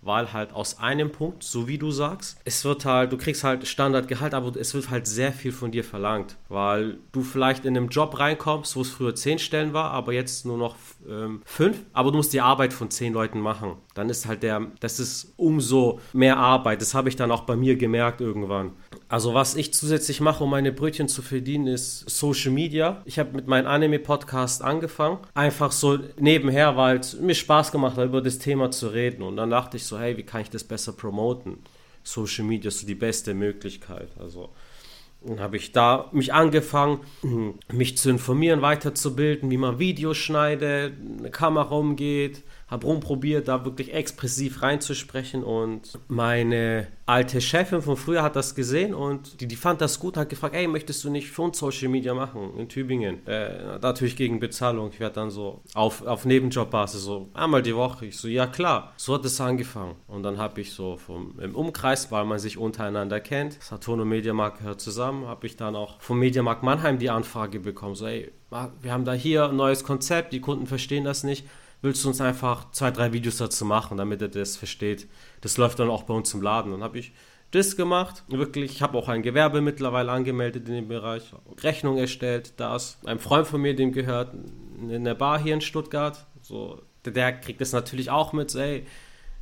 weil 0.08 0.34
halt 0.34 0.54
aus 0.54 0.80
einem 0.80 1.12
Punkt, 1.12 1.44
so 1.44 1.68
wie 1.68 1.78
du 1.78 1.92
sagst, 1.92 2.40
es 2.46 2.66
wird 2.66 2.86
halt, 2.86 3.12
du 3.12 3.18
kriegst 3.18 3.44
halt 3.44 3.68
Standardgehalt, 3.68 4.34
aber 4.34 4.56
es 4.56 4.74
wird 4.74 4.90
halt 4.90 5.06
sehr 5.06 5.32
viel 5.32 5.52
von 5.52 5.72
dir 5.72 5.84
verlangt, 5.84 6.38
weil 6.50 6.98
du 7.12 7.22
vielleicht 7.22 7.66
in 7.66 7.78
einem 7.78 7.90
Job 7.90 8.18
reinkommst, 8.18 8.76
wo 8.76 8.82
es 8.82 8.90
früher 8.90 9.14
zehn 9.14 9.38
Stellen 9.38 9.74
war, 9.74 9.92
aber 9.92 10.14
jetzt 10.14 10.46
nur 10.46 10.58
noch 10.58 10.76
ähm, 11.08 11.42
fünf, 11.46 11.78
aber 11.94 12.12
du 12.12 12.18
musst 12.18 12.34
die 12.34 12.42
Arbeit 12.42 12.74
von 12.74 12.90
zehn 12.90 13.14
Leuten 13.14 13.40
machen. 13.40 13.74
Dann 13.94 14.10
ist 14.10 14.28
halt 14.28 14.44
der, 14.44 14.68
das 14.80 15.00
ist 15.00 15.34
umso 15.38 16.00
mehr 16.14 16.38
Arbeit. 16.38 16.82
Das 16.82 16.94
habe 16.94 17.10
ich 17.10 17.16
dann 17.16 17.32
auch 17.32 17.42
bei 17.42 17.56
mir 17.56 17.76
gemerkt 17.76 18.22
irgendwann. 18.22 18.74
Also 19.10 19.34
was 19.34 19.56
ich 19.56 19.74
zusätzlich 19.74 20.22
mache, 20.22 20.44
um 20.44 20.50
meine 20.50 20.72
Brötchen 20.72 21.08
zu 21.08 21.22
verdienen, 21.22 21.68
ist 21.68 22.10
Social 22.10 22.52
Media. 22.52 23.02
Ich 23.06 23.20
habe 23.20 23.32
mit 23.34 23.48
meinem 23.48 23.68
Anime-Podcast 23.68 24.62
angefangen. 24.62 25.18
Einfach 25.34 25.72
so 25.72 25.98
nebenher, 26.20 26.78
weil 26.78 27.00
es 27.00 27.20
mir 27.20 27.34
Spaß 27.36 27.72
gemacht 27.72 27.98
hat, 27.98 28.06
über 28.06 28.22
das 28.22 28.38
Thema 28.38 28.70
zu 28.70 28.90
reden. 28.90 29.24
Und 29.24 29.38
dann 29.38 29.50
dachte 29.50 29.78
ich 29.78 29.86
hey, 30.00 30.18
wie 30.18 30.24
kann 30.24 30.42
ich 30.42 30.50
das 30.50 30.64
besser 30.64 30.94
promoten? 30.94 31.60
Social 32.04 32.46
Media 32.46 32.70
ist 32.70 32.80
so 32.80 32.88
die 32.88 32.96
beste 32.96 33.34
Möglichkeit. 33.34 34.10
Also 34.20 34.50
dann 35.22 35.40
habe 35.40 35.58
ich 35.58 35.72
da 35.72 36.10
mich 36.12 36.34
angefangen, 36.34 37.02
mich 37.72 37.98
zu 37.98 38.10
informieren, 38.10 38.62
weiterzubilden, 38.62 39.50
wie 39.50 39.58
man 39.58 39.80
Videos 39.80 40.18
schneidet, 40.18 40.94
eine 41.20 41.32
Kamera 41.32 41.76
umgeht, 41.76 42.44
habe 42.68 42.86
rumprobiert, 42.86 43.48
da 43.48 43.64
wirklich 43.64 43.94
expressiv 43.94 44.62
reinzusprechen 44.62 45.44
und 45.44 45.98
meine 46.10 46.88
alte 47.06 47.40
Chefin 47.40 47.82
von 47.82 47.96
früher 47.96 48.22
hat 48.22 48.36
das 48.36 48.56
gesehen 48.56 48.94
und 48.94 49.40
die, 49.40 49.48
die 49.48 49.56
fand 49.56 49.80
das 49.80 50.00
gut, 50.00 50.18
hat 50.18 50.28
gefragt, 50.28 50.54
ey, 50.54 50.68
möchtest 50.68 51.02
du 51.06 51.10
nicht 51.10 51.32
für 51.32 51.44
uns 51.44 51.58
Social 51.58 51.88
Media 51.88 52.14
machen 52.14 52.58
in 52.58 52.68
Tübingen? 52.68 53.26
Äh, 53.26 53.80
natürlich 53.82 54.18
gegen 54.18 54.42
Bezahlung. 54.42 54.90
Ich 54.92 55.00
werde 55.00 55.16
dann 55.16 55.32
so 55.32 55.62
auf, 55.74 56.06
auf 56.06 56.26
Nebenjobbasis 56.26 57.04
so 57.04 57.30
einmal 57.34 57.62
die 57.62 57.76
Woche. 57.76 58.08
Ich 58.08 58.18
so, 58.18 58.28
ja 58.28 58.48
klar. 58.48 58.92
So 58.98 59.14
hat 59.14 59.24
es 59.24 59.40
angefangen. 59.40 59.96
Und 60.08 60.24
dann 60.24 60.38
habe 60.38 60.60
ich 60.60 60.74
so 60.74 60.98
vom, 60.98 61.40
im 61.40 61.56
Umkreis, 61.56 62.12
weil 62.12 62.26
man 62.26 62.40
sich 62.40 62.58
untereinander 62.58 63.22
kennt, 63.22 63.64
Saturn 63.64 64.02
und 64.02 64.10
Mediamarkt 64.10 64.60
gehört 64.60 64.82
zusammen, 64.82 65.28
habe 65.28 65.48
ich 65.48 65.56
dann 65.56 65.78
auch 65.78 66.02
vom 66.02 66.20
Mediamarkt 66.20 66.64
Mannheim 66.64 67.00
die 67.00 67.10
Anfrage 67.10 67.62
bekommen, 67.62 67.96
so, 67.96 68.08
ey, 68.08 68.30
wir 68.82 68.92
haben 68.92 69.06
da 69.06 69.14
hier 69.14 69.50
ein 69.50 69.56
neues 69.56 69.86
Konzept, 69.86 70.34
die 70.34 70.42
Kunden 70.42 70.68
verstehen 70.68 71.06
das 71.06 71.24
nicht 71.24 71.46
willst 71.82 72.04
du 72.04 72.10
uns 72.10 72.22
einfach 72.22 72.72
zwei, 72.72 72.92
drei 72.92 73.14
Videos 73.14 73.38
dazu 73.38 73.66
machen, 73.66 73.98
damit 73.98 74.22
er 74.22 74.28
das 74.28 74.58
versteht. 74.58 75.08
Das 75.42 75.58
läuft 75.58 75.80
dann 75.80 75.90
auch 75.90 76.04
bei 76.04 76.14
uns 76.14 76.34
im 76.34 76.42
Laden. 76.42 76.72
Dann 76.72 76.84
habe 76.84 77.00
ich 77.00 77.14
das 77.52 77.78
gemacht. 77.78 78.24
Wirklich, 78.28 78.72
ich 78.72 78.82
habe 78.82 78.98
auch 78.98 79.08
ein 79.08 79.22
Gewerbe 79.22 79.62
mittlerweile 79.62 80.12
angemeldet 80.12 80.68
in 80.68 80.76
dem 80.76 80.88
Bereich, 80.88 81.34
Rechnung 81.62 81.98
erstellt. 81.98 82.54
Da 82.58 82.76
ist 82.76 83.06
ein 83.06 83.20
Freund 83.20 83.48
von 83.48 83.62
mir, 83.62 83.76
dem 83.76 83.92
gehört 83.92 84.34
in 84.90 85.04
der 85.04 85.16
Bar 85.16 85.40
hier 85.40 85.54
in 85.54 85.62
Stuttgart. 85.62 86.26
So, 86.42 86.82
der, 87.06 87.14
der 87.14 87.34
kriegt 87.34 87.62
das 87.62 87.72
natürlich 87.72 88.10
auch 88.10 88.34
mit. 88.34 88.52
So, 88.52 88.60
ey, 88.60 88.86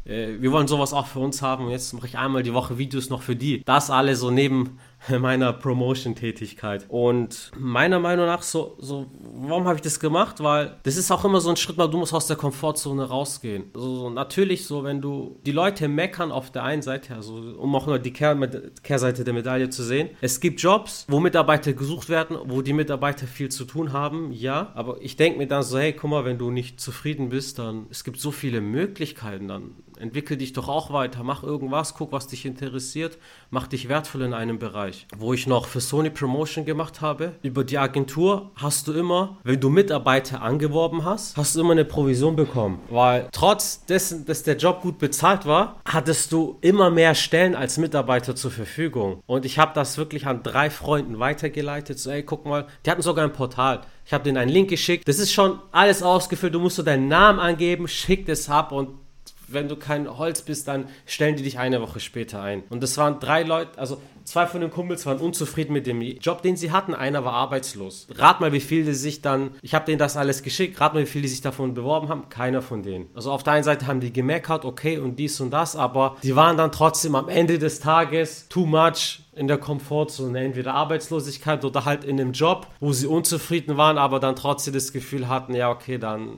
äh, 0.06 0.40
wir 0.40 0.52
wollen 0.52 0.68
sowas 0.68 0.94
auch 0.94 1.08
für 1.08 1.20
uns 1.20 1.42
haben 1.42 1.70
jetzt 1.70 1.94
mache 1.94 2.08
ich 2.08 2.18
einmal 2.18 2.44
die 2.44 2.54
Woche 2.54 2.78
Videos 2.78 3.10
noch 3.10 3.22
für 3.22 3.36
die. 3.36 3.64
Das 3.66 3.90
alle 3.90 4.16
so 4.16 4.30
neben 4.30 4.80
meiner 5.20 5.54
Promotion-Tätigkeit. 5.54 6.86
Und 6.90 7.52
meiner 7.58 8.00
Meinung 8.00 8.26
nach, 8.26 8.42
so, 8.42 8.76
so 8.80 9.08
warum 9.20 9.66
habe 9.66 9.76
ich 9.76 9.82
das 9.82 10.00
gemacht? 10.00 10.42
Weil 10.44 10.78
das 10.84 10.98
ist 10.98 11.12
auch 11.12 11.26
immer 11.26 11.42
so 11.42 11.50
ein 11.50 11.58
Schritt, 11.58 11.78
mal 11.78 11.88
du 11.88 11.98
musst 11.98 12.14
aus 12.14 12.28
der 12.28 12.36
Komfortzone 12.36 13.04
rausgehen. 13.04 13.66
Also, 13.74 13.96
so, 13.96 14.10
natürlich 14.10 14.66
so, 14.66 14.84
wenn 14.84 15.02
du 15.02 15.40
die 15.46 15.52
Leute 15.52 15.88
meckern 15.88 16.32
auf 16.32 16.52
der 16.52 16.64
einen 16.64 16.82
Seite, 16.82 17.16
also 17.16 17.34
um 17.58 17.76
auch 17.76 17.88
nur 17.88 18.00
die 18.00 18.14
Kehr, 18.14 18.36
Kehrseite 18.84 19.24
der 19.24 19.34
Medaille 19.34 19.70
zu 19.70 19.84
sehen. 19.84 20.10
Es 20.22 20.40
gibt 20.40 20.62
Jobs, 20.62 21.06
wo 21.08 21.20
Mitarbeiter 21.20 21.74
gesucht 21.74 22.10
werden, 22.10 22.38
wo 22.46 22.62
die 22.62 22.74
Mitarbeiter 22.74 23.28
viel 23.28 23.50
zu 23.50 23.66
tun 23.66 23.94
haben, 23.94 24.32
ja. 24.32 24.72
Aber 24.76 25.02
ich 25.02 25.16
denke 25.16 25.38
mir 25.38 25.48
dann 25.48 25.64
so, 25.64 25.78
hey, 25.78 25.94
guck 25.94 26.10
mal, 26.10 26.26
wenn 26.26 26.38
du 26.38 26.52
nicht 26.52 26.80
zufrieden 26.80 27.30
bist, 27.30 27.60
dann 27.60 27.88
es 27.90 28.04
gibt 28.04 28.20
so 28.20 28.32
viele 28.32 28.62
Möglichkeiten, 28.62 29.48
dann 29.48 29.72
entwickel 29.98 30.38
dich 30.38 30.54
doch 30.54 30.68
auch 30.68 30.92
weiter, 30.92 31.24
mach 31.24 31.44
irgendwas, 31.44 31.94
guck, 31.96 32.12
was 32.12 32.28
dich 32.28 32.46
interessiert, 32.46 33.18
mach 33.50 33.68
dich 33.68 33.90
wertvoll 33.90 34.24
in 34.24 34.34
einem 34.34 34.60
Bereich. 34.60 35.08
Wo 35.18 35.34
ich 35.34 35.48
noch 35.48 35.66
für 35.66 35.82
Sony 35.82 36.10
Promotion 36.10 36.66
gemacht 36.66 37.02
habe, 37.02 37.34
über 37.42 37.64
die 37.64 37.78
Agentur 37.78 38.52
hast 38.56 38.88
du 38.88 38.94
immer, 38.94 39.38
wenn 39.44 39.60
du 39.60 39.70
Mitarbeiter 39.70 40.42
angeworben 40.42 41.06
hast, 41.06 41.38
hast 41.38 41.56
du 41.56 41.62
immer 41.62 41.72
eine 41.72 41.86
Provision 41.86 42.36
bekommen. 42.36 42.80
Weil 42.90 43.28
trotz 43.32 43.86
dessen, 43.86 44.26
dass 44.26 44.44
der 44.44 44.58
Job 44.58 44.82
gut 44.82 45.00
bezahlt 45.00 45.46
war, 45.46 45.82
hattest 45.86 46.32
du 46.32 46.58
immer 46.62 46.90
mehr 46.90 47.16
Stellen 47.16 47.56
als 47.56 47.78
Mitarbeiter 47.78 48.36
zur 48.36 48.52
Verfügung. 48.52 49.22
Und 49.26 49.46
ich 49.46 49.60
habe 49.60 49.72
das 49.74 49.98
wirklich 49.98 50.28
an 50.28 50.44
drei 50.44 50.70
Freunden 50.70 51.20
weitergeleitet. 51.20 52.00
So, 52.00 52.10
ey, 52.10 52.24
guck 52.24 52.46
mal, 52.46 52.68
die 52.86 52.92
hatten 52.92 53.02
sogar 53.02 53.26
ein 53.26 53.34
Portal. 53.34 53.82
Ich 54.06 54.14
habe 54.14 54.24
denen 54.24 54.38
einen 54.38 54.52
Link 54.52 54.70
geschickt. 54.70 55.08
Das 55.08 55.18
ist 55.18 55.34
schon 55.34 55.60
alles 55.72 56.04
ausgefüllt. 56.04 56.54
Du 56.54 56.60
musst 56.60 56.76
so 56.76 56.84
deinen 56.84 57.08
Namen 57.08 57.40
angeben, 57.40 57.88
schick 57.88 58.26
das 58.26 58.50
ab 58.50 58.72
und 58.72 58.90
wenn 59.56 59.68
du 59.68 59.76
kein 59.76 60.08
Holz 60.18 60.44
bist, 60.44 60.68
dann 60.68 60.86
stellen 61.08 61.36
die 61.36 61.44
dich 61.44 61.58
eine 61.58 61.82
Woche 61.82 62.00
später 62.00 62.42
ein. 62.42 62.62
Und 62.70 62.84
das 62.84 62.98
waren 62.98 63.20
drei 63.20 63.42
Leute, 63.42 63.80
also 63.80 64.00
zwei 64.26 64.46
von 64.46 64.62
den 64.62 64.70
Kumpels 64.70 65.06
waren 65.06 65.20
unzufrieden 65.20 65.74
mit 65.74 65.88
dem 65.88 66.02
Job, 66.02 66.42
den 66.42 66.58
sie 66.58 66.72
hatten. 66.72 66.94
Einer 66.94 67.24
war 67.24 67.34
arbeitslos. 67.34 68.08
Rat 68.16 68.42
mal, 68.42 68.52
wie 68.52 68.60
viel 68.60 68.84
die 68.84 68.94
sich 68.94 69.22
dann, 69.22 69.52
ich 69.62 69.74
habe 69.74 69.86
denen 69.86 70.00
das 70.00 70.18
alles 70.18 70.44
geschickt, 70.44 70.80
rat 70.82 70.94
mal, 70.94 71.02
wie 71.02 71.08
viel 71.08 71.22
die 71.22 71.28
sich 71.28 71.42
davon 71.42 71.74
beworben 71.74 72.10
haben. 72.10 72.30
Keiner 72.30 72.62
von 72.62 72.84
denen. 72.84 73.10
Also 73.16 73.32
auf 73.32 73.44
der 73.44 73.54
einen 73.54 73.64
Seite 73.64 73.88
haben 73.88 74.02
die 74.02 74.12
gemeckert, 74.12 74.66
okay, 74.66 74.98
und 74.98 75.18
dies 75.18 75.40
und 75.40 75.52
das, 75.52 75.76
aber 75.76 76.18
die 76.24 76.36
waren 76.36 76.58
dann 76.58 76.72
trotzdem 76.72 77.16
am 77.16 77.30
Ende 77.30 77.58
des 77.58 77.80
Tages 77.80 78.48
too 78.50 78.66
much 78.66 79.22
in 79.36 79.48
der 79.48 79.58
Komfortzone, 79.58 80.40
entweder 80.40 80.74
Arbeitslosigkeit 80.74 81.64
oder 81.64 81.86
halt 81.86 82.04
in 82.04 82.20
einem 82.20 82.32
Job, 82.32 82.68
wo 82.80 82.94
sie 82.94 83.08
unzufrieden 83.08 83.78
waren, 83.78 83.98
aber 83.98 84.20
dann 84.20 84.36
trotzdem 84.36 84.74
das 84.74 84.94
Gefühl 84.94 85.28
hatten, 85.28 85.54
ja, 85.54 85.70
okay, 85.70 85.98
dann 85.98 86.38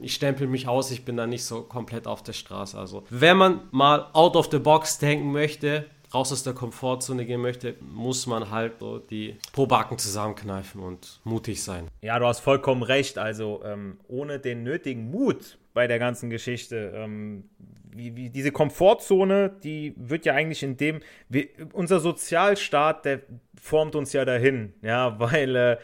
ich 0.00 0.14
stempel 0.14 0.46
mich 0.46 0.68
aus, 0.68 0.90
ich 0.90 1.04
bin 1.04 1.16
da 1.16 1.26
nicht 1.26 1.44
so 1.44 1.62
komplett 1.62 2.06
auf 2.06 2.22
der 2.22 2.32
Straße. 2.32 2.78
Also, 2.78 3.04
wenn 3.10 3.36
man 3.36 3.60
mal 3.70 4.08
out 4.12 4.36
of 4.36 4.48
the 4.50 4.58
box 4.58 4.98
denken 4.98 5.32
möchte, 5.32 5.86
raus 6.14 6.32
aus 6.32 6.42
der 6.42 6.54
Komfortzone 6.54 7.26
gehen 7.26 7.40
möchte, 7.40 7.74
muss 7.80 8.26
man 8.26 8.50
halt 8.50 8.80
so 8.80 8.98
die 8.98 9.36
Probacken 9.52 9.98
zusammenkneifen 9.98 10.80
und 10.80 11.20
mutig 11.24 11.62
sein. 11.62 11.88
Ja, 12.00 12.18
du 12.18 12.26
hast 12.26 12.40
vollkommen 12.40 12.82
recht. 12.82 13.18
Also 13.18 13.62
ähm, 13.64 13.98
ohne 14.08 14.38
den 14.38 14.62
nötigen 14.62 15.10
Mut 15.10 15.58
bei 15.74 15.86
der 15.86 15.98
ganzen 15.98 16.30
Geschichte, 16.30 16.92
ähm, 16.94 17.44
wie, 17.92 18.14
wie 18.14 18.30
diese 18.30 18.52
Komfortzone, 18.52 19.50
die 19.62 19.94
wird 19.96 20.26
ja 20.26 20.34
eigentlich 20.34 20.62
in 20.62 20.76
dem, 20.76 21.00
wir, 21.28 21.48
unser 21.72 22.00
Sozialstaat, 22.00 23.04
der 23.04 23.22
formt 23.60 23.94
uns 23.94 24.12
ja 24.12 24.24
dahin, 24.24 24.74
ja, 24.82 25.18
weil 25.18 25.56
äh, 25.56 25.76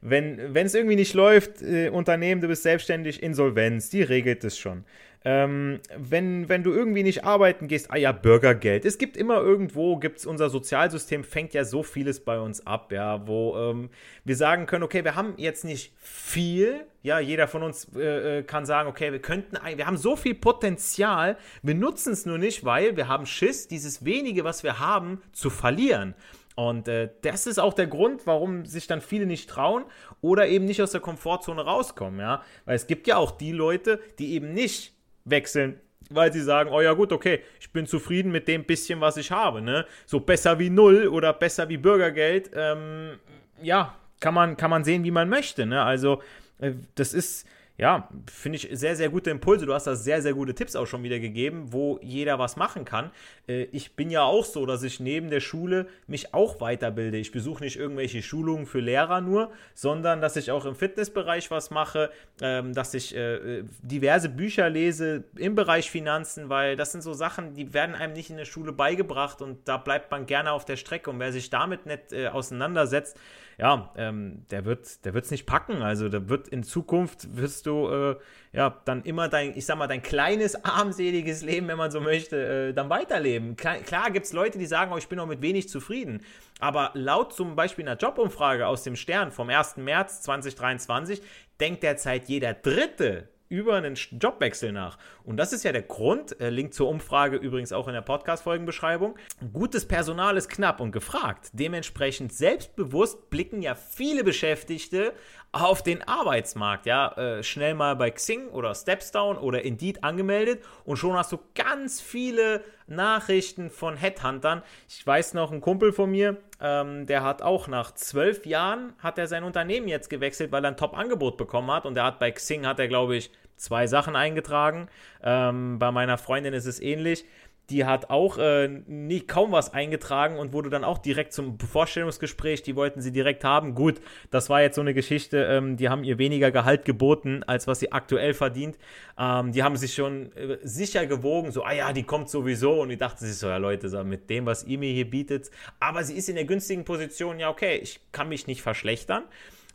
wenn 0.00 0.66
es 0.66 0.74
irgendwie 0.74 0.96
nicht 0.96 1.14
läuft, 1.14 1.62
äh, 1.62 1.90
Unternehmen, 1.90 2.40
du 2.40 2.48
bist 2.48 2.62
selbstständig, 2.62 3.22
Insolvenz, 3.22 3.90
die 3.90 4.02
regelt 4.02 4.44
es 4.44 4.58
schon. 4.58 4.84
Ähm, 5.22 5.80
wenn, 5.98 6.48
wenn 6.48 6.62
du 6.62 6.72
irgendwie 6.72 7.02
nicht 7.02 7.24
arbeiten 7.24 7.68
gehst, 7.68 7.90
ah 7.90 7.96
ja, 7.96 8.10
Bürgergeld. 8.10 8.86
Es 8.86 8.96
gibt 8.96 9.18
immer 9.18 9.36
irgendwo, 9.36 9.98
gibt's 9.98 10.24
unser 10.24 10.48
Sozialsystem 10.48 11.24
fängt 11.24 11.52
ja 11.52 11.64
so 11.64 11.82
vieles 11.82 12.20
bei 12.20 12.40
uns 12.40 12.66
ab, 12.66 12.90
ja, 12.90 13.26
wo 13.26 13.54
ähm, 13.58 13.90
wir 14.24 14.36
sagen 14.36 14.64
können, 14.64 14.82
okay, 14.82 15.04
wir 15.04 15.16
haben 15.16 15.34
jetzt 15.36 15.66
nicht 15.66 15.92
viel, 15.98 16.86
ja, 17.02 17.20
jeder 17.20 17.48
von 17.48 17.62
uns 17.62 17.86
äh, 17.94 18.38
äh 18.38 18.42
kann 18.44 18.64
sagen, 18.64 18.88
okay, 18.88 19.12
wir 19.12 19.20
könnten, 19.20 19.58
wir 19.76 19.86
haben 19.86 19.98
so 19.98 20.16
viel 20.16 20.34
Potenzial, 20.34 21.36
wir 21.62 21.74
nutzen 21.74 22.14
es 22.14 22.24
nur 22.24 22.38
nicht, 22.38 22.64
weil 22.64 22.96
wir 22.96 23.06
haben 23.06 23.26
Schiss, 23.26 23.68
dieses 23.68 24.02
wenige, 24.06 24.44
was 24.44 24.62
wir 24.62 24.78
haben, 24.78 25.20
zu 25.32 25.50
verlieren. 25.50 26.14
Und 26.56 26.88
äh, 26.88 27.10
das 27.22 27.46
ist 27.46 27.58
auch 27.58 27.72
der 27.72 27.86
Grund, 27.86 28.26
warum 28.26 28.66
sich 28.66 28.86
dann 28.86 29.00
viele 29.00 29.26
nicht 29.26 29.48
trauen 29.48 29.84
oder 30.20 30.48
eben 30.48 30.64
nicht 30.64 30.82
aus 30.82 30.90
der 30.90 31.00
Komfortzone 31.00 31.62
rauskommen, 31.62 32.20
ja. 32.20 32.42
Weil 32.64 32.76
es 32.76 32.86
gibt 32.86 33.06
ja 33.06 33.16
auch 33.16 33.30
die 33.30 33.52
Leute, 33.52 34.00
die 34.18 34.34
eben 34.34 34.52
nicht 34.52 34.92
wechseln, 35.24 35.80
weil 36.10 36.32
sie 36.32 36.42
sagen, 36.42 36.70
oh 36.72 36.80
ja 36.80 36.92
gut, 36.92 37.12
okay, 37.12 37.40
ich 37.60 37.72
bin 37.72 37.86
zufrieden 37.86 38.32
mit 38.32 38.48
dem 38.48 38.64
bisschen, 38.64 39.00
was 39.00 39.16
ich 39.16 39.30
habe, 39.30 39.62
ne? 39.62 39.86
So 40.06 40.20
besser 40.20 40.58
wie 40.58 40.70
null 40.70 41.06
oder 41.06 41.32
besser 41.32 41.68
wie 41.68 41.76
Bürgergeld, 41.76 42.50
ähm, 42.54 43.18
ja, 43.62 43.94
kann 44.18 44.34
man, 44.34 44.56
kann 44.56 44.70
man 44.70 44.84
sehen, 44.84 45.04
wie 45.04 45.10
man 45.10 45.28
möchte, 45.28 45.66
ne? 45.66 45.82
Also, 45.82 46.20
äh, 46.58 46.72
das 46.96 47.14
ist, 47.14 47.46
ja, 47.80 48.10
finde 48.30 48.56
ich 48.56 48.68
sehr, 48.72 48.94
sehr 48.94 49.08
gute 49.08 49.30
Impulse. 49.30 49.64
Du 49.64 49.72
hast 49.72 49.86
da 49.86 49.96
sehr, 49.96 50.20
sehr 50.20 50.34
gute 50.34 50.54
Tipps 50.54 50.76
auch 50.76 50.84
schon 50.84 51.02
wieder 51.02 51.18
gegeben, 51.18 51.72
wo 51.72 51.98
jeder 52.02 52.38
was 52.38 52.56
machen 52.56 52.84
kann. 52.84 53.10
Äh, 53.48 53.62
ich 53.72 53.96
bin 53.96 54.10
ja 54.10 54.22
auch 54.22 54.44
so, 54.44 54.66
dass 54.66 54.82
ich 54.82 55.00
neben 55.00 55.30
der 55.30 55.40
Schule 55.40 55.86
mich 56.06 56.34
auch 56.34 56.60
weiterbilde. 56.60 57.16
Ich 57.16 57.32
besuche 57.32 57.64
nicht 57.64 57.78
irgendwelche 57.78 58.20
Schulungen 58.20 58.66
für 58.66 58.80
Lehrer 58.80 59.22
nur, 59.22 59.50
sondern 59.72 60.20
dass 60.20 60.36
ich 60.36 60.50
auch 60.50 60.66
im 60.66 60.74
Fitnessbereich 60.74 61.50
was 61.50 61.70
mache, 61.70 62.10
ähm, 62.42 62.74
dass 62.74 62.92
ich 62.92 63.16
äh, 63.16 63.64
diverse 63.80 64.28
Bücher 64.28 64.68
lese 64.68 65.24
im 65.36 65.54
Bereich 65.54 65.90
Finanzen, 65.90 66.50
weil 66.50 66.76
das 66.76 66.92
sind 66.92 67.00
so 67.00 67.14
Sachen, 67.14 67.54
die 67.54 67.72
werden 67.72 67.94
einem 67.94 68.12
nicht 68.12 68.28
in 68.28 68.36
der 68.36 68.44
Schule 68.44 68.74
beigebracht 68.74 69.40
und 69.40 69.66
da 69.66 69.78
bleibt 69.78 70.10
man 70.10 70.26
gerne 70.26 70.52
auf 70.52 70.66
der 70.66 70.76
Strecke. 70.76 71.08
Und 71.08 71.18
wer 71.18 71.32
sich 71.32 71.48
damit 71.48 71.86
nicht 71.86 72.12
äh, 72.12 72.28
auseinandersetzt, 72.28 73.18
ja, 73.60 73.92
ähm, 73.94 74.46
der 74.50 74.64
wird 74.64 75.04
der 75.04 75.12
nicht 75.12 75.44
packen. 75.44 75.82
Also 75.82 76.08
da 76.08 76.30
wird 76.30 76.48
in 76.48 76.62
Zukunft 76.62 77.36
wirst 77.36 77.66
du 77.66 77.88
äh, 77.88 78.16
ja 78.54 78.80
dann 78.86 79.02
immer 79.02 79.28
dein, 79.28 79.54
ich 79.54 79.66
sag 79.66 79.76
mal, 79.76 79.86
dein 79.86 80.00
kleines, 80.00 80.64
armseliges 80.64 81.42
Leben, 81.42 81.68
wenn 81.68 81.76
man 81.76 81.90
so 81.90 82.00
möchte, 82.00 82.70
äh, 82.70 82.72
dann 82.72 82.88
weiterleben. 82.88 83.56
Klar, 83.56 83.76
klar 83.80 84.10
gibt 84.12 84.24
es 84.24 84.32
Leute, 84.32 84.58
die 84.58 84.64
sagen, 84.64 84.92
oh, 84.94 84.96
ich 84.96 85.08
bin 85.08 85.18
auch 85.18 85.26
mit 85.26 85.42
wenig 85.42 85.68
zufrieden. 85.68 86.22
Aber 86.58 86.92
laut 86.94 87.34
zum 87.34 87.54
Beispiel 87.54 87.86
einer 87.86 87.98
Jobumfrage 87.98 88.66
aus 88.66 88.82
dem 88.82 88.96
Stern 88.96 89.30
vom 89.30 89.50
1. 89.50 89.76
März 89.76 90.22
2023 90.22 91.20
denkt 91.60 91.82
derzeit 91.82 92.30
jeder 92.30 92.54
Dritte 92.54 93.28
über 93.50 93.74
einen 93.74 93.96
Jobwechsel 93.96 94.72
nach. 94.72 94.96
Und 95.24 95.36
das 95.36 95.52
ist 95.52 95.64
ja 95.64 95.72
der 95.72 95.82
Grund, 95.82 96.40
äh, 96.40 96.50
Link 96.50 96.72
zur 96.72 96.88
Umfrage 96.88 97.36
übrigens 97.36 97.72
auch 97.72 97.88
in 97.88 97.94
der 97.94 98.00
Podcast-Folgenbeschreibung. 98.00 99.16
Gutes 99.52 99.86
Personal 99.86 100.36
ist 100.36 100.48
knapp 100.48 100.80
und 100.80 100.92
gefragt. 100.92 101.50
Dementsprechend 101.52 102.32
selbstbewusst 102.32 103.28
blicken 103.28 103.60
ja 103.60 103.74
viele 103.74 104.22
Beschäftigte 104.22 105.12
auf 105.52 105.82
den 105.82 106.06
Arbeitsmarkt. 106.06 106.86
Ja, 106.86 107.12
äh, 107.12 107.42
schnell 107.42 107.74
mal 107.74 107.96
bei 107.96 108.10
Xing 108.10 108.48
oder 108.48 108.74
Stepstone 108.74 109.40
oder 109.40 109.62
Indeed 109.62 110.04
angemeldet 110.04 110.62
und 110.84 110.96
schon 110.96 111.16
hast 111.16 111.32
du 111.32 111.38
ganz 111.54 112.00
viele 112.00 112.62
Nachrichten 112.86 113.70
von 113.70 113.96
Headhuntern. 113.96 114.62
Ich 114.88 115.04
weiß 115.04 115.34
noch, 115.34 115.50
ein 115.50 115.60
Kumpel 115.60 115.92
von 115.92 116.10
mir, 116.10 116.36
ähm, 116.60 117.06
der 117.06 117.22
hat 117.24 117.42
auch 117.42 117.66
nach 117.66 117.92
zwölf 117.94 118.46
Jahren 118.46 118.92
hat 118.98 119.18
er 119.18 119.26
sein 119.26 119.44
Unternehmen 119.44 119.88
jetzt 119.88 120.10
gewechselt, 120.10 120.52
weil 120.52 120.64
er 120.64 120.70
ein 120.70 120.76
Top-Angebot 120.76 121.36
bekommen 121.36 121.70
hat 121.70 121.84
und 121.84 121.94
der 121.94 122.04
hat 122.04 122.18
bei 122.18 122.30
Xing 122.30 122.66
hat 122.66 122.78
er 122.78 122.88
glaube 122.88 123.16
ich 123.16 123.30
zwei 123.56 123.86
Sachen 123.86 124.16
eingetragen. 124.16 124.88
Ähm, 125.22 125.78
bei 125.78 125.90
meiner 125.90 126.16
Freundin 126.16 126.54
ist 126.54 126.66
es 126.66 126.80
ähnlich 126.80 127.24
die 127.70 127.84
hat 127.84 128.10
auch 128.10 128.38
äh, 128.38 128.68
nie, 128.68 129.20
kaum 129.20 129.52
was 129.52 129.72
eingetragen 129.72 130.38
und 130.38 130.52
wurde 130.52 130.70
dann 130.70 130.84
auch 130.84 130.98
direkt 130.98 131.32
zum 131.32 131.58
Vorstellungsgespräch, 131.58 132.62
die 132.62 132.76
wollten 132.76 133.00
sie 133.00 133.12
direkt 133.12 133.44
haben. 133.44 133.74
Gut, 133.74 134.00
das 134.30 134.50
war 134.50 134.60
jetzt 134.60 134.74
so 134.74 134.80
eine 134.80 134.92
Geschichte, 134.92 135.44
ähm, 135.44 135.76
die 135.76 135.88
haben 135.88 136.04
ihr 136.04 136.18
weniger 136.18 136.50
Gehalt 136.50 136.84
geboten, 136.84 137.42
als 137.46 137.66
was 137.66 137.80
sie 137.80 137.92
aktuell 137.92 138.34
verdient. 138.34 138.76
Ähm, 139.18 139.52
die 139.52 139.62
haben 139.62 139.76
sich 139.76 139.94
schon 139.94 140.32
äh, 140.32 140.58
sicher 140.62 141.06
gewogen, 141.06 141.52
so, 141.52 141.62
ah 141.64 141.72
ja, 141.72 141.92
die 141.92 142.02
kommt 142.02 142.28
sowieso. 142.28 142.82
Und 142.82 142.90
ich 142.90 142.98
dachte 142.98 143.24
sich 143.24 143.36
so, 143.36 143.48
ja 143.48 143.56
Leute, 143.56 143.88
so, 143.88 144.02
mit 144.04 144.28
dem, 144.28 144.46
was 144.46 144.64
ihr 144.64 144.78
mir 144.78 144.92
hier 144.92 145.08
bietet. 145.08 145.50
Aber 145.78 146.02
sie 146.04 146.14
ist 146.14 146.28
in 146.28 146.34
der 146.34 146.44
günstigen 146.44 146.84
Position, 146.84 147.38
ja 147.38 147.48
okay, 147.48 147.76
ich 147.76 148.00
kann 148.12 148.28
mich 148.28 148.46
nicht 148.46 148.62
verschlechtern. 148.62 149.22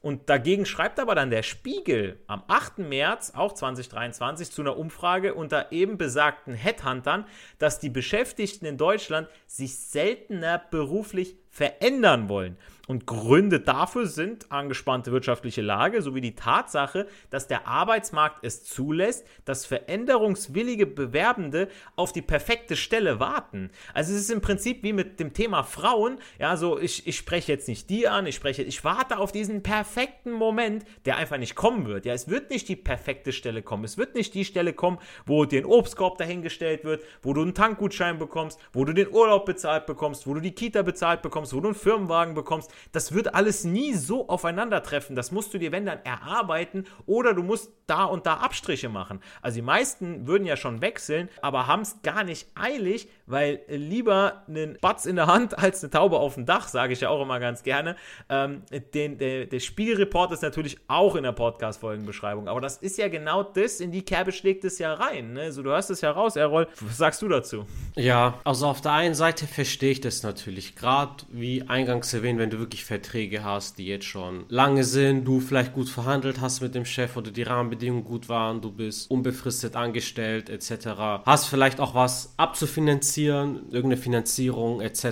Und 0.05 0.29
dagegen 0.29 0.67
schreibt 0.67 0.99
aber 0.99 1.15
dann 1.15 1.31
der 1.31 1.41
Spiegel 1.41 2.19
am 2.27 2.43
8. 2.47 2.77
März, 2.77 3.31
auch 3.35 3.53
2023, 3.53 4.51
zu 4.51 4.61
einer 4.61 4.77
Umfrage 4.77 5.33
unter 5.33 5.71
eben 5.71 5.97
besagten 5.97 6.53
Headhuntern, 6.53 7.25
dass 7.57 7.79
die 7.79 7.89
Beschäftigten 7.89 8.67
in 8.67 8.77
Deutschland 8.77 9.27
sich 9.47 9.75
seltener 9.75 10.61
beruflich 10.69 11.37
verändern 11.49 12.29
wollen. 12.29 12.55
Und 12.87 13.07
Gründe 13.07 13.59
dafür 13.59 14.05
sind 14.05 14.51
angespannte 14.51 15.11
wirtschaftliche 15.11 15.61
Lage 15.61 16.01
sowie 16.01 16.21
die 16.21 16.35
Tatsache, 16.35 17.07
dass 17.29 17.47
der 17.47 17.67
Arbeitsmarkt 17.67 18.43
es 18.43 18.63
zulässt, 18.63 19.25
dass 19.43 19.65
veränderungswillige 19.65 20.85
Bewerbende 20.85 21.67
auf 21.95 22.11
die 22.11 22.21
perfekte 22.21 22.75
Stelle 22.75 23.19
warten. 23.19 23.71
Also 23.93 24.13
es 24.13 24.21
ist 24.21 24.31
im 24.31 24.41
Prinzip 24.41 24.83
wie 24.83 24.93
mit 24.93 25.19
dem 25.19 25.33
Thema 25.33 25.63
Frauen. 25.63 26.19
Ja, 26.39 26.57
so 26.57 26.79
ich, 26.79 27.07
ich 27.07 27.17
spreche 27.17 27.51
jetzt 27.51 27.67
nicht 27.67 27.89
die 27.89 28.07
an, 28.07 28.27
ich 28.27 28.35
spreche, 28.35 28.61
ich 28.61 28.83
warte 28.83 29.17
auf 29.17 29.31
diesen 29.31 29.63
perfekten 29.63 30.31
Moment, 30.31 30.85
der 31.05 31.17
einfach 31.17 31.37
nicht 31.37 31.55
kommen 31.55 31.87
wird. 31.87 32.05
Ja, 32.05 32.13
es 32.13 32.29
wird 32.29 32.51
nicht 32.51 32.67
die 32.69 32.75
perfekte 32.75 33.31
Stelle 33.31 33.63
kommen. 33.63 33.83
Es 33.83 33.97
wird 33.97 34.15
nicht 34.15 34.33
die 34.33 34.45
Stelle 34.45 34.73
kommen, 34.73 34.99
wo 35.25 35.45
dir 35.45 35.61
ein 35.61 35.65
Obstkorb 35.65 36.17
dahingestellt 36.17 36.83
wird, 36.83 37.03
wo 37.23 37.33
du 37.33 37.41
einen 37.41 37.55
Tankgutschein 37.55 38.19
bekommst, 38.19 38.59
wo 38.73 38.85
du 38.85 38.93
den 38.93 39.11
Urlaub 39.11 39.45
bezahlt 39.45 39.85
bekommst, 39.87 40.27
wo 40.27 40.33
du 40.35 40.39
die 40.39 40.51
Kita 40.51 40.83
bezahlt 40.83 41.21
bekommst, 41.21 41.53
wo 41.53 41.59
du 41.59 41.69
einen 41.69 41.75
Firmenwagen 41.75 42.35
bekommst 42.35 42.71
das 42.91 43.13
wird 43.13 43.35
alles 43.35 43.63
nie 43.63 43.93
so 43.93 44.27
aufeinandertreffen. 44.27 45.15
Das 45.15 45.31
musst 45.31 45.53
du 45.53 45.57
dir, 45.57 45.71
wenn 45.71 45.85
dann, 45.85 45.99
erarbeiten 46.03 46.85
oder 47.05 47.33
du 47.33 47.43
musst 47.43 47.71
da 47.87 48.05
und 48.05 48.25
da 48.25 48.35
Abstriche 48.35 48.89
machen. 48.89 49.21
Also 49.41 49.55
die 49.55 49.61
meisten 49.61 50.27
würden 50.27 50.45
ja 50.45 50.57
schon 50.57 50.81
wechseln, 50.81 51.29
aber 51.41 51.67
haben 51.67 51.81
es 51.81 52.01
gar 52.03 52.23
nicht 52.23 52.47
eilig, 52.55 53.09
weil 53.27 53.61
lieber 53.67 54.43
einen 54.47 54.77
Batz 54.81 55.05
in 55.05 55.15
der 55.15 55.27
Hand 55.27 55.57
als 55.57 55.83
eine 55.83 55.91
Taube 55.91 56.19
auf 56.19 56.35
dem 56.35 56.45
Dach, 56.45 56.67
sage 56.67 56.93
ich 56.93 57.01
ja 57.01 57.09
auch 57.09 57.21
immer 57.21 57.39
ganz 57.39 57.63
gerne. 57.63 57.95
Ähm, 58.29 58.63
den, 58.93 59.17
der, 59.17 59.45
der 59.45 59.59
Spiegelreport 59.59 60.31
ist 60.31 60.43
natürlich 60.43 60.77
auch 60.87 61.15
in 61.15 61.23
der 61.23 61.31
Podcast-Folgenbeschreibung, 61.31 62.47
aber 62.47 62.61
das 62.61 62.77
ist 62.77 62.97
ja 62.97 63.07
genau 63.07 63.43
das, 63.43 63.79
in 63.79 63.91
die 63.91 64.03
Kerbe 64.03 64.31
schlägt 64.31 64.63
es 64.65 64.79
ja 64.79 64.93
rein. 64.93 65.33
Ne? 65.33 65.51
So, 65.51 65.63
du 65.63 65.71
hörst 65.71 65.89
es 65.89 66.01
ja 66.01 66.11
raus, 66.11 66.35
Errol. 66.35 66.67
Was 66.81 66.97
sagst 66.97 67.21
du 67.21 67.27
dazu? 67.27 67.65
Ja, 67.95 68.39
also 68.43 68.67
auf 68.67 68.81
der 68.81 68.91
einen 68.91 69.15
Seite 69.15 69.47
verstehe 69.47 69.91
ich 69.91 70.01
das 70.01 70.23
natürlich, 70.23 70.75
gerade 70.75 71.23
wie 71.29 71.63
eingangs 71.67 72.13
erwähnt, 72.13 72.39
wenn 72.39 72.49
du 72.49 72.59
wirklich 72.59 72.85
Verträge 72.85 73.43
hast, 73.43 73.77
die 73.77 73.87
jetzt 73.87 74.05
schon 74.05 74.45
lange 74.49 74.83
sind, 74.83 75.25
du 75.25 75.39
vielleicht 75.39 75.73
gut 75.73 75.89
verhandelt 75.89 76.41
hast 76.41 76.61
mit 76.61 76.75
dem 76.75 76.85
Chef 76.85 77.17
oder 77.17 77.31
die 77.31 77.43
Rahmenbedingungen 77.43 78.03
gut 78.03 78.29
waren, 78.29 78.61
du 78.61 78.71
bist 78.71 79.09
unbefristet 79.09 79.75
angestellt 79.75 80.49
etc., 80.49 81.23
hast 81.25 81.47
vielleicht 81.47 81.79
auch 81.79 81.95
was 81.95 82.33
abzufinanzieren, 82.37 83.14
irgendeine 83.23 83.97
Finanzierung 83.97 84.81
etc., 84.81 85.03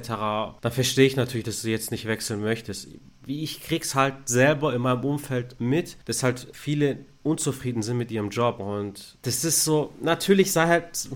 dann 0.62 0.72
verstehe 0.72 1.08
ich 1.08 1.16
natürlich, 1.16 1.46
dass 1.46 1.62
du 1.62 1.70
jetzt 1.70 1.92
nicht 1.92 2.06
wechseln 2.06 2.42
möchtest. 2.42 2.90
Wie 3.26 3.44
ich 3.44 3.64
krieg's 3.64 3.96
halt 3.96 4.28
selber 4.28 4.74
in 4.74 4.82
meinem 4.82 5.04
Umfeld 5.04 5.60
mit, 5.60 5.98
dass 6.06 6.24
halt 6.24 6.48
viele 6.52 7.06
unzufrieden 7.24 7.82
sind 7.82 7.98
mit 7.98 8.12
ihrem 8.12 8.30
Job 8.30 8.60
und 8.60 9.18
das 9.22 9.46
ist 9.46 9.64
so, 9.64 9.94
natürlich 10.02 10.52
sei 10.52 10.68
halt 10.68 11.10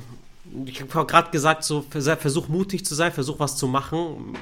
ich 0.66 0.82
habe 0.82 1.06
gerade 1.06 1.32
gesagt, 1.32 1.64
so 1.64 1.82
versuch 1.82 2.48
mutig 2.48 2.86
zu 2.86 2.96
sein, 2.96 3.12
versuch 3.12 3.40
was 3.40 3.58
zu 3.58 3.68
machen, 3.68 4.34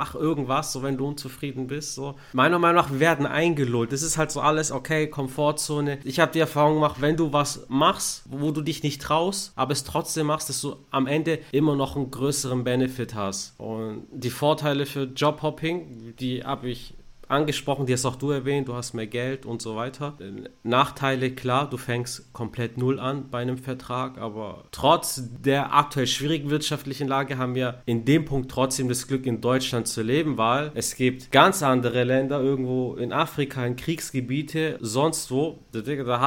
mach 0.00 0.14
irgendwas, 0.14 0.72
so 0.72 0.82
wenn 0.82 0.96
du 0.96 1.06
unzufrieden 1.06 1.66
bist. 1.66 1.94
So. 1.94 2.14
Meiner 2.32 2.58
Meinung 2.58 2.76
nach 2.82 2.98
werden 2.98 3.26
eingelullt. 3.26 3.92
Das 3.92 4.00
ist 4.00 4.16
halt 4.16 4.30
so 4.30 4.40
alles, 4.40 4.72
okay, 4.72 5.08
Komfortzone. 5.08 5.98
Ich 6.04 6.20
habe 6.20 6.32
die 6.32 6.38
Erfahrung 6.38 6.76
gemacht, 6.76 7.02
wenn 7.02 7.18
du 7.18 7.34
was 7.34 7.66
machst, 7.68 8.22
wo 8.24 8.50
du 8.50 8.62
dich 8.62 8.82
nicht 8.82 9.02
traust, 9.02 9.52
aber 9.56 9.72
es 9.72 9.84
trotzdem 9.84 10.28
machst, 10.28 10.48
dass 10.48 10.62
du 10.62 10.76
am 10.90 11.06
Ende 11.06 11.38
immer 11.52 11.76
noch 11.76 11.96
einen 11.96 12.10
größeren 12.10 12.64
Benefit 12.64 13.14
hast. 13.14 13.60
Und 13.60 14.06
die 14.10 14.30
Vorteile 14.30 14.86
für 14.86 15.02
Jobhopping, 15.02 16.14
die 16.18 16.44
habe 16.44 16.70
ich 16.70 16.94
angesprochen, 17.30 17.86
die 17.86 17.92
hast 17.92 18.04
auch 18.04 18.16
du 18.16 18.30
erwähnt, 18.30 18.68
du 18.68 18.74
hast 18.74 18.94
mehr 18.94 19.06
Geld 19.06 19.46
und 19.46 19.62
so 19.62 19.76
weiter. 19.76 20.16
Nachteile, 20.62 21.30
klar, 21.30 21.68
du 21.68 21.76
fängst 21.76 22.32
komplett 22.32 22.76
null 22.76 22.98
an 22.98 23.30
bei 23.30 23.40
einem 23.40 23.58
Vertrag, 23.58 24.18
aber 24.18 24.64
trotz 24.72 25.22
der 25.40 25.74
aktuell 25.74 26.06
schwierigen 26.06 26.50
wirtschaftlichen 26.50 27.08
Lage 27.08 27.38
haben 27.38 27.54
wir 27.54 27.82
in 27.86 28.04
dem 28.04 28.24
Punkt 28.24 28.50
trotzdem 28.50 28.88
das 28.88 29.06
Glück, 29.06 29.26
in 29.26 29.40
Deutschland 29.40 29.88
zu 29.88 30.02
leben, 30.02 30.36
weil 30.38 30.72
es 30.74 30.96
gibt 30.96 31.30
ganz 31.30 31.62
andere 31.62 32.04
Länder, 32.04 32.40
irgendwo 32.40 32.94
in 32.94 33.12
Afrika, 33.12 33.64
in 33.64 33.76
Kriegsgebiete, 33.76 34.78
sonst 34.80 35.30
wo, 35.30 35.58
da, 35.72 35.80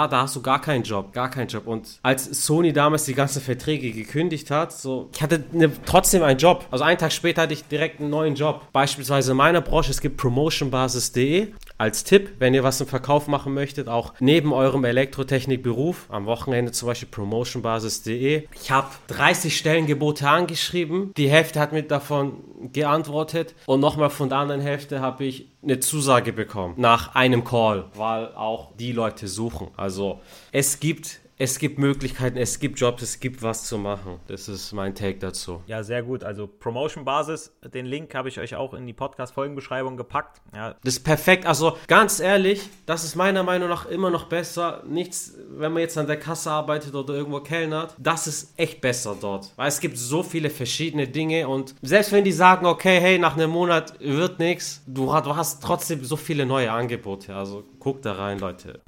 da 0.07 0.21
hast 0.21 0.35
du 0.35 0.41
gar 0.41 0.61
keinen 0.61 0.83
Job, 0.83 1.13
gar 1.13 1.29
keinen 1.29 1.47
Job. 1.47 1.67
Und 1.67 1.99
als 2.01 2.25
Sony 2.45 2.73
damals 2.73 3.05
die 3.05 3.13
ganzen 3.13 3.41
Verträge 3.41 3.91
gekündigt 3.91 4.51
hat, 4.51 4.71
so, 4.71 5.09
ich 5.13 5.21
hatte 5.21 5.43
eine, 5.53 5.71
trotzdem 5.85 6.23
einen 6.23 6.39
Job. 6.39 6.65
Also 6.71 6.83
einen 6.83 6.97
Tag 6.97 7.11
später 7.11 7.43
hatte 7.43 7.53
ich 7.53 7.63
direkt 7.65 7.99
einen 7.99 8.09
neuen 8.09 8.35
Job. 8.35 8.67
Beispielsweise 8.71 9.31
in 9.31 9.37
meiner 9.37 9.61
Branche, 9.61 9.91
es 9.91 10.01
gibt 10.01 10.17
Promotion-Basis 10.17 10.92
basis.de 10.93 11.47
als 11.79 12.03
Tipp, 12.03 12.35
wenn 12.39 12.53
ihr 12.53 12.63
was 12.63 12.79
im 12.79 12.87
Verkauf 12.87 13.27
machen 13.27 13.53
möchtet, 13.53 13.87
auch 13.89 14.13
neben 14.19 14.53
eurem 14.53 14.85
Elektrotechnikberuf, 14.85 16.05
am 16.09 16.27
Wochenende 16.27 16.71
zum 16.71 16.87
Beispiel 16.87 17.09
promotionbasis.de. 17.09 18.47
Ich 18.61 18.71
habe 18.71 18.87
30 19.07 19.57
Stellengebote 19.57 20.29
angeschrieben, 20.29 21.13
die 21.17 21.29
Hälfte 21.29 21.59
hat 21.59 21.73
mir 21.73 21.83
davon 21.83 22.43
geantwortet 22.71 23.55
und 23.65 23.79
nochmal 23.79 24.11
von 24.11 24.29
der 24.29 24.37
anderen 24.37 24.61
Hälfte 24.61 25.01
habe 25.01 25.25
ich 25.25 25.47
eine 25.63 25.79
Zusage 25.79 26.31
bekommen 26.31 26.75
nach 26.77 27.15
einem 27.15 27.43
Call, 27.43 27.85
weil 27.95 28.33
auch 28.35 28.71
die 28.77 28.91
Leute 28.91 29.27
suchen. 29.27 29.69
Also 29.75 30.21
es 30.51 30.79
gibt 30.79 31.19
es 31.37 31.57
gibt 31.59 31.79
Möglichkeiten, 31.79 32.37
es 32.37 32.59
gibt 32.59 32.79
Jobs, 32.79 33.01
es 33.01 33.19
gibt 33.19 33.41
was 33.41 33.65
zu 33.65 33.77
machen. 33.77 34.19
Das 34.27 34.47
ist 34.47 34.71
mein 34.71 34.93
Take 34.93 35.17
dazu. 35.17 35.61
Ja, 35.67 35.83
sehr 35.83 36.03
gut. 36.03 36.23
Also 36.23 36.47
Promotion-Basis, 36.47 37.53
den 37.73 37.85
Link 37.85 38.13
habe 38.13 38.29
ich 38.29 38.39
euch 38.39 38.55
auch 38.55 38.73
in 38.73 38.85
die 38.85 38.93
Podcast-Folgenbeschreibung 38.93 39.97
gepackt. 39.97 40.41
Ja. 40.55 40.75
Das 40.83 40.95
ist 40.95 41.03
perfekt. 41.03 41.45
Also 41.45 41.77
ganz 41.87 42.19
ehrlich, 42.19 42.69
das 42.85 43.03
ist 43.03 43.15
meiner 43.15 43.43
Meinung 43.43 43.69
nach 43.69 43.85
immer 43.85 44.09
noch 44.09 44.25
besser. 44.25 44.83
Nichts, 44.87 45.33
wenn 45.49 45.73
man 45.73 45.81
jetzt 45.81 45.97
an 45.97 46.07
der 46.07 46.17
Kasse 46.17 46.51
arbeitet 46.51 46.93
oder 46.93 47.13
irgendwo 47.15 47.39
kellnert, 47.39 47.95
das 47.97 48.27
ist 48.27 48.53
echt 48.57 48.81
besser 48.81 49.17
dort. 49.19 49.51
Weil 49.55 49.69
es 49.69 49.79
gibt 49.79 49.97
so 49.97 50.21
viele 50.23 50.49
verschiedene 50.49 51.07
Dinge 51.07 51.47
und 51.47 51.75
selbst 51.81 52.11
wenn 52.11 52.23
die 52.23 52.31
sagen, 52.31 52.65
okay, 52.65 52.99
hey, 52.99 53.17
nach 53.17 53.35
einem 53.35 53.49
Monat 53.49 53.99
wird 53.99 54.39
nichts, 54.39 54.83
du 54.85 55.11
hast 55.13 55.63
trotzdem 55.63 56.03
so 56.03 56.15
viele 56.15 56.45
neue 56.45 56.71
Angebote. 56.71 57.35
Also 57.35 57.63
Guckt 57.83 58.05
da 58.05 58.13
rein, 58.13 58.39
Leute. 58.39 58.79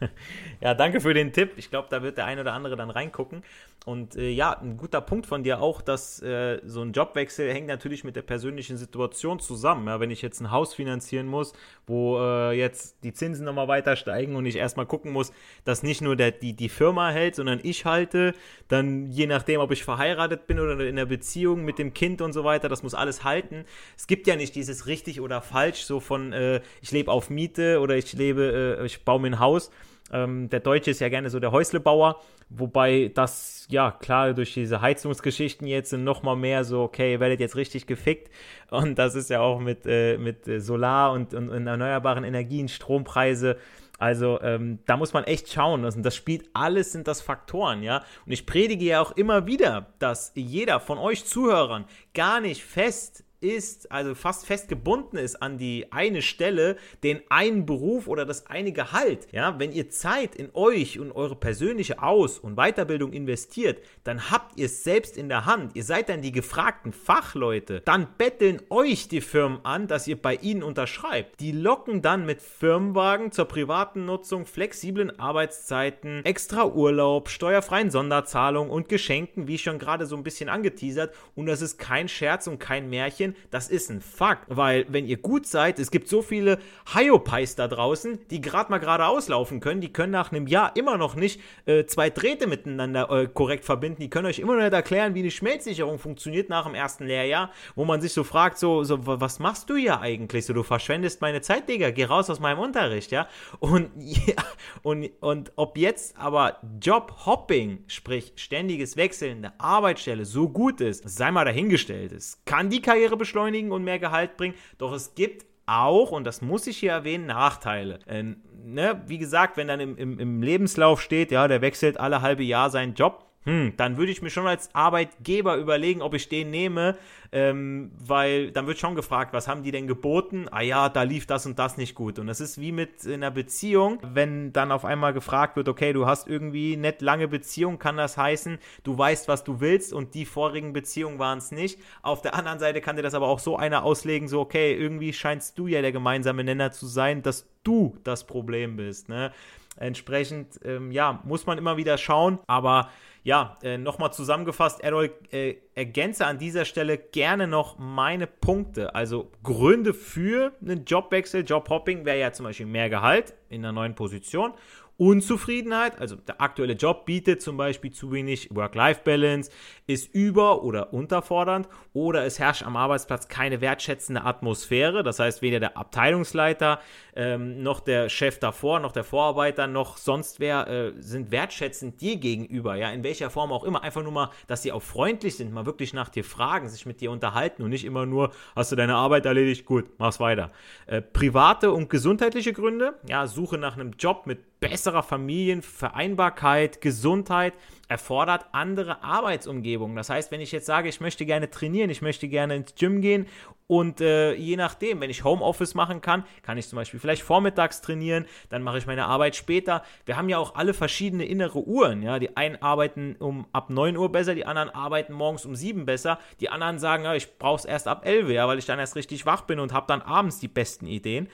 ja, 0.60 0.74
danke 0.74 1.00
für 1.00 1.14
den 1.14 1.32
Tipp. 1.32 1.52
Ich 1.56 1.70
glaube, 1.70 1.88
da 1.90 2.02
wird 2.02 2.18
der 2.18 2.26
ein 2.26 2.38
oder 2.38 2.52
andere 2.52 2.76
dann 2.76 2.90
reingucken. 2.90 3.42
Und 3.86 4.16
äh, 4.16 4.28
ja, 4.28 4.58
ein 4.58 4.76
guter 4.76 5.00
Punkt 5.00 5.26
von 5.26 5.42
dir 5.42 5.62
auch, 5.62 5.80
dass 5.80 6.20
äh, 6.20 6.60
so 6.64 6.82
ein 6.82 6.92
Jobwechsel 6.92 7.50
hängt 7.50 7.68
natürlich 7.68 8.04
mit 8.04 8.16
der 8.16 8.22
persönlichen 8.22 8.76
Situation 8.76 9.38
zusammen. 9.40 9.86
Ja, 9.86 9.98
wenn 9.98 10.10
ich 10.10 10.20
jetzt 10.20 10.40
ein 10.40 10.50
Haus 10.50 10.74
finanzieren 10.74 11.26
muss, 11.26 11.54
wo 11.86 12.18
äh, 12.18 12.52
jetzt 12.52 13.02
die 13.02 13.14
Zinsen 13.14 13.44
nochmal 13.46 13.68
weiter 13.68 13.96
steigen 13.96 14.36
und 14.36 14.44
ich 14.46 14.56
erstmal 14.56 14.84
gucken 14.84 15.12
muss, 15.12 15.32
dass 15.64 15.82
nicht 15.82 16.02
nur 16.02 16.16
der, 16.16 16.32
die, 16.32 16.52
die 16.52 16.68
Firma 16.68 17.10
hält, 17.10 17.36
sondern 17.36 17.60
ich 17.62 17.84
halte, 17.84 18.34
dann 18.66 19.06
je 19.10 19.26
nachdem, 19.26 19.60
ob 19.60 19.70
ich 19.70 19.84
verheiratet 19.84 20.46
bin 20.46 20.60
oder 20.60 20.78
in 20.80 20.96
der 20.96 21.06
Beziehung 21.06 21.64
mit 21.64 21.78
dem 21.78 21.94
Kind 21.94 22.20
und 22.20 22.32
so 22.32 22.44
weiter, 22.44 22.68
das 22.68 22.82
muss 22.82 22.94
alles 22.94 23.24
halten. 23.24 23.64
Es 23.96 24.06
gibt 24.06 24.26
ja 24.26 24.36
nicht 24.36 24.54
dieses 24.54 24.86
richtig 24.86 25.20
oder 25.20 25.40
falsch, 25.40 25.84
so 25.84 26.00
von 26.00 26.32
äh, 26.32 26.60
ich 26.82 26.90
lebe 26.90 27.10
auf 27.10 27.30
Miete 27.30 27.80
oder 27.80 27.96
ich 27.96 28.12
lebe, 28.12 28.78
äh, 28.80 28.86
ich 28.86 29.04
baue 29.04 29.20
mir 29.20 29.28
ein 29.28 29.38
Haus. 29.38 29.70
Ähm, 30.12 30.48
der 30.48 30.60
Deutsche 30.60 30.90
ist 30.90 31.00
ja 31.00 31.08
gerne 31.08 31.30
so 31.30 31.40
der 31.40 31.52
Häuslebauer, 31.52 32.20
wobei 32.48 33.10
das, 33.14 33.66
ja, 33.70 33.90
klar, 33.90 34.32
durch 34.34 34.54
diese 34.54 34.80
Heizungsgeschichten 34.80 35.66
jetzt 35.66 35.92
noch 35.92 36.22
mal 36.22 36.36
mehr 36.36 36.64
so, 36.64 36.82
okay, 36.82 37.12
ihr 37.12 37.20
werdet 37.20 37.40
jetzt 37.40 37.56
richtig 37.56 37.86
gefickt. 37.86 38.30
Und 38.70 38.98
das 38.98 39.14
ist 39.14 39.30
ja 39.30 39.40
auch 39.40 39.60
mit, 39.60 39.86
äh, 39.86 40.18
mit 40.18 40.44
Solar 40.62 41.12
und, 41.12 41.34
und, 41.34 41.48
und 41.48 41.66
erneuerbaren 41.66 42.24
Energien, 42.24 42.68
Strompreise. 42.68 43.56
Also 43.98 44.40
ähm, 44.42 44.78
da 44.86 44.96
muss 44.96 45.12
man 45.12 45.24
echt 45.24 45.52
schauen. 45.52 45.84
Und 45.84 46.02
das 46.04 46.14
spielt 46.14 46.48
alles 46.54 46.92
sind 46.92 47.08
das 47.08 47.20
Faktoren, 47.20 47.82
ja. 47.82 48.04
Und 48.24 48.32
ich 48.32 48.46
predige 48.46 48.84
ja 48.84 49.00
auch 49.00 49.12
immer 49.12 49.46
wieder, 49.46 49.92
dass 49.98 50.32
jeder 50.34 50.80
von 50.80 50.98
euch 50.98 51.24
Zuhörern 51.24 51.84
gar 52.14 52.40
nicht 52.40 52.64
fest 52.64 53.24
ist, 53.40 53.90
also 53.92 54.14
fast 54.14 54.46
fest 54.46 54.68
gebunden 54.68 55.16
ist 55.16 55.36
an 55.42 55.58
die 55.58 55.92
eine 55.92 56.22
Stelle, 56.22 56.76
den 57.02 57.20
einen 57.28 57.66
Beruf 57.66 58.08
oder 58.08 58.24
das 58.24 58.46
eine 58.46 58.72
Gehalt. 58.72 59.28
Ja, 59.32 59.58
wenn 59.58 59.72
ihr 59.72 59.90
Zeit 59.90 60.34
in 60.34 60.50
euch 60.54 60.98
und 60.98 61.12
eure 61.12 61.36
persönliche 61.36 62.02
Aus- 62.02 62.38
und 62.38 62.56
Weiterbildung 62.56 63.12
investiert, 63.12 63.80
dann 64.08 64.30
habt 64.30 64.58
ihr 64.58 64.66
es 64.66 64.84
selbst 64.84 65.16
in 65.16 65.28
der 65.28 65.46
Hand. 65.46 65.76
Ihr 65.76 65.84
seid 65.84 66.08
dann 66.08 66.22
die 66.22 66.32
gefragten 66.32 66.92
Fachleute. 66.92 67.82
Dann 67.84 68.08
betteln 68.18 68.60
euch 68.70 69.08
die 69.08 69.20
Firmen 69.20 69.64
an, 69.64 69.86
dass 69.86 70.06
ihr 70.06 70.20
bei 70.20 70.34
ihnen 70.36 70.62
unterschreibt. 70.62 71.40
Die 71.40 71.52
locken 71.52 72.02
dann 72.02 72.26
mit 72.26 72.40
Firmenwagen 72.40 73.32
zur 73.32 73.46
privaten 73.46 74.04
Nutzung, 74.04 74.46
flexiblen 74.46 75.18
Arbeitszeiten, 75.18 76.24
extra 76.24 76.66
Urlaub, 76.66 77.28
steuerfreien 77.28 77.90
Sonderzahlungen 77.90 78.70
und 78.70 78.88
Geschenken, 78.88 79.46
wie 79.46 79.58
schon 79.58 79.78
gerade 79.78 80.06
so 80.06 80.16
ein 80.16 80.22
bisschen 80.22 80.48
angeteasert. 80.48 81.14
Und 81.34 81.46
das 81.46 81.62
ist 81.62 81.78
kein 81.78 82.08
Scherz 82.08 82.46
und 82.46 82.58
kein 82.58 82.90
Märchen 82.90 83.34
das 83.50 83.68
ist 83.68 83.90
ein 83.90 84.00
Fakt. 84.00 84.44
Weil, 84.48 84.86
wenn 84.88 85.06
ihr 85.06 85.16
gut 85.16 85.46
seid, 85.46 85.78
es 85.78 85.90
gibt 85.90 86.08
so 86.08 86.22
viele 86.22 86.58
Hyopies 86.94 87.54
da 87.54 87.68
draußen, 87.68 88.18
die 88.30 88.40
gerade 88.40 88.70
mal 88.70 88.78
gerade 88.78 89.06
auslaufen 89.06 89.60
können. 89.60 89.80
Die 89.80 89.92
können 89.92 90.12
nach 90.12 90.32
einem 90.32 90.46
Jahr 90.46 90.76
immer 90.76 90.96
noch 90.96 91.14
nicht 91.14 91.40
äh, 91.66 91.84
zwei 91.86 92.10
Drähte 92.10 92.46
miteinander 92.46 93.10
äh, 93.10 93.26
korrekt 93.26 93.64
verbinden. 93.64 93.97
Die 93.98 94.10
können 94.10 94.26
euch 94.26 94.38
immer 94.38 94.54
noch 94.54 94.62
nicht 94.62 94.72
erklären, 94.72 95.14
wie 95.14 95.22
die 95.22 95.30
Schmelzsicherung 95.30 95.98
funktioniert 95.98 96.48
nach 96.48 96.64
dem 96.66 96.74
ersten 96.74 97.06
Lehrjahr, 97.06 97.50
wo 97.74 97.84
man 97.84 98.00
sich 98.00 98.12
so 98.12 98.24
fragt, 98.24 98.58
so, 98.58 98.84
so 98.84 98.98
was 99.06 99.38
machst 99.38 99.68
du 99.70 99.76
hier 99.76 100.00
eigentlich? 100.00 100.46
So, 100.46 100.52
du 100.52 100.62
verschwendest 100.62 101.20
meine 101.20 101.40
Zeit, 101.40 101.68
Digga, 101.68 101.90
geh 101.90 102.04
raus 102.04 102.30
aus 102.30 102.40
meinem 102.40 102.58
Unterricht, 102.58 103.10
ja? 103.10 103.28
Und, 103.60 103.90
ja, 103.98 104.34
und, 104.82 105.10
und 105.20 105.52
ob 105.56 105.76
jetzt 105.76 106.16
aber 106.18 106.58
Jobhopping, 106.80 107.84
sprich 107.86 108.32
ständiges 108.36 108.96
Wechseln 108.96 109.42
der 109.42 109.54
Arbeitsstelle 109.58 110.24
so 110.24 110.48
gut 110.48 110.80
ist, 110.80 111.08
sei 111.08 111.30
mal 111.30 111.44
dahingestellt. 111.44 112.12
Es 112.12 112.42
kann 112.44 112.70
die 112.70 112.82
Karriere 112.82 113.16
beschleunigen 113.16 113.72
und 113.72 113.84
mehr 113.84 113.98
Gehalt 113.98 114.36
bringen. 114.36 114.54
Doch 114.78 114.92
es 114.92 115.14
gibt 115.14 115.46
auch, 115.68 116.12
und 116.12 116.24
das 116.24 116.40
muss 116.40 116.66
ich 116.66 116.78
hier 116.78 116.92
erwähnen, 116.92 117.26
Nachteile. 117.26 118.00
Äh, 118.06 118.34
ne? 118.64 119.02
Wie 119.06 119.18
gesagt, 119.18 119.56
wenn 119.56 119.68
dann 119.68 119.80
im, 119.80 119.96
im, 119.96 120.18
im 120.18 120.42
Lebenslauf 120.42 121.00
steht, 121.00 121.30
ja, 121.30 121.46
der 121.46 121.60
wechselt 121.60 122.00
alle 122.00 122.22
halbe 122.22 122.42
Jahr 122.42 122.70
seinen 122.70 122.94
Job, 122.94 123.27
hm, 123.48 123.72
dann 123.78 123.96
würde 123.96 124.12
ich 124.12 124.20
mir 124.20 124.28
schon 124.28 124.46
als 124.46 124.74
Arbeitgeber 124.74 125.56
überlegen, 125.56 126.02
ob 126.02 126.12
ich 126.12 126.28
den 126.28 126.50
nehme, 126.50 126.98
ähm, 127.32 127.90
weil 127.98 128.50
dann 128.50 128.66
wird 128.66 128.78
schon 128.78 128.94
gefragt, 128.94 129.32
was 129.32 129.48
haben 129.48 129.62
die 129.62 129.70
denn 129.70 129.86
geboten? 129.86 130.48
Ah 130.50 130.60
ja, 130.60 130.90
da 130.90 131.02
lief 131.02 131.24
das 131.24 131.46
und 131.46 131.58
das 131.58 131.78
nicht 131.78 131.94
gut. 131.94 132.18
Und 132.18 132.26
das 132.26 132.42
ist 132.42 132.60
wie 132.60 132.72
mit 132.72 133.06
einer 133.06 133.30
Beziehung, 133.30 134.00
wenn 134.02 134.52
dann 134.52 134.70
auf 134.70 134.84
einmal 134.84 135.14
gefragt 135.14 135.56
wird, 135.56 135.70
okay, 135.70 135.94
du 135.94 136.04
hast 136.04 136.28
irgendwie 136.28 136.76
nicht 136.76 137.00
lange 137.00 137.26
Beziehung, 137.26 137.78
kann 137.78 137.96
das 137.96 138.18
heißen, 138.18 138.58
du 138.84 138.98
weißt, 138.98 139.28
was 139.28 139.44
du 139.44 139.60
willst 139.60 139.94
und 139.94 140.12
die 140.12 140.26
vorigen 140.26 140.74
Beziehungen 140.74 141.18
waren 141.18 141.38
es 141.38 141.50
nicht. 141.50 141.80
Auf 142.02 142.20
der 142.20 142.34
anderen 142.34 142.58
Seite 142.58 142.82
kann 142.82 142.96
dir 142.96 143.02
das 143.02 143.14
aber 143.14 143.28
auch 143.28 143.38
so 143.38 143.56
einer 143.56 143.82
auslegen, 143.82 144.28
so 144.28 144.40
okay, 144.40 144.74
irgendwie 144.74 145.14
scheinst 145.14 145.58
du 145.58 145.68
ja 145.68 145.80
der 145.80 145.92
gemeinsame 145.92 146.44
Nenner 146.44 146.70
zu 146.70 146.86
sein, 146.86 147.22
dass 147.22 147.48
du 147.64 147.96
das 148.04 148.26
Problem 148.26 148.76
bist. 148.76 149.08
Ne? 149.08 149.32
Entsprechend, 149.78 150.60
ähm, 150.64 150.92
ja, 150.92 151.22
muss 151.24 151.46
man 151.46 151.56
immer 151.56 151.78
wieder 151.78 151.96
schauen, 151.96 152.40
aber 152.46 152.90
ja, 153.28 153.58
äh, 153.62 153.76
nochmal 153.76 154.10
zusammengefasst, 154.10 154.82
Errol, 154.82 155.10
äh, 155.32 155.56
ergänze 155.74 156.24
an 156.24 156.38
dieser 156.38 156.64
Stelle 156.64 156.96
gerne 156.96 157.46
noch 157.46 157.76
meine 157.76 158.26
Punkte. 158.26 158.94
Also 158.94 159.30
Gründe 159.42 159.92
für 159.92 160.54
einen 160.62 160.86
Jobwechsel, 160.86 161.44
Jobhopping 161.44 162.06
wäre 162.06 162.18
ja 162.18 162.32
zum 162.32 162.44
Beispiel 162.44 162.64
mehr 162.64 162.88
Gehalt 162.88 163.34
in 163.50 163.62
einer 163.62 163.72
neuen 163.72 163.94
Position 163.94 164.54
Unzufriedenheit, 164.98 166.00
also 166.00 166.16
der 166.16 166.40
aktuelle 166.40 166.72
Job 166.72 167.06
bietet 167.06 167.40
zum 167.40 167.56
Beispiel 167.56 167.92
zu 167.92 168.10
wenig 168.10 168.48
Work-Life-Balance, 168.52 169.48
ist 169.86 170.12
über- 170.12 170.64
oder 170.64 170.92
unterfordernd 170.92 171.68
oder 171.92 172.24
es 172.26 172.40
herrscht 172.40 172.64
am 172.64 172.76
Arbeitsplatz 172.76 173.28
keine 173.28 173.60
wertschätzende 173.60 174.24
Atmosphäre. 174.24 175.04
Das 175.04 175.20
heißt, 175.20 175.40
weder 175.40 175.60
der 175.60 175.76
Abteilungsleiter 175.76 176.80
ähm, 177.14 177.62
noch 177.62 177.78
der 177.78 178.08
Chef 178.08 178.40
davor, 178.40 178.80
noch 178.80 178.90
der 178.90 179.04
Vorarbeiter, 179.04 179.68
noch 179.68 179.98
sonst 179.98 180.40
wer 180.40 180.66
äh, 180.66 180.92
sind 180.98 181.30
wertschätzend 181.30 182.00
dir 182.00 182.16
gegenüber. 182.16 182.74
Ja, 182.74 182.90
in 182.90 183.04
welcher 183.04 183.30
Form 183.30 183.52
auch 183.52 183.62
immer. 183.62 183.84
Einfach 183.84 184.02
nur 184.02 184.12
mal, 184.12 184.30
dass 184.48 184.62
sie 184.62 184.72
auch 184.72 184.82
freundlich 184.82 185.36
sind, 185.36 185.52
mal 185.52 185.64
wirklich 185.64 185.94
nach 185.94 186.08
dir 186.08 186.24
fragen, 186.24 186.68
sich 186.68 186.86
mit 186.86 187.00
dir 187.00 187.12
unterhalten 187.12 187.62
und 187.62 187.70
nicht 187.70 187.84
immer 187.84 188.04
nur, 188.04 188.32
hast 188.56 188.72
du 188.72 188.76
deine 188.76 188.96
Arbeit 188.96 189.26
erledigt? 189.26 189.64
Gut, 189.64 189.84
mach's 189.98 190.18
weiter. 190.18 190.50
Äh, 190.86 191.02
private 191.02 191.70
und 191.70 191.88
gesundheitliche 191.88 192.52
Gründe, 192.52 192.94
ja, 193.08 193.28
Suche 193.28 193.58
nach 193.58 193.76
einem 193.76 193.92
Job 193.92 194.26
mit 194.26 194.57
besserer 194.60 195.02
Familienvereinbarkeit, 195.02 196.80
Gesundheit 196.80 197.54
erfordert 197.88 198.46
andere 198.52 199.02
Arbeitsumgebungen. 199.02 199.96
Das 199.96 200.10
heißt, 200.10 200.30
wenn 200.30 200.40
ich 200.40 200.52
jetzt 200.52 200.66
sage, 200.66 200.88
ich 200.88 201.00
möchte 201.00 201.24
gerne 201.24 201.50
trainieren, 201.50 201.90
ich 201.90 202.02
möchte 202.02 202.28
gerne 202.28 202.56
ins 202.56 202.74
Gym 202.74 203.00
gehen 203.00 203.26
und 203.66 204.00
äh, 204.00 204.34
je 204.34 204.56
nachdem, 204.56 205.00
wenn 205.00 205.10
ich 205.10 205.24
Homeoffice 205.24 205.74
machen 205.74 206.00
kann, 206.00 206.24
kann 206.42 206.56
ich 206.56 206.68
zum 206.68 206.76
Beispiel 206.76 206.98
vielleicht 206.98 207.22
vormittags 207.22 207.82
trainieren, 207.82 208.24
dann 208.48 208.62
mache 208.62 208.78
ich 208.78 208.86
meine 208.86 209.06
Arbeit 209.06 209.36
später. 209.36 209.82
Wir 210.06 210.16
haben 210.16 210.30
ja 210.30 210.38
auch 210.38 210.54
alle 210.54 210.72
verschiedene 210.72 211.26
innere 211.26 211.66
Uhren. 211.66 212.02
Ja? 212.02 212.18
Die 212.18 212.36
einen 212.36 212.60
arbeiten 212.62 213.16
um 213.18 213.46
ab 213.52 213.68
9 213.68 213.96
Uhr 213.96 214.10
besser, 214.10 214.34
die 214.34 214.46
anderen 214.46 214.70
arbeiten 214.70 215.12
morgens 215.12 215.44
um 215.44 215.54
7 215.54 215.84
besser, 215.84 216.18
die 216.40 216.48
anderen 216.48 216.78
sagen, 216.78 217.04
ja, 217.04 217.14
ich 217.14 217.38
brauche 217.38 217.58
es 217.58 217.64
erst 217.66 217.88
ab 217.88 218.06
11, 218.06 218.30
ja, 218.30 218.48
weil 218.48 218.58
ich 218.58 218.66
dann 218.66 218.78
erst 218.78 218.96
richtig 218.96 219.26
wach 219.26 219.42
bin 219.42 219.60
und 219.60 219.72
habe 219.72 219.86
dann 219.86 220.00
abends 220.00 220.38
die 220.38 220.48
besten 220.48 220.86
Ideen. 220.86 221.28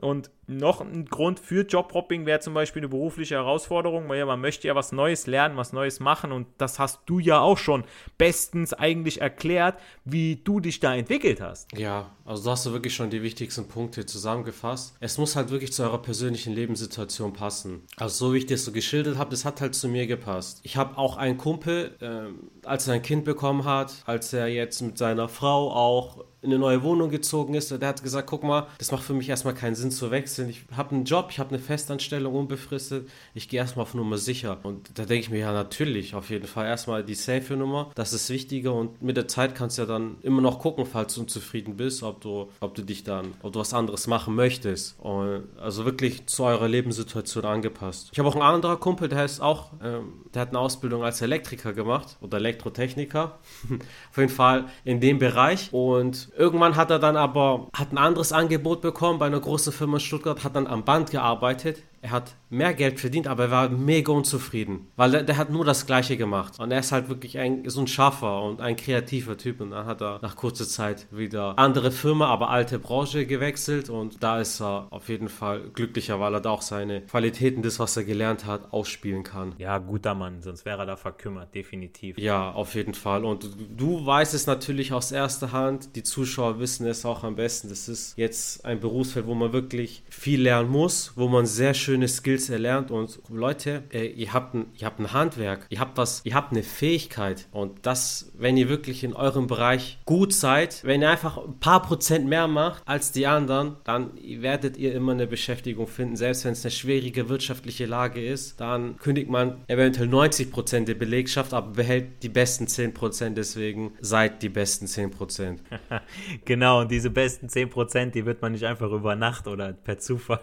Und 0.00 0.30
noch 0.50 0.80
ein 0.80 1.06
Grund 1.06 1.38
für 1.38 1.64
Jobhopping 1.64 2.26
wäre 2.26 2.40
zum 2.40 2.54
Beispiel 2.54 2.80
eine 2.80 2.88
berufliche 2.88 3.36
Herausforderung, 3.36 4.08
weil 4.08 4.18
ja, 4.18 4.26
man 4.26 4.40
möchte 4.40 4.66
ja 4.66 4.74
was 4.74 4.92
Neues 4.92 5.26
lernen, 5.26 5.56
was 5.56 5.72
Neues 5.72 6.00
machen 6.00 6.32
und 6.32 6.46
das 6.58 6.78
hast 6.78 7.00
du 7.06 7.18
ja 7.18 7.40
auch 7.40 7.58
schon 7.58 7.84
bestens 8.18 8.72
eigentlich 8.72 9.20
erklärt, 9.20 9.78
wie 10.04 10.36
du 10.36 10.60
dich 10.60 10.80
da 10.80 10.94
entwickelt 10.94 11.40
hast. 11.40 11.76
Ja, 11.76 12.10
also 12.24 12.50
hast 12.50 12.66
du 12.66 12.72
wirklich 12.72 12.94
schon 12.94 13.10
die 13.10 13.22
wichtigsten 13.22 13.68
Punkte 13.68 14.06
zusammengefasst. 14.06 14.96
Es 15.00 15.18
muss 15.18 15.36
halt 15.36 15.50
wirklich 15.50 15.72
zu 15.72 15.82
eurer 15.82 16.02
persönlichen 16.02 16.52
Lebenssituation 16.52 17.32
passen. 17.32 17.82
Also 17.96 18.26
so 18.26 18.34
wie 18.34 18.38
ich 18.38 18.46
das 18.46 18.64
so 18.64 18.72
geschildert 18.72 19.18
habe, 19.18 19.30
das 19.30 19.44
hat 19.44 19.60
halt 19.60 19.74
zu 19.74 19.88
mir 19.88 20.06
gepasst. 20.06 20.60
Ich 20.62 20.76
habe 20.76 20.98
auch 20.98 21.16
einen 21.16 21.38
Kumpel, 21.38 21.96
äh, 22.00 22.66
als 22.66 22.88
er 22.88 22.94
ein 22.94 23.02
Kind 23.02 23.24
bekommen 23.24 23.64
hat, 23.64 24.02
als 24.06 24.32
er 24.32 24.48
jetzt 24.48 24.82
mit 24.82 24.98
seiner 24.98 25.28
Frau 25.28 25.72
auch 25.72 26.24
in 26.42 26.50
eine 26.50 26.58
neue 26.58 26.82
Wohnung 26.82 27.10
gezogen 27.10 27.54
ist, 27.54 27.70
der 27.70 27.86
hat 27.86 28.02
gesagt, 28.02 28.28
guck 28.28 28.42
mal, 28.42 28.66
das 28.78 28.92
macht 28.92 29.04
für 29.04 29.12
mich 29.12 29.28
erstmal 29.28 29.54
keinen 29.54 29.74
Sinn 29.74 29.90
zu 29.90 30.10
wechseln. 30.10 30.39
Ich 30.48 30.64
habe 30.76 30.94
einen 30.94 31.04
Job, 31.04 31.28
ich 31.30 31.38
habe 31.38 31.50
eine 31.50 31.58
Festanstellung 31.58 32.34
unbefristet, 32.34 33.08
ich 33.34 33.48
gehe 33.48 33.60
erstmal 33.60 33.82
auf 33.84 33.94
Nummer 33.94 34.18
sicher. 34.18 34.58
Und 34.62 34.98
da 34.98 35.04
denke 35.04 35.24
ich 35.24 35.30
mir, 35.30 35.38
ja 35.40 35.52
natürlich, 35.52 36.14
auf 36.14 36.30
jeden 36.30 36.46
Fall 36.46 36.66
erstmal 36.66 37.04
die 37.04 37.14
safe 37.14 37.56
Nummer, 37.56 37.90
das 37.94 38.12
ist 38.12 38.30
wichtiger 38.30 38.74
und 38.74 39.02
mit 39.02 39.16
der 39.16 39.28
Zeit 39.28 39.54
kannst 39.54 39.78
du 39.78 39.82
ja 39.82 39.88
dann 39.88 40.16
immer 40.22 40.40
noch 40.40 40.58
gucken, 40.58 40.86
falls 40.86 41.14
du 41.14 41.22
unzufrieden 41.22 41.76
bist, 41.76 42.02
ob 42.02 42.20
du, 42.20 42.48
ob 42.60 42.74
du 42.74 42.82
dich 42.82 43.04
dann, 43.04 43.34
ob 43.42 43.52
du 43.52 43.60
was 43.60 43.74
anderes 43.74 44.06
machen 44.06 44.34
möchtest. 44.34 44.98
Und 45.00 45.44
also 45.58 45.84
wirklich 45.84 46.26
zu 46.26 46.44
eurer 46.44 46.68
Lebenssituation 46.68 47.44
angepasst. 47.44 48.10
Ich 48.12 48.18
habe 48.18 48.28
auch 48.28 48.34
einen 48.34 48.42
anderen 48.42 48.80
Kumpel, 48.80 49.08
der 49.08 49.18
heißt 49.18 49.40
auch, 49.40 49.72
ähm, 49.82 50.12
der 50.34 50.42
hat 50.42 50.48
eine 50.50 50.58
Ausbildung 50.58 51.02
als 51.02 51.20
Elektriker 51.22 51.72
gemacht 51.72 52.16
oder 52.20 52.38
Elektrotechniker. 52.38 53.38
auf 54.10 54.16
jeden 54.16 54.28
Fall 54.28 54.66
in 54.84 55.00
dem 55.00 55.18
Bereich 55.18 55.72
und 55.72 56.30
Irgendwann 56.36 56.76
hat 56.76 56.90
er 56.90 56.98
dann 56.98 57.16
aber 57.16 57.68
hat 57.72 57.92
ein 57.92 57.98
anderes 57.98 58.32
Angebot 58.32 58.80
bekommen 58.80 59.18
bei 59.18 59.26
einer 59.26 59.40
großen 59.40 59.72
Firma 59.72 59.96
in 59.96 60.00
Stuttgart, 60.00 60.44
hat 60.44 60.56
dann 60.56 60.66
am 60.66 60.84
Band 60.84 61.10
gearbeitet 61.10 61.82
er 62.02 62.10
hat 62.12 62.34
mehr 62.48 62.74
Geld 62.74 62.98
verdient, 62.98 63.26
aber 63.26 63.44
er 63.44 63.50
war 63.50 63.68
mega 63.68 64.12
unzufrieden, 64.12 64.88
weil 64.96 65.10
der, 65.10 65.22
der 65.22 65.36
hat 65.36 65.50
nur 65.50 65.64
das 65.64 65.86
Gleiche 65.86 66.16
gemacht. 66.16 66.58
Und 66.58 66.70
er 66.72 66.80
ist 66.80 66.92
halt 66.92 67.08
wirklich 67.08 67.38
ein, 67.38 67.68
so 67.68 67.80
ein 67.80 67.86
scharfer 67.86 68.42
und 68.42 68.60
ein 68.60 68.76
kreativer 68.76 69.36
Typ. 69.36 69.60
Und 69.60 69.70
dann 69.70 69.86
hat 69.86 70.00
er 70.00 70.18
nach 70.22 70.34
kurzer 70.34 70.66
Zeit 70.66 71.06
wieder 71.10 71.58
andere 71.58 71.92
Firma, 71.92 72.26
aber 72.26 72.50
alte 72.50 72.78
Branche 72.78 73.26
gewechselt. 73.26 73.90
Und 73.90 74.22
da 74.22 74.40
ist 74.40 74.60
er 74.60 74.88
auf 74.90 75.08
jeden 75.08 75.28
Fall 75.28 75.70
glücklicher, 75.74 76.18
weil 76.20 76.34
er 76.34 76.40
da 76.40 76.50
auch 76.50 76.62
seine 76.62 77.02
Qualitäten, 77.02 77.62
das, 77.62 77.78
was 77.78 77.96
er 77.96 78.04
gelernt 78.04 78.46
hat, 78.46 78.72
ausspielen 78.72 79.22
kann. 79.22 79.54
Ja, 79.58 79.78
guter 79.78 80.14
Mann, 80.14 80.42
sonst 80.42 80.64
wäre 80.64 80.80
er 80.80 80.86
da 80.86 80.96
verkümmert, 80.96 81.54
definitiv. 81.54 82.18
Ja, 82.18 82.50
auf 82.50 82.74
jeden 82.74 82.94
Fall. 82.94 83.24
Und 83.24 83.48
du 83.76 84.04
weißt 84.04 84.34
es 84.34 84.46
natürlich 84.46 84.92
aus 84.92 85.12
erster 85.12 85.52
Hand, 85.52 85.94
die 85.96 86.02
Zuschauer 86.02 86.58
wissen 86.58 86.86
es 86.86 87.04
auch 87.04 87.24
am 87.24 87.36
besten. 87.36 87.68
Das 87.68 87.88
ist 87.88 88.16
jetzt 88.16 88.64
ein 88.64 88.80
Berufsfeld, 88.80 89.26
wo 89.26 89.34
man 89.34 89.52
wirklich 89.52 90.02
viel 90.08 90.42
lernen 90.42 90.70
muss, 90.70 91.12
wo 91.14 91.28
man 91.28 91.46
sehr 91.46 91.74
schöne 91.90 92.06
Skills 92.06 92.48
erlernt. 92.50 92.92
Und 92.92 93.20
Leute, 93.28 93.82
äh, 93.92 94.06
ihr, 94.06 94.32
habt 94.32 94.54
ein, 94.54 94.66
ihr 94.78 94.86
habt 94.86 95.00
ein 95.00 95.12
Handwerk, 95.12 95.66
ihr 95.70 95.80
habt 95.80 95.98
was, 95.98 96.20
ihr 96.24 96.34
habt 96.34 96.52
eine 96.52 96.62
Fähigkeit. 96.62 97.48
Und 97.50 97.84
das, 97.84 98.30
wenn 98.38 98.56
ihr 98.56 98.68
wirklich 98.68 99.02
in 99.02 99.12
eurem 99.12 99.48
Bereich 99.48 99.98
gut 100.04 100.32
seid, 100.32 100.84
wenn 100.84 101.02
ihr 101.02 101.10
einfach 101.10 101.36
ein 101.38 101.58
paar 101.58 101.82
Prozent 101.82 102.28
mehr 102.28 102.46
macht 102.46 102.82
als 102.86 103.10
die 103.10 103.26
anderen, 103.26 103.76
dann 103.82 104.12
werdet 104.40 104.76
ihr 104.76 104.94
immer 104.94 105.12
eine 105.12 105.26
Beschäftigung 105.26 105.88
finden. 105.88 106.14
Selbst 106.14 106.44
wenn 106.44 106.52
es 106.52 106.64
eine 106.64 106.70
schwierige 106.70 107.28
wirtschaftliche 107.28 107.86
Lage 107.86 108.24
ist, 108.24 108.60
dann 108.60 108.96
kündigt 108.98 109.28
man 109.28 109.64
eventuell 109.66 110.06
90 110.06 110.52
Prozent 110.52 110.88
der 110.88 110.94
Belegschaft, 110.94 111.52
aber 111.52 111.72
behält 111.72 112.22
die 112.22 112.28
besten 112.28 112.68
10 112.68 112.94
Prozent. 112.94 113.36
Deswegen 113.36 113.94
seid 114.00 114.42
die 114.42 114.48
besten 114.48 114.86
10 114.86 115.10
Prozent. 115.10 115.60
genau, 116.44 116.82
und 116.82 116.90
diese 116.92 117.10
besten 117.10 117.48
10 117.48 117.68
Prozent, 117.68 118.14
die 118.14 118.24
wird 118.26 118.42
man 118.42 118.52
nicht 118.52 118.64
einfach 118.64 118.92
über 118.92 119.16
Nacht 119.16 119.48
oder 119.48 119.72
per 119.72 119.98
Zufall. 119.98 120.40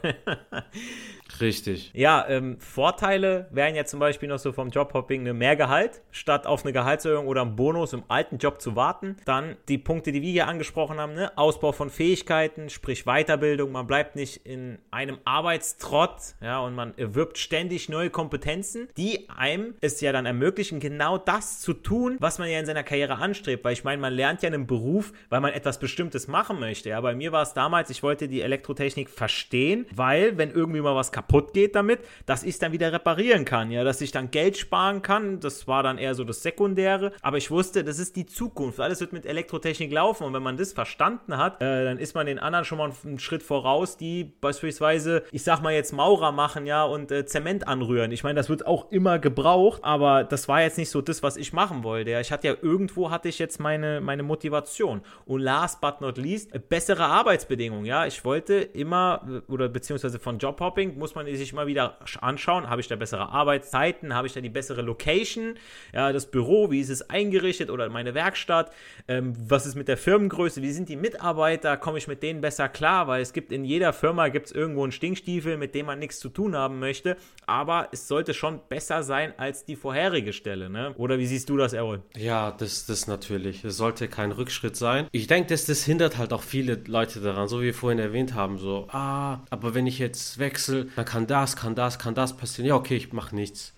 Richtig. 1.42 1.92
Ja, 1.94 2.26
ähm, 2.28 2.60
Vorteile 2.60 3.48
wären 3.52 3.76
ja 3.76 3.86
zum 3.86 4.00
Beispiel 4.00 4.30
noch 4.30 4.40
so 4.40 4.52
vom 4.52 4.70
Jobhopping 4.70 5.22
eine 5.22 5.34
mehr 5.34 5.56
Gehalt, 5.56 6.02
statt 6.12 6.48
auf 6.48 6.64
eine 6.64 6.74
Gehaltserhöhung 6.74 7.28
oder 7.28 7.42
einen 7.42 7.56
Bonus 7.56 7.94
im 7.94 8.04
alten 8.08 8.38
Job 8.38 8.62
zu 8.62 8.76
warten. 8.76 9.18
Dann 9.26 9.56
die 9.68 9.78
Punkte, 9.78 10.12
die 10.12 10.22
wir 10.22 10.32
hier 10.32 10.48
angesprochen 10.48 11.00
haben, 11.00 11.14
ne? 11.14 11.32
Ausbau 11.38 11.72
von 11.72 11.90
Fähigkeiten, 11.90 12.70
sprich 12.70 13.06
Weiterbildung. 13.06 13.72
Man 13.72 13.88
bleibt 13.88 14.16
nicht 14.16 14.46
in 14.46 14.80
einem 14.92 15.18
Arbeitstrott, 15.26 16.36
ja, 16.42 16.60
und 16.60 16.76
man 16.76 16.98
erwirbt 16.98 17.38
ständig 17.38 17.90
neue 17.90 18.10
Kompetenzen, 18.10 18.88
die 18.98 19.30
einem 19.30 19.76
es 19.82 20.02
ja 20.02 20.12
dann 20.12 20.26
ermöglichen, 20.26 20.80
genau 20.80 21.18
das 21.18 21.62
zu 21.62 21.74
tun, 21.74 22.18
was 22.20 22.40
man 22.40 22.50
ja 22.50 22.60
in 22.60 22.66
seiner 22.66 22.84
Karriere 22.84 23.18
anstrebt. 23.18 23.64
Weil 23.64 23.74
ich 23.74 23.84
meine, 23.84 24.02
man 24.02 24.14
lernt 24.14 24.42
ja 24.42 24.48
einen 24.48 24.68
Beruf, 24.68 25.14
weil 25.30 25.42
man 25.42 25.54
etwas 25.54 25.80
Bestimmtes 25.80 26.28
machen 26.28 26.60
möchte. 26.60 26.90
Ja, 26.90 27.02
bei 27.02 27.16
mir 27.16 27.32
war 27.32 27.44
es 27.44 27.54
damals, 27.54 27.90
ich 27.90 28.04
wollte 28.04 28.28
die 28.28 28.42
Elektrotechnik 28.42 29.10
verstehen, 29.10 29.86
weil 29.94 30.38
wenn 30.38 30.52
irgendwie 30.52 30.82
mal 30.82 30.96
was 30.96 31.12
kaputt 31.12 31.27
geht 31.54 31.76
damit, 31.76 32.00
dass 32.26 32.44
ich 32.44 32.52
es 32.52 32.60
dann 32.60 32.72
wieder 32.72 32.92
reparieren 32.92 33.46
kann, 33.46 33.72
ja, 33.72 33.84
dass 33.84 34.02
ich 34.02 34.12
dann 34.12 34.32
Geld 34.32 34.58
sparen 34.58 35.02
kann, 35.02 35.40
das 35.40 35.68
war 35.68 35.84
dann 35.84 35.98
eher 35.98 36.16
so 36.16 36.24
das 36.24 36.44
Sekundäre, 36.44 37.12
aber 37.22 37.38
ich 37.38 37.52
wusste, 37.52 37.84
das 37.84 38.00
ist 38.00 38.16
die 38.16 38.26
Zukunft, 38.26 38.80
alles 38.80 39.00
wird 39.00 39.14
mit 39.14 39.26
Elektrotechnik 39.26 39.92
laufen 39.92 40.24
und 40.24 40.34
wenn 40.34 40.44
man 40.44 40.58
das 40.58 40.74
verstanden 40.74 41.38
hat, 41.38 41.62
äh, 41.62 41.84
dann 41.84 41.98
ist 41.98 42.16
man 42.16 42.26
den 42.26 42.40
anderen 42.40 42.66
schon 42.66 42.78
mal 42.78 42.92
einen 43.06 43.20
Schritt 43.20 43.44
voraus, 43.44 43.98
die 43.98 44.24
beispielsweise, 44.42 45.24
ich 45.32 45.44
sag 45.44 45.62
mal 45.62 45.74
jetzt 45.74 45.94
Maurer 45.94 46.32
machen, 46.32 46.66
ja, 46.66 46.84
und 46.84 47.12
äh, 47.12 47.26
Zement 47.26 47.68
anrühren. 47.68 48.12
Ich 48.12 48.24
meine, 48.24 48.36
das 48.36 48.50
wird 48.50 48.66
auch 48.66 48.92
immer 48.92 49.20
gebraucht, 49.20 49.84
aber 49.84 50.24
das 50.24 50.48
war 50.48 50.62
jetzt 50.62 50.78
nicht 50.78 50.90
so 50.90 51.02
das, 51.02 51.24
was 51.24 51.38
ich 51.38 51.54
machen 51.54 51.84
wollte. 51.84 52.12
Ja. 52.12 52.20
Ich 52.20 52.32
hatte 52.32 52.48
ja 52.48 52.56
irgendwo 52.62 53.12
hatte 53.12 53.30
ich 53.30 53.40
jetzt 53.40 53.60
meine, 53.60 54.02
meine 54.02 54.24
Motivation. 54.24 55.02
Und 55.26 55.42
last 55.42 55.82
but 55.82 56.02
not 56.02 56.18
least, 56.18 56.52
bessere 56.70 57.06
Arbeitsbedingungen, 57.06 57.86
ja. 57.86 58.06
Ich 58.06 58.24
wollte 58.24 58.56
immer, 58.56 59.22
äh, 59.28 59.52
oder 59.52 59.70
beziehungsweise 59.70 60.20
von 60.20 60.38
Jobhopping 60.38 60.98
muss 60.98 61.16
man 61.16 61.17
sich 61.26 61.54
mal 61.54 61.68
wieder 61.68 61.98
anschauen, 62.22 62.70
habe 62.70 62.82
ich 62.82 62.88
da 62.88 62.96
bessere 62.96 63.30
Arbeitszeiten, 63.30 64.14
habe 64.14 64.28
ich 64.28 64.34
da 64.34 64.42
die 64.42 64.50
bessere 64.50 64.82
Location, 64.82 65.56
ja, 65.94 66.12
das 66.12 66.28
Büro, 66.28 66.72
wie 66.72 66.80
ist 66.80 66.90
es 66.90 67.10
eingerichtet 67.10 67.70
oder 67.70 67.90
meine 67.90 68.14
Werkstatt, 68.14 68.72
ähm, 69.08 69.34
was 69.38 69.66
ist 69.66 69.76
mit 69.76 69.88
der 69.88 69.98
Firmengröße, 69.98 70.62
wie 70.62 70.72
sind 70.72 70.90
die 70.90 70.96
Mitarbeiter, 70.96 71.78
komme 71.78 71.98
ich 71.98 72.08
mit 72.08 72.24
denen 72.24 72.42
besser 72.42 72.70
klar, 72.70 73.08
weil 73.08 73.22
es 73.22 73.34
gibt 73.34 73.52
in 73.52 73.66
jeder 73.66 73.94
Firma 73.94 74.28
gibt 74.30 74.48
es 74.48 74.52
irgendwo 74.52 74.84
einen 74.84 74.92
Stinkstiefel, 74.92 75.58
mit 75.58 75.76
dem 75.76 75.88
man 75.88 76.00
nichts 76.00 76.20
zu 76.20 76.30
tun 76.30 76.56
haben 76.56 76.80
möchte, 76.80 77.18
aber 77.46 77.90
es 77.92 78.08
sollte 78.08 78.34
schon 78.34 78.60
besser 78.70 79.04
sein 79.04 79.34
als 79.38 79.66
die 79.66 79.76
vorherige 79.76 80.34
Stelle, 80.34 80.70
ne? 80.70 80.94
Oder 80.98 81.18
wie 81.20 81.26
siehst 81.26 81.50
du 81.50 81.58
das, 81.58 81.74
Errol? 81.74 82.02
Ja, 82.16 82.52
das, 82.52 82.86
das 82.86 83.08
natürlich. 83.08 83.64
Es 83.64 83.78
sollte 83.78 84.08
kein 84.08 84.32
Rückschritt 84.32 84.76
sein. 84.76 85.08
Ich 85.12 85.28
denke, 85.28 85.50
dass 85.50 85.66
das 85.66 85.84
hindert 85.84 86.18
halt 86.18 86.34
auch 86.34 86.44
viele 86.44 86.82
Leute 86.88 87.20
daran, 87.22 87.48
so 87.48 87.62
wie 87.62 87.66
wir 87.66 87.74
vorhin 87.74 88.00
erwähnt 88.00 88.34
haben, 88.34 88.58
so, 88.58 88.88
ah, 88.92 89.40
aber 89.50 89.74
wenn 89.74 89.88
ich 89.88 90.00
jetzt 90.00 90.40
wechsle, 90.40 90.88
dann 90.96 91.06
kann 91.08 91.26
das, 91.26 91.56
kann 91.56 91.74
das, 91.74 91.98
kann 91.98 92.14
das 92.14 92.38
passieren. 92.38 92.68
Ja, 92.68 92.76
okay, 92.76 92.98
ich 92.98 93.12
mache 93.14 93.36
nichts. 93.36 93.74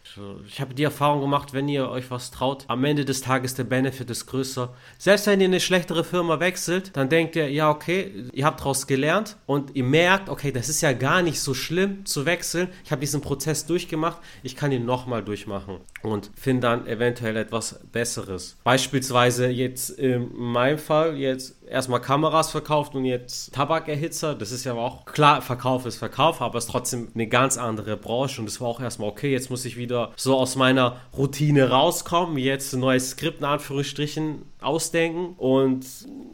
Ich 0.47 0.59
habe 0.59 0.73
die 0.73 0.83
Erfahrung 0.83 1.21
gemacht, 1.21 1.53
wenn 1.53 1.69
ihr 1.69 1.87
euch 1.89 2.09
was 2.09 2.31
traut, 2.31 2.65
am 2.67 2.83
Ende 2.83 3.05
des 3.05 3.21
Tages 3.21 3.53
der 3.53 3.63
Benefit 3.63 4.09
ist 4.09 4.25
größer. 4.25 4.73
Selbst 4.97 5.27
wenn 5.27 5.39
ihr 5.39 5.47
eine 5.47 5.59
schlechtere 5.59 6.03
Firma 6.03 6.39
wechselt, 6.39 6.97
dann 6.97 7.09
denkt 7.09 7.35
ihr, 7.35 7.49
ja, 7.49 7.69
okay, 7.69 8.25
ihr 8.33 8.45
habt 8.45 8.59
daraus 8.61 8.87
gelernt 8.87 9.37
und 9.45 9.75
ihr 9.75 9.83
merkt, 9.83 10.29
okay, 10.29 10.51
das 10.51 10.67
ist 10.67 10.81
ja 10.81 10.91
gar 10.93 11.21
nicht 11.21 11.39
so 11.39 11.53
schlimm 11.53 12.05
zu 12.05 12.25
wechseln. 12.25 12.69
Ich 12.83 12.91
habe 12.91 13.01
diesen 13.01 13.21
Prozess 13.21 13.65
durchgemacht, 13.67 14.17
ich 14.41 14.55
kann 14.55 14.71
ihn 14.71 14.85
nochmal 14.85 15.23
durchmachen 15.23 15.77
und 16.01 16.31
finde 16.35 16.61
dann 16.61 16.87
eventuell 16.87 17.37
etwas 17.37 17.79
Besseres. 17.91 18.57
Beispielsweise 18.63 19.47
jetzt 19.47 19.91
in 19.91 20.35
meinem 20.35 20.79
Fall, 20.79 21.15
jetzt 21.17 21.58
erstmal 21.69 22.01
Kameras 22.01 22.51
verkauft 22.51 22.95
und 22.95 23.05
jetzt 23.05 23.53
Tabakerhitzer. 23.53 24.35
Das 24.35 24.51
ist 24.51 24.63
ja 24.63 24.73
auch 24.73 25.05
klar, 25.05 25.41
Verkauf 25.41 25.85
ist 25.85 25.97
Verkauf, 25.97 26.41
aber 26.41 26.57
es 26.57 26.65
ist 26.65 26.71
trotzdem 26.71 27.09
eine 27.13 27.27
ganz 27.27 27.57
andere 27.57 27.97
Branche 27.97 28.41
und 28.41 28.47
es 28.47 28.59
war 28.59 28.67
auch 28.67 28.81
erstmal 28.81 29.09
okay, 29.09 29.31
jetzt 29.31 29.49
muss 29.49 29.65
ich 29.65 29.77
wieder 29.77 30.11
so 30.15 30.37
aus 30.37 30.55
meiner 30.55 30.97
Routine 31.17 31.69
rauskommen, 31.69 32.37
jetzt 32.37 32.73
ein 32.73 32.79
neues 32.79 33.11
Skript 33.11 33.39
in 33.39 33.45
Anführungsstrichen 33.45 34.43
ausdenken 34.61 35.35
und 35.37 35.85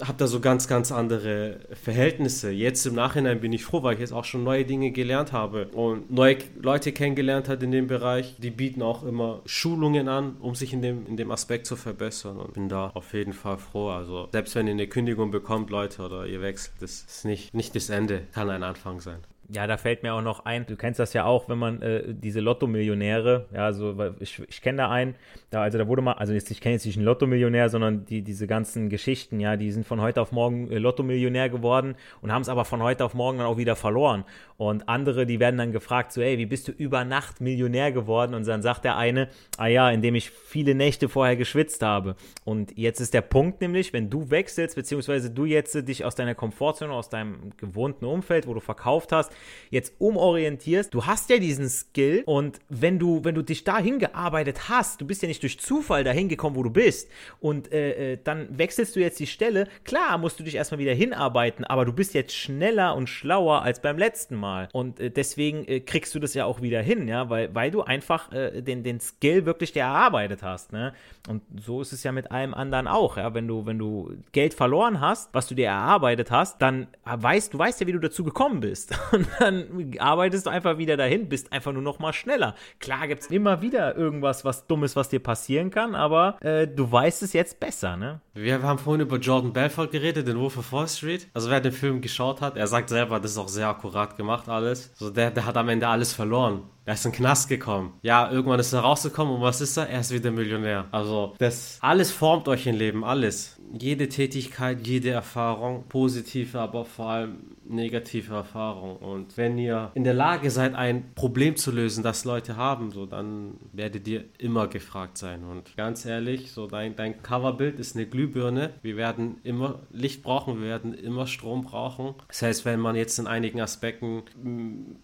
habe 0.01 0.17
da 0.17 0.27
so 0.27 0.39
ganz, 0.39 0.67
ganz 0.67 0.91
andere 0.91 1.59
Verhältnisse. 1.73 2.51
Jetzt 2.51 2.85
im 2.85 2.95
Nachhinein 2.95 3.39
bin 3.39 3.53
ich 3.53 3.63
froh, 3.63 3.83
weil 3.83 3.93
ich 3.93 3.99
jetzt 3.99 4.13
auch 4.13 4.25
schon 4.25 4.43
neue 4.43 4.65
Dinge 4.65 4.91
gelernt 4.91 5.31
habe 5.31 5.67
und 5.67 6.11
neue 6.11 6.37
Leute 6.59 6.91
kennengelernt 6.91 7.47
hat 7.47 7.61
in 7.61 7.71
dem 7.71 7.87
Bereich. 7.87 8.35
Die 8.39 8.51
bieten 8.51 8.81
auch 8.81 9.03
immer 9.03 9.41
Schulungen 9.45 10.07
an, 10.07 10.37
um 10.39 10.55
sich 10.55 10.73
in 10.73 10.81
dem, 10.81 11.05
in 11.05 11.17
dem 11.17 11.31
Aspekt 11.31 11.67
zu 11.67 11.75
verbessern 11.75 12.37
und 12.37 12.53
bin 12.53 12.67
da 12.67 12.89
auf 12.93 13.13
jeden 13.13 13.33
Fall 13.33 13.57
froh. 13.57 13.89
Also 13.89 14.27
selbst 14.31 14.55
wenn 14.55 14.67
ihr 14.67 14.73
eine 14.73 14.87
Kündigung 14.87 15.29
bekommt, 15.31 15.69
Leute, 15.69 16.01
oder 16.01 16.25
ihr 16.25 16.41
wechselt, 16.41 16.75
das 16.79 17.01
ist 17.07 17.25
nicht, 17.25 17.53
nicht 17.53 17.75
das 17.75 17.89
Ende, 17.89 18.21
kann 18.33 18.49
ein 18.49 18.63
Anfang 18.63 18.99
sein. 19.01 19.19
Ja, 19.49 19.67
da 19.67 19.77
fällt 19.77 20.01
mir 20.01 20.13
auch 20.13 20.23
noch 20.23 20.45
ein, 20.45 20.65
du 20.65 20.75
kennst 20.75 20.99
das 20.99 21.13
ja 21.13 21.25
auch, 21.25 21.47
wenn 21.49 21.59
man 21.59 21.81
äh, 21.81 22.03
diese 22.07 22.39
Lotto-Millionäre, 22.39 23.45
ja, 23.53 23.73
so, 23.73 23.95
ich, 24.19 24.41
ich 24.47 24.61
kenne 24.61 24.79
da 24.79 24.89
einen, 24.89 25.15
da, 25.55 25.61
also 25.61 25.77
da 25.77 25.87
wurde 25.87 26.01
mal, 26.01 26.13
also 26.13 26.33
jetzt, 26.33 26.51
ich 26.51 26.59
kenne 26.59 26.73
jetzt 26.73 26.85
nicht 26.85 26.97
einen 26.97 27.05
Lotto-Millionär, 27.05 27.69
sondern 27.69 28.05
die, 28.05 28.21
diese 28.21 28.45
ganzen 28.45 28.89
Geschichten, 28.89 29.39
ja, 29.39 29.55
die 29.55 29.71
sind 29.71 29.87
von 29.87 30.01
heute 30.01 30.21
auf 30.21 30.31
morgen 30.33 30.69
äh, 30.69 30.77
Lotto-Millionär 30.77 31.49
geworden 31.49 31.95
und 32.21 32.31
haben 32.31 32.41
es 32.41 32.49
aber 32.49 32.65
von 32.65 32.83
heute 32.83 33.05
auf 33.05 33.13
morgen 33.13 33.37
dann 33.37 33.47
auch 33.47 33.57
wieder 33.57 33.77
verloren. 33.77 34.25
Und 34.57 34.87
andere, 34.89 35.25
die 35.25 35.39
werden 35.39 35.57
dann 35.57 35.71
gefragt, 35.71 36.11
so, 36.11 36.21
ey, 36.21 36.37
wie 36.37 36.45
bist 36.45 36.67
du 36.67 36.71
über 36.71 37.05
Nacht 37.05 37.41
Millionär 37.41 37.91
geworden? 37.91 38.33
Und 38.33 38.47
dann 38.47 38.61
sagt 38.61 38.83
der 38.83 38.97
eine, 38.97 39.29
ah 39.57 39.67
ja, 39.67 39.89
indem 39.89 40.15
ich 40.15 40.29
viele 40.29 40.75
Nächte 40.75 41.09
vorher 41.09 41.35
geschwitzt 41.35 41.81
habe. 41.81 42.15
Und 42.43 42.77
jetzt 42.77 42.99
ist 42.99 43.13
der 43.13 43.21
Punkt 43.21 43.61
nämlich, 43.61 43.93
wenn 43.93 44.09
du 44.09 44.29
wechselst, 44.29 44.75
beziehungsweise 44.75 45.29
du 45.29 45.45
jetzt 45.45 45.75
dich 45.87 46.03
aus 46.03 46.15
deiner 46.15 46.35
Komfortzone, 46.35 46.91
aus 46.91 47.09
deinem 47.09 47.51
gewohnten 47.57 48.05
Umfeld, 48.05 48.47
wo 48.47 48.53
du 48.53 48.59
verkauft 48.59 49.11
hast, 49.11 49.31
jetzt 49.69 49.93
umorientierst, 49.99 50.93
du 50.93 51.05
hast 51.05 51.29
ja 51.29 51.37
diesen 51.37 51.69
Skill 51.69 52.23
und 52.25 52.59
wenn 52.69 52.99
du, 52.99 53.23
wenn 53.23 53.35
du 53.35 53.41
dich 53.41 53.63
dahin 53.63 53.99
gearbeitet 53.99 54.69
hast, 54.69 54.99
du 54.99 55.07
bist 55.07 55.21
ja 55.21 55.27
nicht 55.27 55.44
durch 55.45 55.59
Zufall 55.59 56.03
dahin 56.03 56.27
gekommen, 56.27 56.55
wo 56.55 56.63
du 56.63 56.71
bist. 56.71 57.09
Und 57.39 57.71
äh, 57.71 58.13
äh, 58.13 58.19
dann 58.21 58.47
wechselst 58.57 58.95
du 58.95 58.99
jetzt 58.99 59.19
die 59.19 59.27
Stelle, 59.27 59.67
klar 59.83 60.17
musst 60.17 60.39
du 60.39 60.43
dich 60.43 60.55
erstmal 60.55 60.79
wieder 60.79 60.93
hinarbeiten, 60.93 61.63
aber 61.63 61.85
du 61.85 61.93
bist 61.93 62.15
jetzt 62.15 62.35
schneller 62.35 62.95
und 62.95 63.07
schlauer 63.07 63.61
als 63.61 63.79
beim 63.81 63.97
letzten 63.97 64.35
Mal. 64.35 64.69
Und 64.73 64.99
äh, 64.99 65.11
deswegen 65.11 65.67
äh, 65.67 65.81
kriegst 65.81 66.15
du 66.15 66.19
das 66.19 66.33
ja 66.33 66.45
auch 66.45 66.61
wieder 66.61 66.81
hin, 66.81 67.07
ja, 67.07 67.29
weil, 67.29 67.53
weil 67.53 67.69
du 67.69 67.83
einfach 67.83 68.31
äh, 68.31 68.61
den, 68.61 68.83
den 68.83 68.99
Skill 68.99 69.45
wirklich 69.45 69.71
dir 69.71 69.83
erarbeitet 69.83 70.41
hast, 70.41 70.73
ne? 70.73 70.93
Und 71.27 71.41
so 71.59 71.81
ist 71.81 71.91
es 71.91 72.03
ja 72.03 72.11
mit 72.11 72.31
allem 72.31 72.53
anderen 72.53 72.87
auch, 72.87 73.17
ja, 73.17 73.33
wenn 73.33 73.47
du, 73.47 73.65
wenn 73.65 73.79
du 73.79 74.15
Geld 74.31 74.53
verloren 74.53 75.01
hast, 75.01 75.33
was 75.33 75.47
du 75.47 75.55
dir 75.55 75.67
erarbeitet 75.67 76.29
hast, 76.31 76.61
dann 76.61 76.87
weißt 77.03 77.53
du 77.53 77.59
weißt 77.59 77.81
ja, 77.81 77.87
wie 77.87 77.93
du 77.93 77.99
dazu 77.99 78.23
gekommen 78.23 78.59
bist. 78.59 78.97
Und 79.11 79.27
dann 79.39 79.95
arbeitest 79.99 80.45
du 80.45 80.49
einfach 80.49 80.77
wieder 80.77 80.97
dahin, 80.97 81.29
bist 81.29 81.51
einfach 81.51 81.71
nur 81.71 81.81
noch 81.81 81.99
mal 81.99 82.13
schneller. 82.13 82.55
Klar 82.79 83.07
gibt 83.07 83.23
es 83.23 83.27
immer 83.27 83.61
wieder 83.61 83.95
irgendwas, 83.95 84.45
was 84.45 84.67
Dummes, 84.67 84.95
was 84.95 85.09
dir 85.09 85.19
passieren 85.35 85.69
kann, 85.69 85.95
aber 85.95 86.41
äh, 86.41 86.65
du 86.65 86.89
weißt 86.89 87.21
es 87.23 87.33
jetzt 87.33 87.59
besser, 87.59 87.97
ne? 87.97 88.21
Wir 88.33 88.63
haben 88.63 88.79
vorhin 88.79 89.01
über 89.01 89.17
Jordan 89.17 89.51
Belfort 89.51 89.91
geredet, 89.91 90.29
den 90.29 90.39
Wolf 90.39 90.57
of 90.57 90.71
Wall 90.71 90.87
Street. 90.87 91.27
Also 91.33 91.49
wer 91.49 91.59
den 91.59 91.73
Film 91.73 91.99
geschaut 91.99 92.39
hat, 92.39 92.55
er 92.55 92.67
sagt 92.67 92.87
selber, 92.87 93.19
das 93.19 93.31
ist 93.31 93.37
auch 93.37 93.49
sehr 93.49 93.67
akkurat 93.67 94.15
gemacht 94.15 94.47
alles. 94.47 94.91
So 94.95 95.09
der, 95.09 95.31
der 95.31 95.45
hat 95.45 95.57
am 95.57 95.67
Ende 95.67 95.89
alles 95.89 96.13
verloren. 96.13 96.63
Er 96.85 96.93
ist 96.93 97.05
in 97.05 97.11
den 97.11 97.17
Knast 97.17 97.49
gekommen. 97.49 97.93
Ja, 98.03 98.31
irgendwann 98.31 98.59
ist 98.59 98.71
er 98.71 98.81
rausgekommen 98.81 99.35
und 99.35 99.41
was 99.41 99.59
ist 99.59 99.75
er? 99.77 99.89
Er 99.89 100.01
ist 100.01 100.11
wieder 100.11 100.31
Millionär. 100.31 100.85
Also, 100.91 101.33
das 101.39 101.79
alles 101.81 102.11
formt 102.11 102.47
euch 102.47 102.67
im 102.67 102.75
Leben, 102.75 103.03
alles. 103.03 103.59
Jede 103.73 104.07
Tätigkeit, 104.07 104.85
jede 104.85 105.09
Erfahrung, 105.09 105.85
positive, 105.89 106.59
aber 106.59 106.85
vor 106.85 107.07
allem 107.07 107.55
negative 107.67 108.33
Erfahrung. 108.33 108.97
Und 108.97 109.37
wenn 109.37 109.57
ihr 109.57 109.91
in 109.95 110.03
der 110.03 110.13
Lage 110.13 110.51
seid, 110.51 110.75
ein 110.75 111.13
Problem 111.15 111.55
zu 111.55 111.71
lösen, 111.71 112.03
das 112.03 112.25
Leute 112.25 112.55
haben, 112.55 112.91
so 112.91 113.05
dann 113.05 113.55
werdet 113.73 114.07
ihr 114.07 114.25
immer 114.37 114.67
gefragt 114.67 115.17
sein. 115.17 115.43
Und 115.43 115.75
ganz 115.75 116.05
ehrlich, 116.05 116.51
so 116.51 116.67
dein, 116.67 116.95
dein 116.95 117.21
Coverbild 117.21 117.79
ist 117.79 117.95
eine 117.95 118.05
Glühbirne. 118.05 118.73
Wir 118.81 118.97
werden 118.97 119.37
immer 119.43 119.79
Licht 119.91 120.23
brauchen, 120.23 120.61
wir 120.61 120.67
werden 120.67 120.93
immer 120.93 121.27
Strom 121.27 121.63
brauchen. 121.63 122.15
Das 122.27 122.41
heißt, 122.41 122.65
wenn 122.65 122.79
man 122.79 122.95
jetzt 122.95 123.17
in 123.19 123.27
einigen 123.27 123.61
Aspekten 123.61 124.23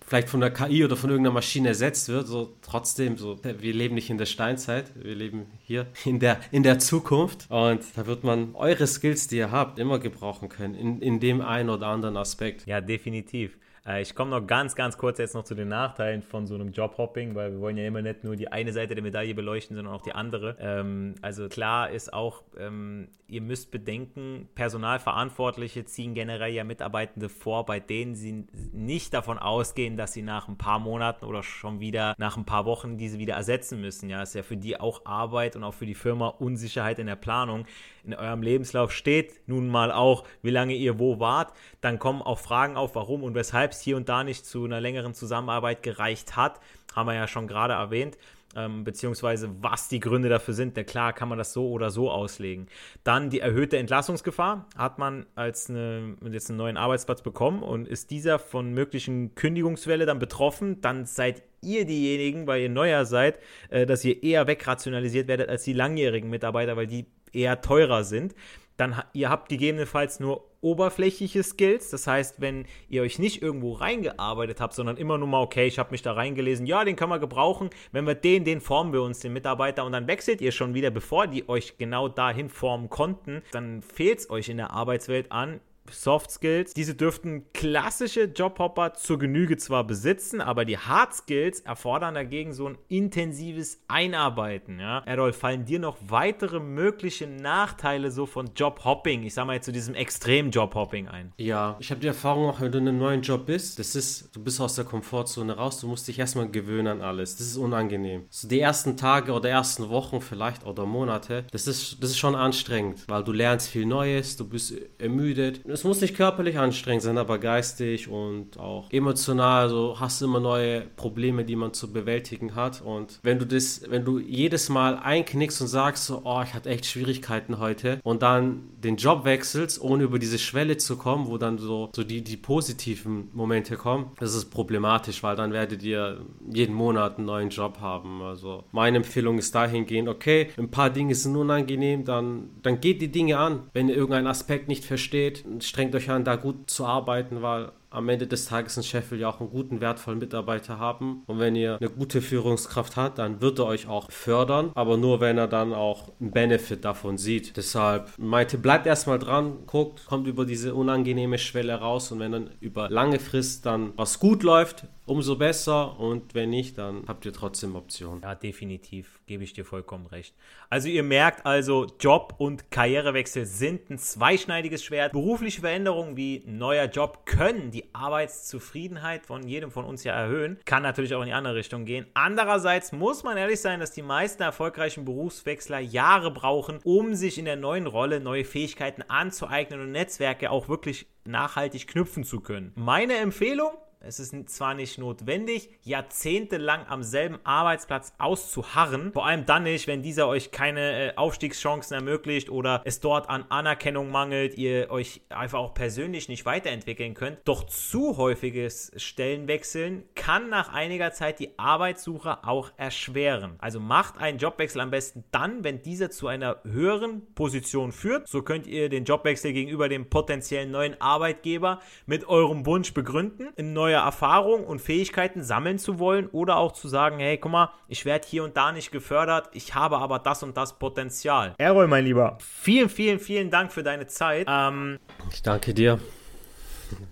vielleicht 0.06 0.30
von 0.30 0.40
der 0.40 0.52
KI 0.52 0.86
oder 0.86 0.96
von 0.96 1.10
irgendeiner 1.10 1.34
Maschine 1.34 1.71
ersetzt 1.72 2.10
wird, 2.10 2.28
so 2.28 2.54
trotzdem, 2.62 3.18
so 3.18 3.40
wir 3.44 3.74
leben 3.74 3.96
nicht 3.96 4.10
in 4.10 4.18
der 4.18 4.26
Steinzeit, 4.26 4.92
wir 4.96 5.16
leben 5.16 5.46
hier 5.64 5.88
in 6.06 6.20
der, 6.20 6.40
in 6.52 6.64
der 6.64 6.80
Zukunft. 6.80 7.48
Und 7.50 7.82
da 7.96 8.06
wird 8.06 8.24
man 8.24 8.56
eure 8.56 8.88
Skills, 8.88 9.28
die 9.28 9.38
ihr 9.38 9.52
habt, 9.52 9.80
immer 9.80 10.00
gebrauchen 10.00 10.50
können, 10.50 10.76
in, 10.76 11.02
in 11.02 11.20
dem 11.20 11.42
einen 11.42 11.70
oder 11.70 11.88
anderen 11.88 12.18
Aspekt. 12.18 12.66
Ja, 12.68 12.82
definitiv. 12.82 13.58
Äh, 13.86 14.02
ich 14.02 14.16
komme 14.16 14.32
noch 14.32 14.46
ganz, 14.46 14.76
ganz 14.76 14.98
kurz 14.98 15.18
jetzt 15.18 15.34
noch 15.34 15.44
zu 15.44 15.56
den 15.56 15.70
Nachteilen 15.70 16.22
von 16.22 16.46
so 16.46 16.56
einem 16.56 16.72
Jobhopping, 16.72 17.36
weil 17.36 17.54
wir 17.54 17.60
wollen 17.60 17.78
ja 17.78 17.86
immer 17.86 18.02
nicht 18.02 18.24
nur 18.24 18.36
die 18.36 18.52
eine 18.52 18.74
Seite 18.74 18.96
der 18.96 19.04
Medaille 19.04 19.34
beleuchten, 19.34 19.76
sondern 19.76 19.94
auch 19.94 20.02
die 20.02 20.14
andere. 20.14 20.56
Ähm, 20.60 21.16
also 21.22 21.50
klar 21.50 21.90
ist 21.90 22.14
auch, 22.14 22.44
ähm, 22.58 23.10
ihr 23.28 23.42
müsst 23.42 23.72
bedenken, 23.72 24.50
Personalverantwortliche 24.56 25.86
ziehen 25.86 26.14
generell 26.14 26.52
ja 26.52 26.64
Mitarbeitende 26.64 27.30
vor, 27.30 27.66
bei 27.66 27.80
denen 27.80 28.16
sie 28.16 28.46
nicht 28.74 29.14
davon 29.14 29.40
ausgehen, 29.40 29.98
dass 29.98 30.14
sie 30.14 30.22
nach 30.22 30.48
ein 30.48 30.58
paar 30.58 30.80
Monaten 30.80 31.26
oder 31.26 31.42
schon 31.42 31.80
wieder 31.80 32.14
nach 32.18 32.38
ein 32.38 32.46
paar 32.46 32.66
Wochen 32.66 32.98
diese 32.98 33.18
wieder 33.20 33.36
ersetzen 33.36 33.82
müssen. 33.82 34.10
Ja, 34.10 34.22
ist 34.22 34.36
ja 34.36 34.44
für 34.44 34.58
die 34.58 34.80
auch 34.80 35.06
Arbeit 35.06 35.56
und 35.56 35.64
auch 35.64 35.74
für 35.74 35.86
die 35.86 35.96
Firma 35.96 36.28
Unsicherheit 36.28 37.00
in 37.00 37.08
der 37.08 37.16
Planung. 37.16 37.66
In 38.04 38.14
eurem 38.14 38.41
Lebenslauf 38.41 38.91
steht 38.91 39.47
nun 39.47 39.68
mal 39.68 39.91
auch, 39.91 40.24
wie 40.41 40.49
lange 40.49 40.74
ihr 40.74 40.99
wo 40.99 41.20
wart. 41.20 41.54
Dann 41.82 41.99
kommen 41.99 42.22
auch 42.22 42.39
Fragen 42.39 42.78
auf, 42.78 42.95
warum 42.95 43.24
und 43.24 43.36
weshalb 43.36 43.72
es 43.72 43.82
hier 43.82 43.97
und 43.97 44.10
da 44.10 44.24
nicht 44.24 44.45
zu 44.45 44.66
einer 44.66 44.82
längeren 44.82 45.14
Zusammenarbeit 45.14 45.84
gereicht 45.84 46.36
hat. 46.36 46.60
Haben 46.95 47.08
wir 47.08 47.16
ja 47.16 47.28
schon 47.28 47.47
gerade 47.47 47.74
erwähnt 47.74 48.18
ähm, 48.56 48.84
beziehungsweise 48.84 49.49
was 49.62 49.88
die 49.88 49.99
Gründe 49.99 50.30
dafür 50.30 50.54
sind. 50.54 50.76
Na 50.76 50.84
klar, 50.84 51.14
kann 51.14 51.30
man 51.30 51.38
das 51.38 51.54
so 51.54 51.70
oder 51.70 51.89
so 51.89 52.12
auslegen. 52.12 52.68
Dann 53.04 53.30
die 53.30 53.39
erhöhte 53.39 53.78
Entlassungsgefahr 53.78 54.68
hat 54.78 54.99
man 54.99 55.26
als 55.36 55.70
eine, 55.70 56.16
jetzt 56.32 56.49
einen 56.49 56.58
neuen 56.58 56.78
Arbeitsplatz 56.78 57.22
bekommen 57.22 57.64
und 57.64 57.88
ist 57.88 58.12
dieser 58.12 58.39
von 58.39 58.74
möglichen 58.74 59.36
Kündigungswelle 59.36 60.06
dann 60.06 60.20
betroffen, 60.20 60.82
dann 60.82 61.06
seid 61.06 61.43
ihr 61.62 61.86
diejenigen, 61.86 62.47
weil 62.47 62.62
ihr 62.62 62.70
neuer 62.70 63.06
seid, 63.06 63.39
äh, 63.70 63.86
dass 63.86 64.04
ihr 64.04 64.24
eher 64.24 64.47
wegrationalisiert 64.47 65.28
werdet 65.28 65.49
als 65.49 65.64
die 65.64 65.74
langjährigen 65.74 66.30
Mitarbeiter, 66.30 66.76
weil 66.76 66.88
die 66.88 67.06
eher 67.32 67.62
teurer 67.62 68.04
sind. 68.04 68.36
Dann 68.78 69.02
ihr 69.14 69.30
habt 69.30 69.49
gegebenenfalls 69.49 70.20
nur 70.20 70.51
oberflächliche 70.62 71.43
Skills. 71.43 71.89
Das 71.89 72.07
heißt, 72.07 72.39
wenn 72.39 72.66
ihr 72.89 73.01
euch 73.01 73.20
nicht 73.20 73.41
irgendwo 73.41 73.74
reingearbeitet 73.74 74.62
habt, 74.62 74.74
sondern 74.74 74.97
immer 74.97 75.18
nur 75.18 75.28
mal, 75.28 75.41
okay, 75.41 75.68
ich 75.68 75.80
habe 75.80 75.91
mich 75.91 76.01
da 76.01 76.14
reingelesen, 76.14 76.66
ja, 76.66 76.86
den 76.86 76.95
können 76.95 77.12
wir 77.12 77.20
gebrauchen. 77.20 77.70
Wenn 77.91 78.05
wir 78.05 78.16
den, 78.16 78.45
den 78.45 78.62
formen 78.62 78.93
wir 78.93 79.01
uns, 79.01 79.20
den 79.20 79.34
Mitarbeiter, 79.34 79.86
und 79.86 79.91
dann 79.91 80.07
wechselt 80.07 80.41
ihr 80.41 80.51
schon 80.51 80.74
wieder, 80.74 80.91
bevor 80.91 81.28
die 81.28 81.49
euch 81.49 81.78
genau 81.78 82.07
dahin 82.07 82.49
formen 82.49 82.89
konnten, 82.89 83.41
dann 83.51 83.82
fehlt 83.82 84.20
es 84.20 84.30
euch 84.30 84.49
in 84.49 84.57
der 84.57 84.72
Arbeitswelt 84.72 85.32
an, 85.32 85.59
Soft 85.90 86.32
Skills. 86.32 86.74
Diese 86.74 86.96
dürften 86.96 87.46
klassische 87.54 88.24
Jobhopper 88.24 88.94
zur 88.94 89.20
Genüge 89.20 89.58
zwar 89.58 89.86
besitzen, 89.86 90.42
aber 90.42 90.66
die 90.66 90.78
Hard 90.78 91.14
Skills 91.14 91.62
erfordern 91.62 92.16
dagegen 92.16 92.54
so 92.54 92.68
ein 92.68 92.78
intensives 92.88 93.84
Einarbeiten. 93.88 94.80
Ja? 94.80 95.00
Errol, 95.06 95.34
fallen 95.34 95.66
dir 95.66 95.80
noch 95.80 95.98
weitere 96.08 96.60
mögliche 96.60 97.28
Nachteile 97.28 98.12
so 98.12 98.26
von 98.26 98.52
Jobhopping, 98.56 99.24
ich 99.24 99.34
sag 99.34 99.46
mal 99.46 99.54
jetzt 99.54 99.66
zu 99.66 99.72
diesem 99.72 99.96
extremen 99.96 100.52
Jobhopping 100.52 101.08
ein? 101.08 101.34
Ja, 101.38 101.76
ich 101.80 101.92
habe 101.92 102.02
die 102.02 102.08
Erfahrung 102.08 102.50
auch, 102.50 102.62
wenn 102.62 102.72
du 102.72 102.78
in 102.78 102.88
einem 102.88 103.00
neuen 103.00 103.22
Job 103.22 103.46
bist, 103.46 103.80
das 103.80 103.96
ist, 103.96 104.36
du 104.36 104.44
bist 104.44 104.60
aus 104.62 104.76
der 104.76 104.86
Komfortzone 104.86 105.56
raus, 105.56 105.80
du 105.80 105.88
musst 105.88 106.08
dich 106.08 106.20
erstmal 106.20 106.50
gewöhnen 106.50 106.88
an 106.88 107.02
alles. 107.02 107.38
Das 107.38 107.48
ist 107.48 107.58
unangenehm. 107.58 108.26
So 108.30 108.48
die 108.48 108.60
ersten 108.60 108.98
Tage 108.98 109.34
oder 109.34 109.50
ersten 109.50 109.90
Wochen 109.90 110.22
vielleicht 110.22 110.66
oder 110.66 110.86
Monate, 110.86 111.46
das 111.52 111.68
ist, 111.68 112.02
das 112.02 112.12
ist 112.12 112.20
schon 112.20 112.36
anstrengend, 112.36 113.08
weil 113.08 113.24
du 113.24 113.32
lernst 113.32 113.70
viel 113.70 113.86
Neues, 113.86 114.38
du 114.38 114.48
bist 114.48 114.74
ermüdet 115.00 115.62
es 115.72 115.84
muss 115.84 116.02
nicht 116.02 116.16
körperlich 116.16 116.58
anstrengend 116.58 117.04
sein, 117.04 117.18
aber 117.18 117.38
geistig 117.38 118.10
und 118.10 118.60
auch 118.60 118.92
emotional. 118.92 119.70
So 119.70 120.00
hast 120.00 120.22
du 120.22 120.26
immer 120.26 120.40
neue 120.40 120.82
Probleme, 120.82 121.46
die 121.46 121.56
man 121.56 121.74
zu 121.74 121.92
bewältigen 121.92 122.56
hat. 122.56 122.82
Und 122.82 123.20
wenn 123.24 123.40
du 123.40 123.46
das, 123.46 123.82
wenn 123.90 124.06
du 124.06 124.20
jedes 124.20 124.70
Mal 124.70 124.98
einknickst 124.98 125.62
und 125.62 125.68
sagst 125.68 126.06
so, 126.06 126.22
oh, 126.26 126.42
ich 126.44 126.54
hatte 126.54 126.70
echt 126.70 126.86
Schwierigkeiten 126.86 127.60
heute 127.60 128.00
und 128.04 128.22
dann 128.22 128.70
den 128.84 128.98
Job 128.98 129.26
wechselst, 129.26 129.82
ohne 129.82 130.04
über 130.04 130.20
diese 130.20 130.40
Schwelle 130.40 130.78
zu 130.78 130.98
kommen, 130.98 131.28
wo 131.28 131.38
dann 131.38 131.58
so, 131.58 131.90
so 131.96 132.04
die, 132.04 132.24
die 132.24 132.38
positiven 132.38 133.30
Momente 133.34 133.78
kommen, 133.78 134.12
das 134.20 134.36
ist 134.36 134.46
problematisch, 134.46 135.24
weil 135.24 135.36
dann 135.36 135.54
werdet 135.54 135.84
ihr 135.84 136.22
jeden 136.52 136.76
Monat 136.76 137.18
einen 137.18 137.28
neuen 137.28 137.50
Job 137.50 137.80
haben. 137.80 138.22
Also 138.22 138.64
meine 138.72 138.98
Empfehlung 138.98 139.38
ist 139.38 139.54
dahingehend, 139.56 140.10
okay, 140.10 140.50
ein 140.58 140.72
paar 140.72 140.90
Dinge 140.90 141.16
sind 141.16 141.36
unangenehm, 141.36 142.06
dann, 142.06 142.50
dann 142.64 142.82
geht 142.82 143.02
die 143.02 143.12
Dinge 143.12 143.38
an. 143.38 143.64
Wenn 143.74 143.90
ihr 143.90 143.96
irgendeinen 143.96 144.28
Aspekt 144.28 144.68
nicht 144.68 144.84
versteht, 144.84 145.44
strengt 145.64 145.95
euch 145.95 146.09
an, 146.09 146.24
da 146.24 146.36
gut 146.36 146.70
zu 146.70 146.86
arbeiten, 146.86 147.41
weil 147.41 147.72
am 147.91 148.07
Ende 148.07 148.26
des 148.26 148.45
Tages 148.45 148.78
ein 148.78 148.84
Chef 148.84 149.12
will 149.12 149.20
ja 149.20 149.30
auch 149.30 149.41
einen 149.41 149.49
guten, 149.49 149.82
wertvollen 149.82 150.20
Mitarbeiter 150.20 150.80
haben. 150.80 151.24
Und 151.28 151.39
wenn 151.39 151.55
ihr 151.55 151.78
eine 151.78 151.89
gute 151.89 152.22
Führungskraft 152.22 152.95
habt, 152.95 153.20
dann 153.20 153.41
wird 153.41 153.59
er 153.59 153.66
euch 153.66 153.88
auch 153.88 154.09
fördern, 154.09 154.72
aber 154.76 154.97
nur 154.97 155.20
wenn 155.20 155.38
er 155.38 155.47
dann 155.47 155.74
auch 155.74 156.09
einen 156.20 156.32
Benefit 156.32 156.86
davon 156.86 157.18
sieht. 157.18 157.57
Deshalb 157.57 158.09
meinte, 158.18 158.57
bleibt 158.57 158.88
erstmal 158.88 159.20
dran, 159.20 159.66
guckt, 159.68 160.05
kommt 160.05 160.28
über 160.28 160.45
diese 160.45 160.74
unangenehme 160.74 161.38
Schwelle 161.38 161.76
raus 161.76 162.12
und 162.12 162.20
wenn 162.20 162.32
dann 162.32 162.49
über 162.62 162.89
lange 162.89 163.20
Frist 163.20 163.66
dann 163.66 163.91
was 163.97 164.20
gut 164.20 164.43
läuft, 164.43 164.86
umso 165.06 165.36
besser 165.36 165.99
und 165.99 166.36
wenn 166.36 166.49
nicht, 166.49 166.78
dann 166.78 167.04
habt 167.08 167.26
ihr 167.26 167.34
trotzdem 167.34 167.76
Optionen. 167.76 168.22
Ja, 168.22 168.36
definitiv, 168.36 169.20
gebe 169.26 169.43
ich 169.43 169.54
dir 169.54 169.66
vollkommen 169.66 170.06
recht. 170.08 170.36
Also 170.70 170.88
ihr 170.88 171.04
merkt 171.04 171.45
also, 171.45 171.88
Job 171.99 172.36
und 172.38 172.72
Karrierewechsel 172.72 173.45
sind 173.45 173.89
ein 173.89 173.97
zweischneidiges 173.97 174.84
Schwert. 174.84 175.12
Berufliche 175.12 175.62
Veränderungen 175.62 176.18
wie 176.18 176.43
neuer 176.45 176.86
Job 176.86 177.26
können 177.26 177.72
die 177.72 177.93
Arbeitszufriedenheit 177.93 179.26
von 179.26 179.47
jedem 179.47 179.72
von 179.72 179.86
uns 179.86 180.04
ja 180.04 180.14
erhöhen. 180.14 180.60
Kann 180.66 180.84
natürlich 180.84 181.14
auch 181.16 181.22
in 181.22 181.28
die 181.28 181.34
andere 181.34 181.56
Richtung 181.56 181.86
gehen. 181.86 182.06
Andererseits 182.14 182.91
muss 182.91 183.24
man 183.24 183.38
ehrlich 183.38 183.60
sein, 183.60 183.80
dass 183.80 183.91
die 183.91 184.02
meisten 184.02 184.43
erfolgreichen 184.43 185.06
Berufswechsler 185.06 185.80
Jahre 185.80 186.32
brauchen, 186.32 186.80
um 186.84 187.16
sich 187.16 187.38
in 187.38 187.45
der 187.45 187.56
neuen 187.56 187.88
Rolle 187.88 188.20
neue 188.20 188.45
Fähigkeiten 188.45 189.04
anzueignen 189.08 189.82
und 189.82 189.91
Netzwerke 189.91 190.52
auch 190.52 190.70
wirklich 190.70 191.08
nachhaltig 191.26 191.88
knüpfen 191.88 192.24
zu 192.24 192.39
können. 192.39 192.72
Meine 192.76 193.16
Empfehlung, 193.18 193.72
es 194.04 194.20
ist 194.20 194.49
zwar 194.49 194.74
nicht 194.74 194.97
notwendig, 194.97 195.70
jahrzehntelang 195.84 196.86
am 196.88 197.04
selben 197.04 197.39
Arbeitsplatz 197.43 198.14
auszuharren, 198.18 199.14
vor 199.14 199.26
allem 199.26 199.45
dann 199.45 199.64
nicht, 199.64 199.88
wenn 199.88 200.02
dieser 200.02 200.28
euch 200.28 200.52
keine 200.52 201.12
äh, 201.12 201.16
Aufstiegschancen 201.16 201.95
ermöglicht 201.95 202.49
oder 202.49 202.82
es 202.86 202.99
dort 202.99 203.30
an 203.30 203.45
Anerkennung 203.49 204.12
mangelt, 204.12 204.58
ihr 204.58 204.89
euch 204.89 205.22
einfach 205.30 205.60
auch 205.60 205.74
persönlich 205.74 206.30
nicht 206.30 206.45
weiterentwickeln 206.45 207.14
könnt. 207.14 207.39
Doch 207.45 207.64
zu 207.66 208.18
häufiges 208.18 208.91
Stellenwechseln 208.95 210.04
kann 210.16 210.49
nach 210.49 210.74
einiger 210.74 211.12
Zeit 211.12 211.39
die 211.39 211.58
Arbeitssuche 211.58 212.43
auch 212.43 212.72
erschweren. 212.78 213.56
Also 213.60 213.80
macht 213.80 214.18
einen 214.18 214.38
Jobwechsel 214.38 214.82
am 214.82 214.91
besten 214.91 215.24
dann, 215.32 215.64
wenn 215.64 215.82
dieser 215.82 216.10
zu 216.10 216.28
einer 216.28 216.62
höheren 216.64 217.34
Position 217.34 217.91
führt. 217.91 218.28
So 218.28 218.41
könnt 218.41 218.68
ihr 218.68 218.89
den 218.89 219.06
Jobwechsel 219.06 219.54
gegenüber 219.54 219.89
dem 219.89 220.10
potenziellen 220.10 220.72
neuen 220.72 220.99
Arbeitgeber 220.99 221.80
mit 222.06 222.28
eurem 222.28 222.66
Wunsch 222.66 222.93
begründen. 222.93 223.49
Ein 223.58 223.74
neue 223.92 224.04
Erfahrungen 224.04 224.64
und 224.64 224.80
Fähigkeiten 224.80 225.44
sammeln 225.44 225.78
zu 225.78 226.00
wollen 226.00 226.28
oder 226.28 226.58
auch 226.58 226.72
zu 226.72 226.88
sagen, 226.88 227.20
hey, 227.20 227.38
guck 227.38 227.52
mal, 227.52 227.72
ich 227.88 228.06
werde 228.06 228.28
hier 228.28 228.44
und 228.44 228.56
da 228.56 228.72
nicht 228.72 228.92
gefördert, 228.92 229.50
ich 229.54 229.76
habe 229.76 229.98
aber 229.98 230.20
das 230.20 230.44
und 230.44 230.56
das 230.56 230.80
Potenzial. 230.80 231.54
Errol, 231.58 231.88
mein 231.88 232.06
Lieber, 232.06 232.38
vielen, 232.39 232.89
vielen, 232.89 233.20
vielen 233.20 233.50
Dank 233.50 233.72
für 233.72 233.84
deine 233.84 234.08
Zeit. 234.08 234.48
Ähm, 234.50 235.00
ich 235.32 235.42
danke 235.42 235.74
dir. 235.74 236.00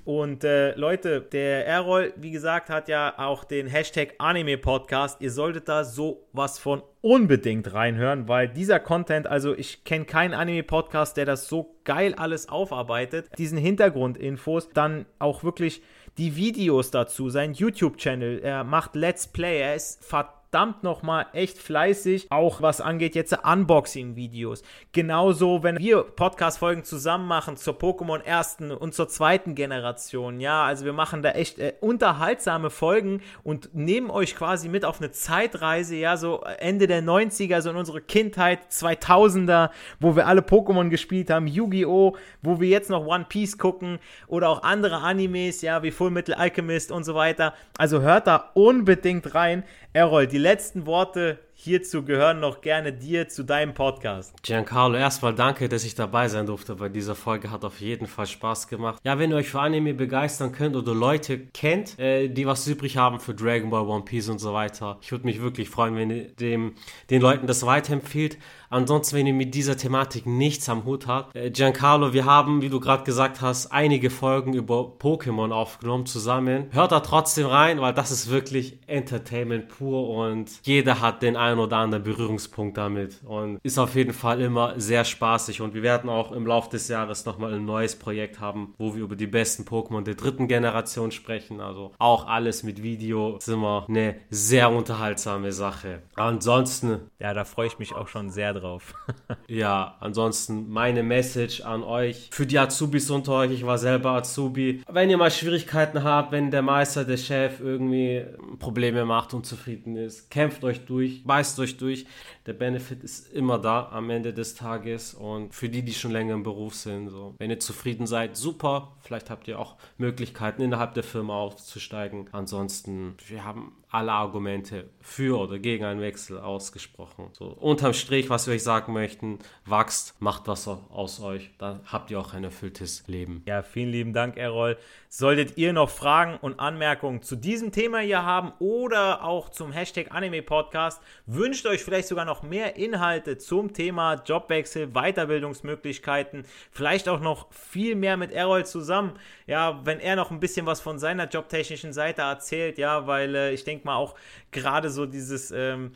Und 0.03 0.43
äh, 0.43 0.75
Leute, 0.75 1.21
der 1.21 1.65
Errol, 1.65 2.13
wie 2.17 2.31
gesagt, 2.31 2.69
hat 2.69 2.89
ja 2.89 3.13
auch 3.17 3.45
den 3.45 3.67
Hashtag 3.67 4.15
Anime 4.17 4.57
Podcast. 4.57 5.21
Ihr 5.21 5.31
solltet 5.31 5.69
da 5.69 5.85
so 5.85 6.27
was 6.33 6.59
von 6.59 6.81
unbedingt 7.01 7.73
reinhören, 7.73 8.27
weil 8.27 8.49
dieser 8.49 8.79
Content, 8.79 9.27
also 9.27 9.55
ich 9.55 9.85
kenne 9.85 10.05
keinen 10.05 10.33
Anime-Podcast, 10.33 11.15
der 11.15 11.25
das 11.25 11.47
so 11.47 11.79
geil 11.85 12.13
alles 12.15 12.49
aufarbeitet. 12.49 13.29
Diesen 13.37 13.57
Hintergrundinfos, 13.57 14.69
dann 14.69 15.05
auch 15.17 15.43
wirklich 15.43 15.81
die 16.19 16.35
Videos 16.35 16.91
dazu, 16.91 17.29
sein 17.29 17.53
YouTube-Channel, 17.53 18.39
er 18.39 18.63
macht 18.63 18.95
Let's 18.95 19.25
Play, 19.25 19.61
er 19.61 19.75
ist 19.75 20.03
verdammt 20.03 20.38
verdammt 20.51 20.81
nochmal 20.83 21.27
echt 21.33 21.59
fleißig, 21.59 22.27
auch 22.31 22.61
was 22.61 22.81
angeht 22.81 23.13
jetzt 23.13 23.37
Unboxing-Videos. 23.43 24.63
Genauso, 24.91 25.61
wenn 25.61 25.77
wir 25.77 26.01
Podcast-Folgen 26.01 26.83
zusammen 26.83 27.27
machen 27.27 27.55
zur 27.55 27.75
Pokémon 27.75 28.19
ersten 28.23 28.71
und 28.71 28.95
zur 28.95 29.07
zweiten 29.07 29.53
Generation. 29.53 30.39
Ja, 30.39 30.63
also 30.63 30.85
wir 30.85 30.93
machen 30.93 31.21
da 31.21 31.31
echt 31.31 31.59
äh, 31.59 31.73
unterhaltsame 31.81 32.71
Folgen 32.71 33.21
und 33.43 33.75
nehmen 33.75 34.09
euch 34.09 34.35
quasi 34.35 34.69
mit 34.69 34.85
auf 34.85 34.99
eine 34.99 35.11
Zeitreise, 35.11 35.95
ja, 35.95 36.17
so 36.17 36.41
Ende 36.57 36.87
der 36.87 37.03
90er, 37.03 37.61
so 37.61 37.69
in 37.69 37.75
unsere 37.75 38.01
Kindheit, 38.01 38.71
2000er, 38.71 39.69
wo 39.99 40.15
wir 40.15 40.25
alle 40.25 40.41
Pokémon 40.41 40.89
gespielt 40.89 41.29
haben, 41.29 41.45
Yu-Gi-Oh!, 41.45 42.17
wo 42.41 42.59
wir 42.59 42.69
jetzt 42.69 42.89
noch 42.89 43.05
One 43.05 43.25
Piece 43.29 43.59
gucken 43.59 43.99
oder 44.27 44.49
auch 44.49 44.63
andere 44.63 44.97
Animes, 44.97 45.61
ja, 45.61 45.83
wie 45.83 45.91
Full 45.91 46.09
Metal 46.09 46.33
Alchemist 46.33 46.91
und 46.91 47.03
so 47.03 47.13
weiter. 47.13 47.53
Also 47.77 48.01
hört 48.01 48.25
da 48.25 48.49
unbedingt 48.55 49.35
rein. 49.35 49.63
Errol, 49.93 50.27
die 50.27 50.37
letzten 50.37 50.85
Worte 50.85 51.39
hierzu 51.61 52.03
gehören 52.03 52.39
noch 52.39 52.61
gerne 52.61 52.93
dir 52.93 53.27
zu 53.27 53.43
deinem 53.43 53.73
Podcast. 53.73 54.33
Giancarlo, 54.43 54.97
erstmal 54.97 55.35
danke, 55.35 55.67
dass 55.67 55.83
ich 55.83 55.93
dabei 55.93 56.29
sein 56.29 56.45
durfte 56.45 56.75
bei 56.75 56.87
dieser 56.87 57.15
Folge. 57.15 57.51
Hat 57.51 57.65
auf 57.65 57.81
jeden 57.81 58.07
Fall 58.07 58.27
Spaß 58.27 58.69
gemacht. 58.69 59.01
Ja, 59.03 59.19
wenn 59.19 59.31
ihr 59.31 59.35
euch 59.35 59.49
für 59.49 59.59
Anime 59.59 59.93
begeistern 59.93 60.53
könnt 60.53 60.77
oder 60.77 60.95
Leute 60.95 61.37
kennt, 61.37 61.99
äh, 61.99 62.29
die 62.29 62.47
was 62.47 62.65
übrig 62.65 62.95
haben 62.95 63.19
für 63.19 63.33
Dragon 63.33 63.69
Ball, 63.69 63.85
One 63.85 64.05
Piece 64.05 64.29
und 64.29 64.39
so 64.39 64.53
weiter, 64.53 64.99
ich 65.01 65.11
würde 65.11 65.25
mich 65.25 65.41
wirklich 65.41 65.69
freuen, 65.69 65.97
wenn 65.97 66.09
ihr 66.09 66.27
dem, 66.29 66.75
den 67.09 67.21
Leuten 67.21 67.45
das 67.45 67.65
weiterempfiehlt. 67.65 68.37
Ansonsten, 68.69 69.17
wenn 69.17 69.27
ihr 69.27 69.33
mit 69.33 69.55
dieser 69.55 69.75
Thematik 69.75 70.27
nichts 70.27 70.69
am 70.69 70.85
Hut 70.85 71.07
habt, 71.07 71.35
äh, 71.35 71.49
Giancarlo, 71.49 72.13
wir 72.13 72.23
haben, 72.23 72.61
wie 72.61 72.69
du 72.69 72.79
gerade 72.79 73.03
gesagt 73.03 73.41
hast, 73.41 73.67
einige 73.67 74.09
Folgen 74.09 74.53
über 74.53 74.93
Pokémon 74.97 75.51
aufgenommen 75.51 76.05
zusammen. 76.05 76.67
Hört 76.71 76.93
da 76.93 77.01
trotzdem 77.01 77.47
rein, 77.47 77.81
weil 77.81 77.93
das 77.93 78.11
ist 78.11 78.29
wirklich 78.29 78.77
Entertainment 78.87 79.67
pur 79.67 80.07
und 80.09 80.51
jeder 80.63 81.01
hat 81.01 81.21
den 81.21 81.35
einen 81.35 81.48
oder 81.57 81.77
anderen 81.77 82.03
Berührungspunkt 82.03 82.77
damit 82.77 83.21
und 83.23 83.59
ist 83.63 83.79
auf 83.79 83.95
jeden 83.95 84.13
Fall 84.13 84.41
immer 84.41 84.79
sehr 84.79 85.05
spaßig 85.05 85.61
und 85.61 85.73
wir 85.73 85.81
werden 85.81 86.09
auch 86.09 86.31
im 86.31 86.45
Laufe 86.45 86.69
des 86.69 86.87
Jahres 86.87 87.25
nochmal 87.25 87.53
ein 87.53 87.65
neues 87.65 87.95
Projekt 87.95 88.39
haben, 88.39 88.75
wo 88.77 88.95
wir 88.95 89.01
über 89.01 89.15
die 89.15 89.27
besten 89.27 89.63
Pokémon 89.63 90.03
der 90.03 90.15
dritten 90.15 90.47
Generation 90.47 91.11
sprechen. 91.11 91.61
Also 91.61 91.93
auch 91.97 92.27
alles 92.27 92.63
mit 92.63 92.83
Video 92.83 93.37
ist 93.37 93.47
immer 93.47 93.85
eine 93.87 94.15
sehr 94.29 94.69
unterhaltsame 94.69 95.51
Sache. 95.51 96.03
Ansonsten. 96.15 96.99
Ja, 97.19 97.33
da 97.33 97.45
freue 97.45 97.67
ich 97.67 97.79
mich 97.79 97.95
auch 97.95 98.07
schon 98.07 98.29
sehr 98.29 98.53
drauf 98.53 98.93
ja, 99.47 99.95
ansonsten 99.99 100.69
meine 100.69 101.03
Message 101.03 101.61
an 101.61 101.83
euch. 101.83 102.29
Für 102.31 102.45
die 102.45 102.59
Azubis 102.59 103.09
unter 103.09 103.33
euch, 103.33 103.51
ich 103.51 103.65
war 103.65 103.77
selber 103.77 104.11
Azubi. 104.11 104.83
Wenn 104.91 105.09
ihr 105.09 105.17
mal 105.17 105.31
Schwierigkeiten 105.31 106.03
habt, 106.03 106.31
wenn 106.31 106.51
der 106.51 106.61
Meister, 106.61 107.05
der 107.05 107.17
Chef 107.17 107.59
irgendwie 107.59 108.23
Probleme 108.59 109.05
macht, 109.05 109.33
unzufrieden 109.33 109.95
ist, 109.95 110.29
kämpft 110.29 110.63
euch 110.63 110.85
durch, 110.85 111.23
beißt 111.23 111.38
euch 111.59 111.77
durch. 111.77 112.05
Der 112.49 112.55
Benefit 112.55 113.03
ist 113.03 113.31
immer 113.31 113.59
da 113.59 113.89
am 113.91 114.09
Ende 114.09 114.33
des 114.33 114.55
Tages 114.55 115.13
und 115.13 115.53
für 115.53 115.69
die, 115.69 115.83
die 115.83 115.93
schon 115.93 116.09
länger 116.09 116.33
im 116.33 116.41
Beruf 116.41 116.73
sind, 116.73 117.09
so. 117.09 117.35
Wenn 117.37 117.51
ihr 117.51 117.59
zufrieden 117.59 118.07
seid, 118.07 118.35
super. 118.35 118.97
Vielleicht 119.01 119.29
habt 119.29 119.47
ihr 119.47 119.59
auch 119.59 119.75
Möglichkeiten 119.99 120.63
innerhalb 120.63 120.95
der 120.95 121.03
Firma 121.03 121.35
aufzusteigen. 121.35 122.27
Ansonsten, 122.31 123.13
wir 123.27 123.45
haben 123.45 123.73
alle 123.91 124.11
Argumente 124.11 124.89
für 125.01 125.39
oder 125.39 125.57
gegen 125.57 125.83
einen 125.83 126.01
Wechsel 126.01 126.39
ausgesprochen. 126.39 127.29
So, 127.33 127.45
unterm 127.45 127.93
Strich, 127.93 128.29
was 128.29 128.45
wir 128.45 128.53
euch 128.53 128.63
sagen 128.63 128.93
möchten, 128.93 129.39
wachst, 129.65 130.21
macht 130.21 130.47
was 130.47 130.67
aus 130.67 131.19
euch, 131.19 131.49
dann 131.57 131.81
habt 131.85 132.11
ihr 132.11 132.19
auch 132.19 132.33
ein 132.33 132.43
erfülltes 132.43 133.07
Leben. 133.07 133.41
Ja, 133.47 133.63
vielen 133.63 133.89
lieben 133.89 134.13
Dank, 134.13 134.37
Errol. 134.37 134.77
Solltet 135.09 135.57
ihr 135.57 135.73
noch 135.73 135.89
Fragen 135.89 136.37
und 136.37 136.59
Anmerkungen 136.59 137.23
zu 137.23 137.35
diesem 137.35 137.71
Thema 137.71 137.99
hier 137.99 138.23
haben 138.23 138.53
oder 138.59 139.23
auch 139.23 139.49
zum 139.49 139.71
Hashtag 139.71 140.11
Anime 140.11 140.43
Podcast, 140.43 141.01
wünscht 141.25 141.65
euch 141.65 141.83
vielleicht 141.83 142.07
sogar 142.07 142.25
noch 142.25 142.38
mehr 142.43 142.75
Inhalte 142.75 143.37
zum 143.37 143.73
Thema 143.73 144.15
Jobwechsel, 144.25 144.87
Weiterbildungsmöglichkeiten, 144.87 146.45
vielleicht 146.71 147.09
auch 147.09 147.19
noch 147.19 147.51
viel 147.51 147.95
mehr 147.95 148.17
mit 148.17 148.31
Errol 148.31 148.65
zusammen. 148.65 149.13
Ja, 149.47 149.81
wenn 149.85 149.99
er 149.99 150.15
noch 150.15 150.31
ein 150.31 150.39
bisschen 150.39 150.65
was 150.65 150.81
von 150.81 150.99
seiner 150.99 151.27
jobtechnischen 151.27 151.93
Seite 151.93 152.23
erzählt, 152.23 152.77
ja, 152.77 153.07
weil 153.07 153.35
äh, 153.35 153.53
ich 153.53 153.63
denke 153.63 153.85
mal 153.85 153.95
auch 153.95 154.15
gerade 154.51 154.89
so 154.89 155.05
dieses 155.05 155.51
ähm, 155.51 155.91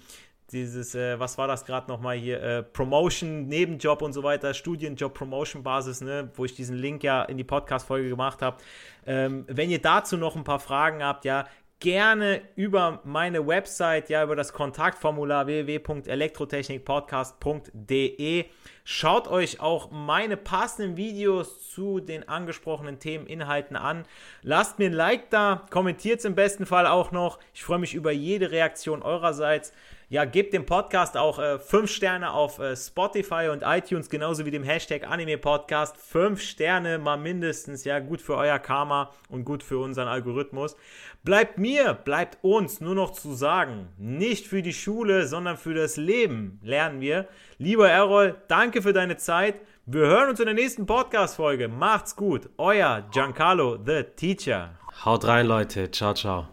dieses, 0.53 0.93
äh, 0.95 1.19
was 1.19 1.37
war 1.37 1.47
das 1.47 1.65
gerade 1.65 1.89
nochmal 1.89 2.15
hier, 2.15 2.41
äh, 2.41 2.63
Promotion, 2.63 3.47
Nebenjob 3.47 4.01
und 4.01 4.13
so 4.13 4.23
weiter, 4.23 4.53
Studienjob, 4.53 5.13
Promotion-Basis, 5.13 6.01
ne, 6.01 6.29
wo 6.35 6.45
ich 6.45 6.53
diesen 6.53 6.77
Link 6.77 7.03
ja 7.03 7.23
in 7.23 7.37
die 7.37 7.43
Podcast-Folge 7.43 8.09
gemacht 8.09 8.41
habe. 8.41 8.57
Ähm, 9.05 9.45
wenn 9.47 9.69
ihr 9.69 9.81
dazu 9.81 10.15
noch 10.15 10.35
ein 10.35 10.43
paar 10.43 10.59
Fragen 10.59 11.03
habt, 11.03 11.25
ja, 11.25 11.45
gerne 11.83 12.41
über 12.55 13.01
meine 13.03 13.45
Website, 13.45 14.09
ja, 14.09 14.23
über 14.23 14.37
das 14.37 14.53
Kontaktformular 14.53 15.47
www.elektrotechnikpodcast.de. 15.47 18.45
Schaut 18.85 19.27
euch 19.27 19.59
auch 19.59 19.91
meine 19.91 20.37
passenden 20.37 20.95
Videos 20.95 21.69
zu 21.69 21.99
den 21.99 22.29
angesprochenen 22.29 22.99
Themeninhalten 22.99 23.75
an. 23.75 24.05
Lasst 24.43 24.79
mir 24.79 24.85
ein 24.85 24.93
Like 24.93 25.29
da, 25.29 25.65
kommentiert 25.71 26.19
es 26.19 26.25
im 26.25 26.35
besten 26.35 26.65
Fall 26.65 26.87
auch 26.87 27.11
noch. 27.11 27.37
Ich 27.53 27.65
freue 27.65 27.79
mich 27.79 27.93
über 27.93 28.13
jede 28.13 28.51
Reaktion 28.51 29.03
eurerseits. 29.03 29.73
Ja, 30.09 30.25
gebt 30.25 30.53
dem 30.53 30.65
Podcast 30.65 31.17
auch 31.17 31.37
5 31.59 31.73
äh, 31.73 31.87
Sterne 31.87 32.33
auf 32.33 32.59
äh, 32.59 32.75
Spotify 32.75 33.49
und 33.51 33.63
iTunes, 33.63 34.09
genauso 34.09 34.45
wie 34.45 34.51
dem 34.51 34.63
Hashtag 34.63 35.09
Anime 35.09 35.37
Podcast. 35.37 35.97
5 35.97 36.41
Sterne 36.41 36.99
mal 36.99 37.17
mindestens, 37.17 37.83
ja, 37.83 37.99
gut 37.99 38.21
für 38.21 38.35
euer 38.35 38.59
Karma 38.59 39.11
und 39.29 39.45
gut 39.45 39.63
für 39.63 39.79
unseren 39.79 40.07
Algorithmus. 40.07 40.75
Bleibt 41.23 41.57
mir, 41.57 41.93
bleibt 41.93 42.37
uns 42.43 42.81
nur 42.81 42.95
noch 42.95 43.11
zu 43.13 43.33
sagen, 43.33 43.87
nicht 43.97 44.47
für 44.47 44.61
die 44.61 44.73
Schule, 44.73 45.27
sondern 45.27 45.57
für 45.57 45.73
das 45.73 45.97
Leben 45.97 46.59
lernen 46.61 47.01
wir. 47.01 47.27
Lieber 47.57 47.89
Errol, 47.89 48.35
danke 48.47 48.81
für 48.81 48.93
deine 48.93 49.17
Zeit. 49.17 49.55
Wir 49.85 50.07
hören 50.07 50.29
uns 50.29 50.39
in 50.39 50.45
der 50.45 50.55
nächsten 50.55 50.85
Podcast-Folge. 50.85 51.67
Macht's 51.67 52.15
gut. 52.15 52.49
Euer 52.57 53.03
Giancarlo, 53.11 53.77
the 53.85 54.03
Teacher. 54.15 54.77
Haut 55.03 55.25
rein, 55.25 55.47
Leute. 55.47 55.91
Ciao, 55.91 56.13
ciao. 56.13 56.52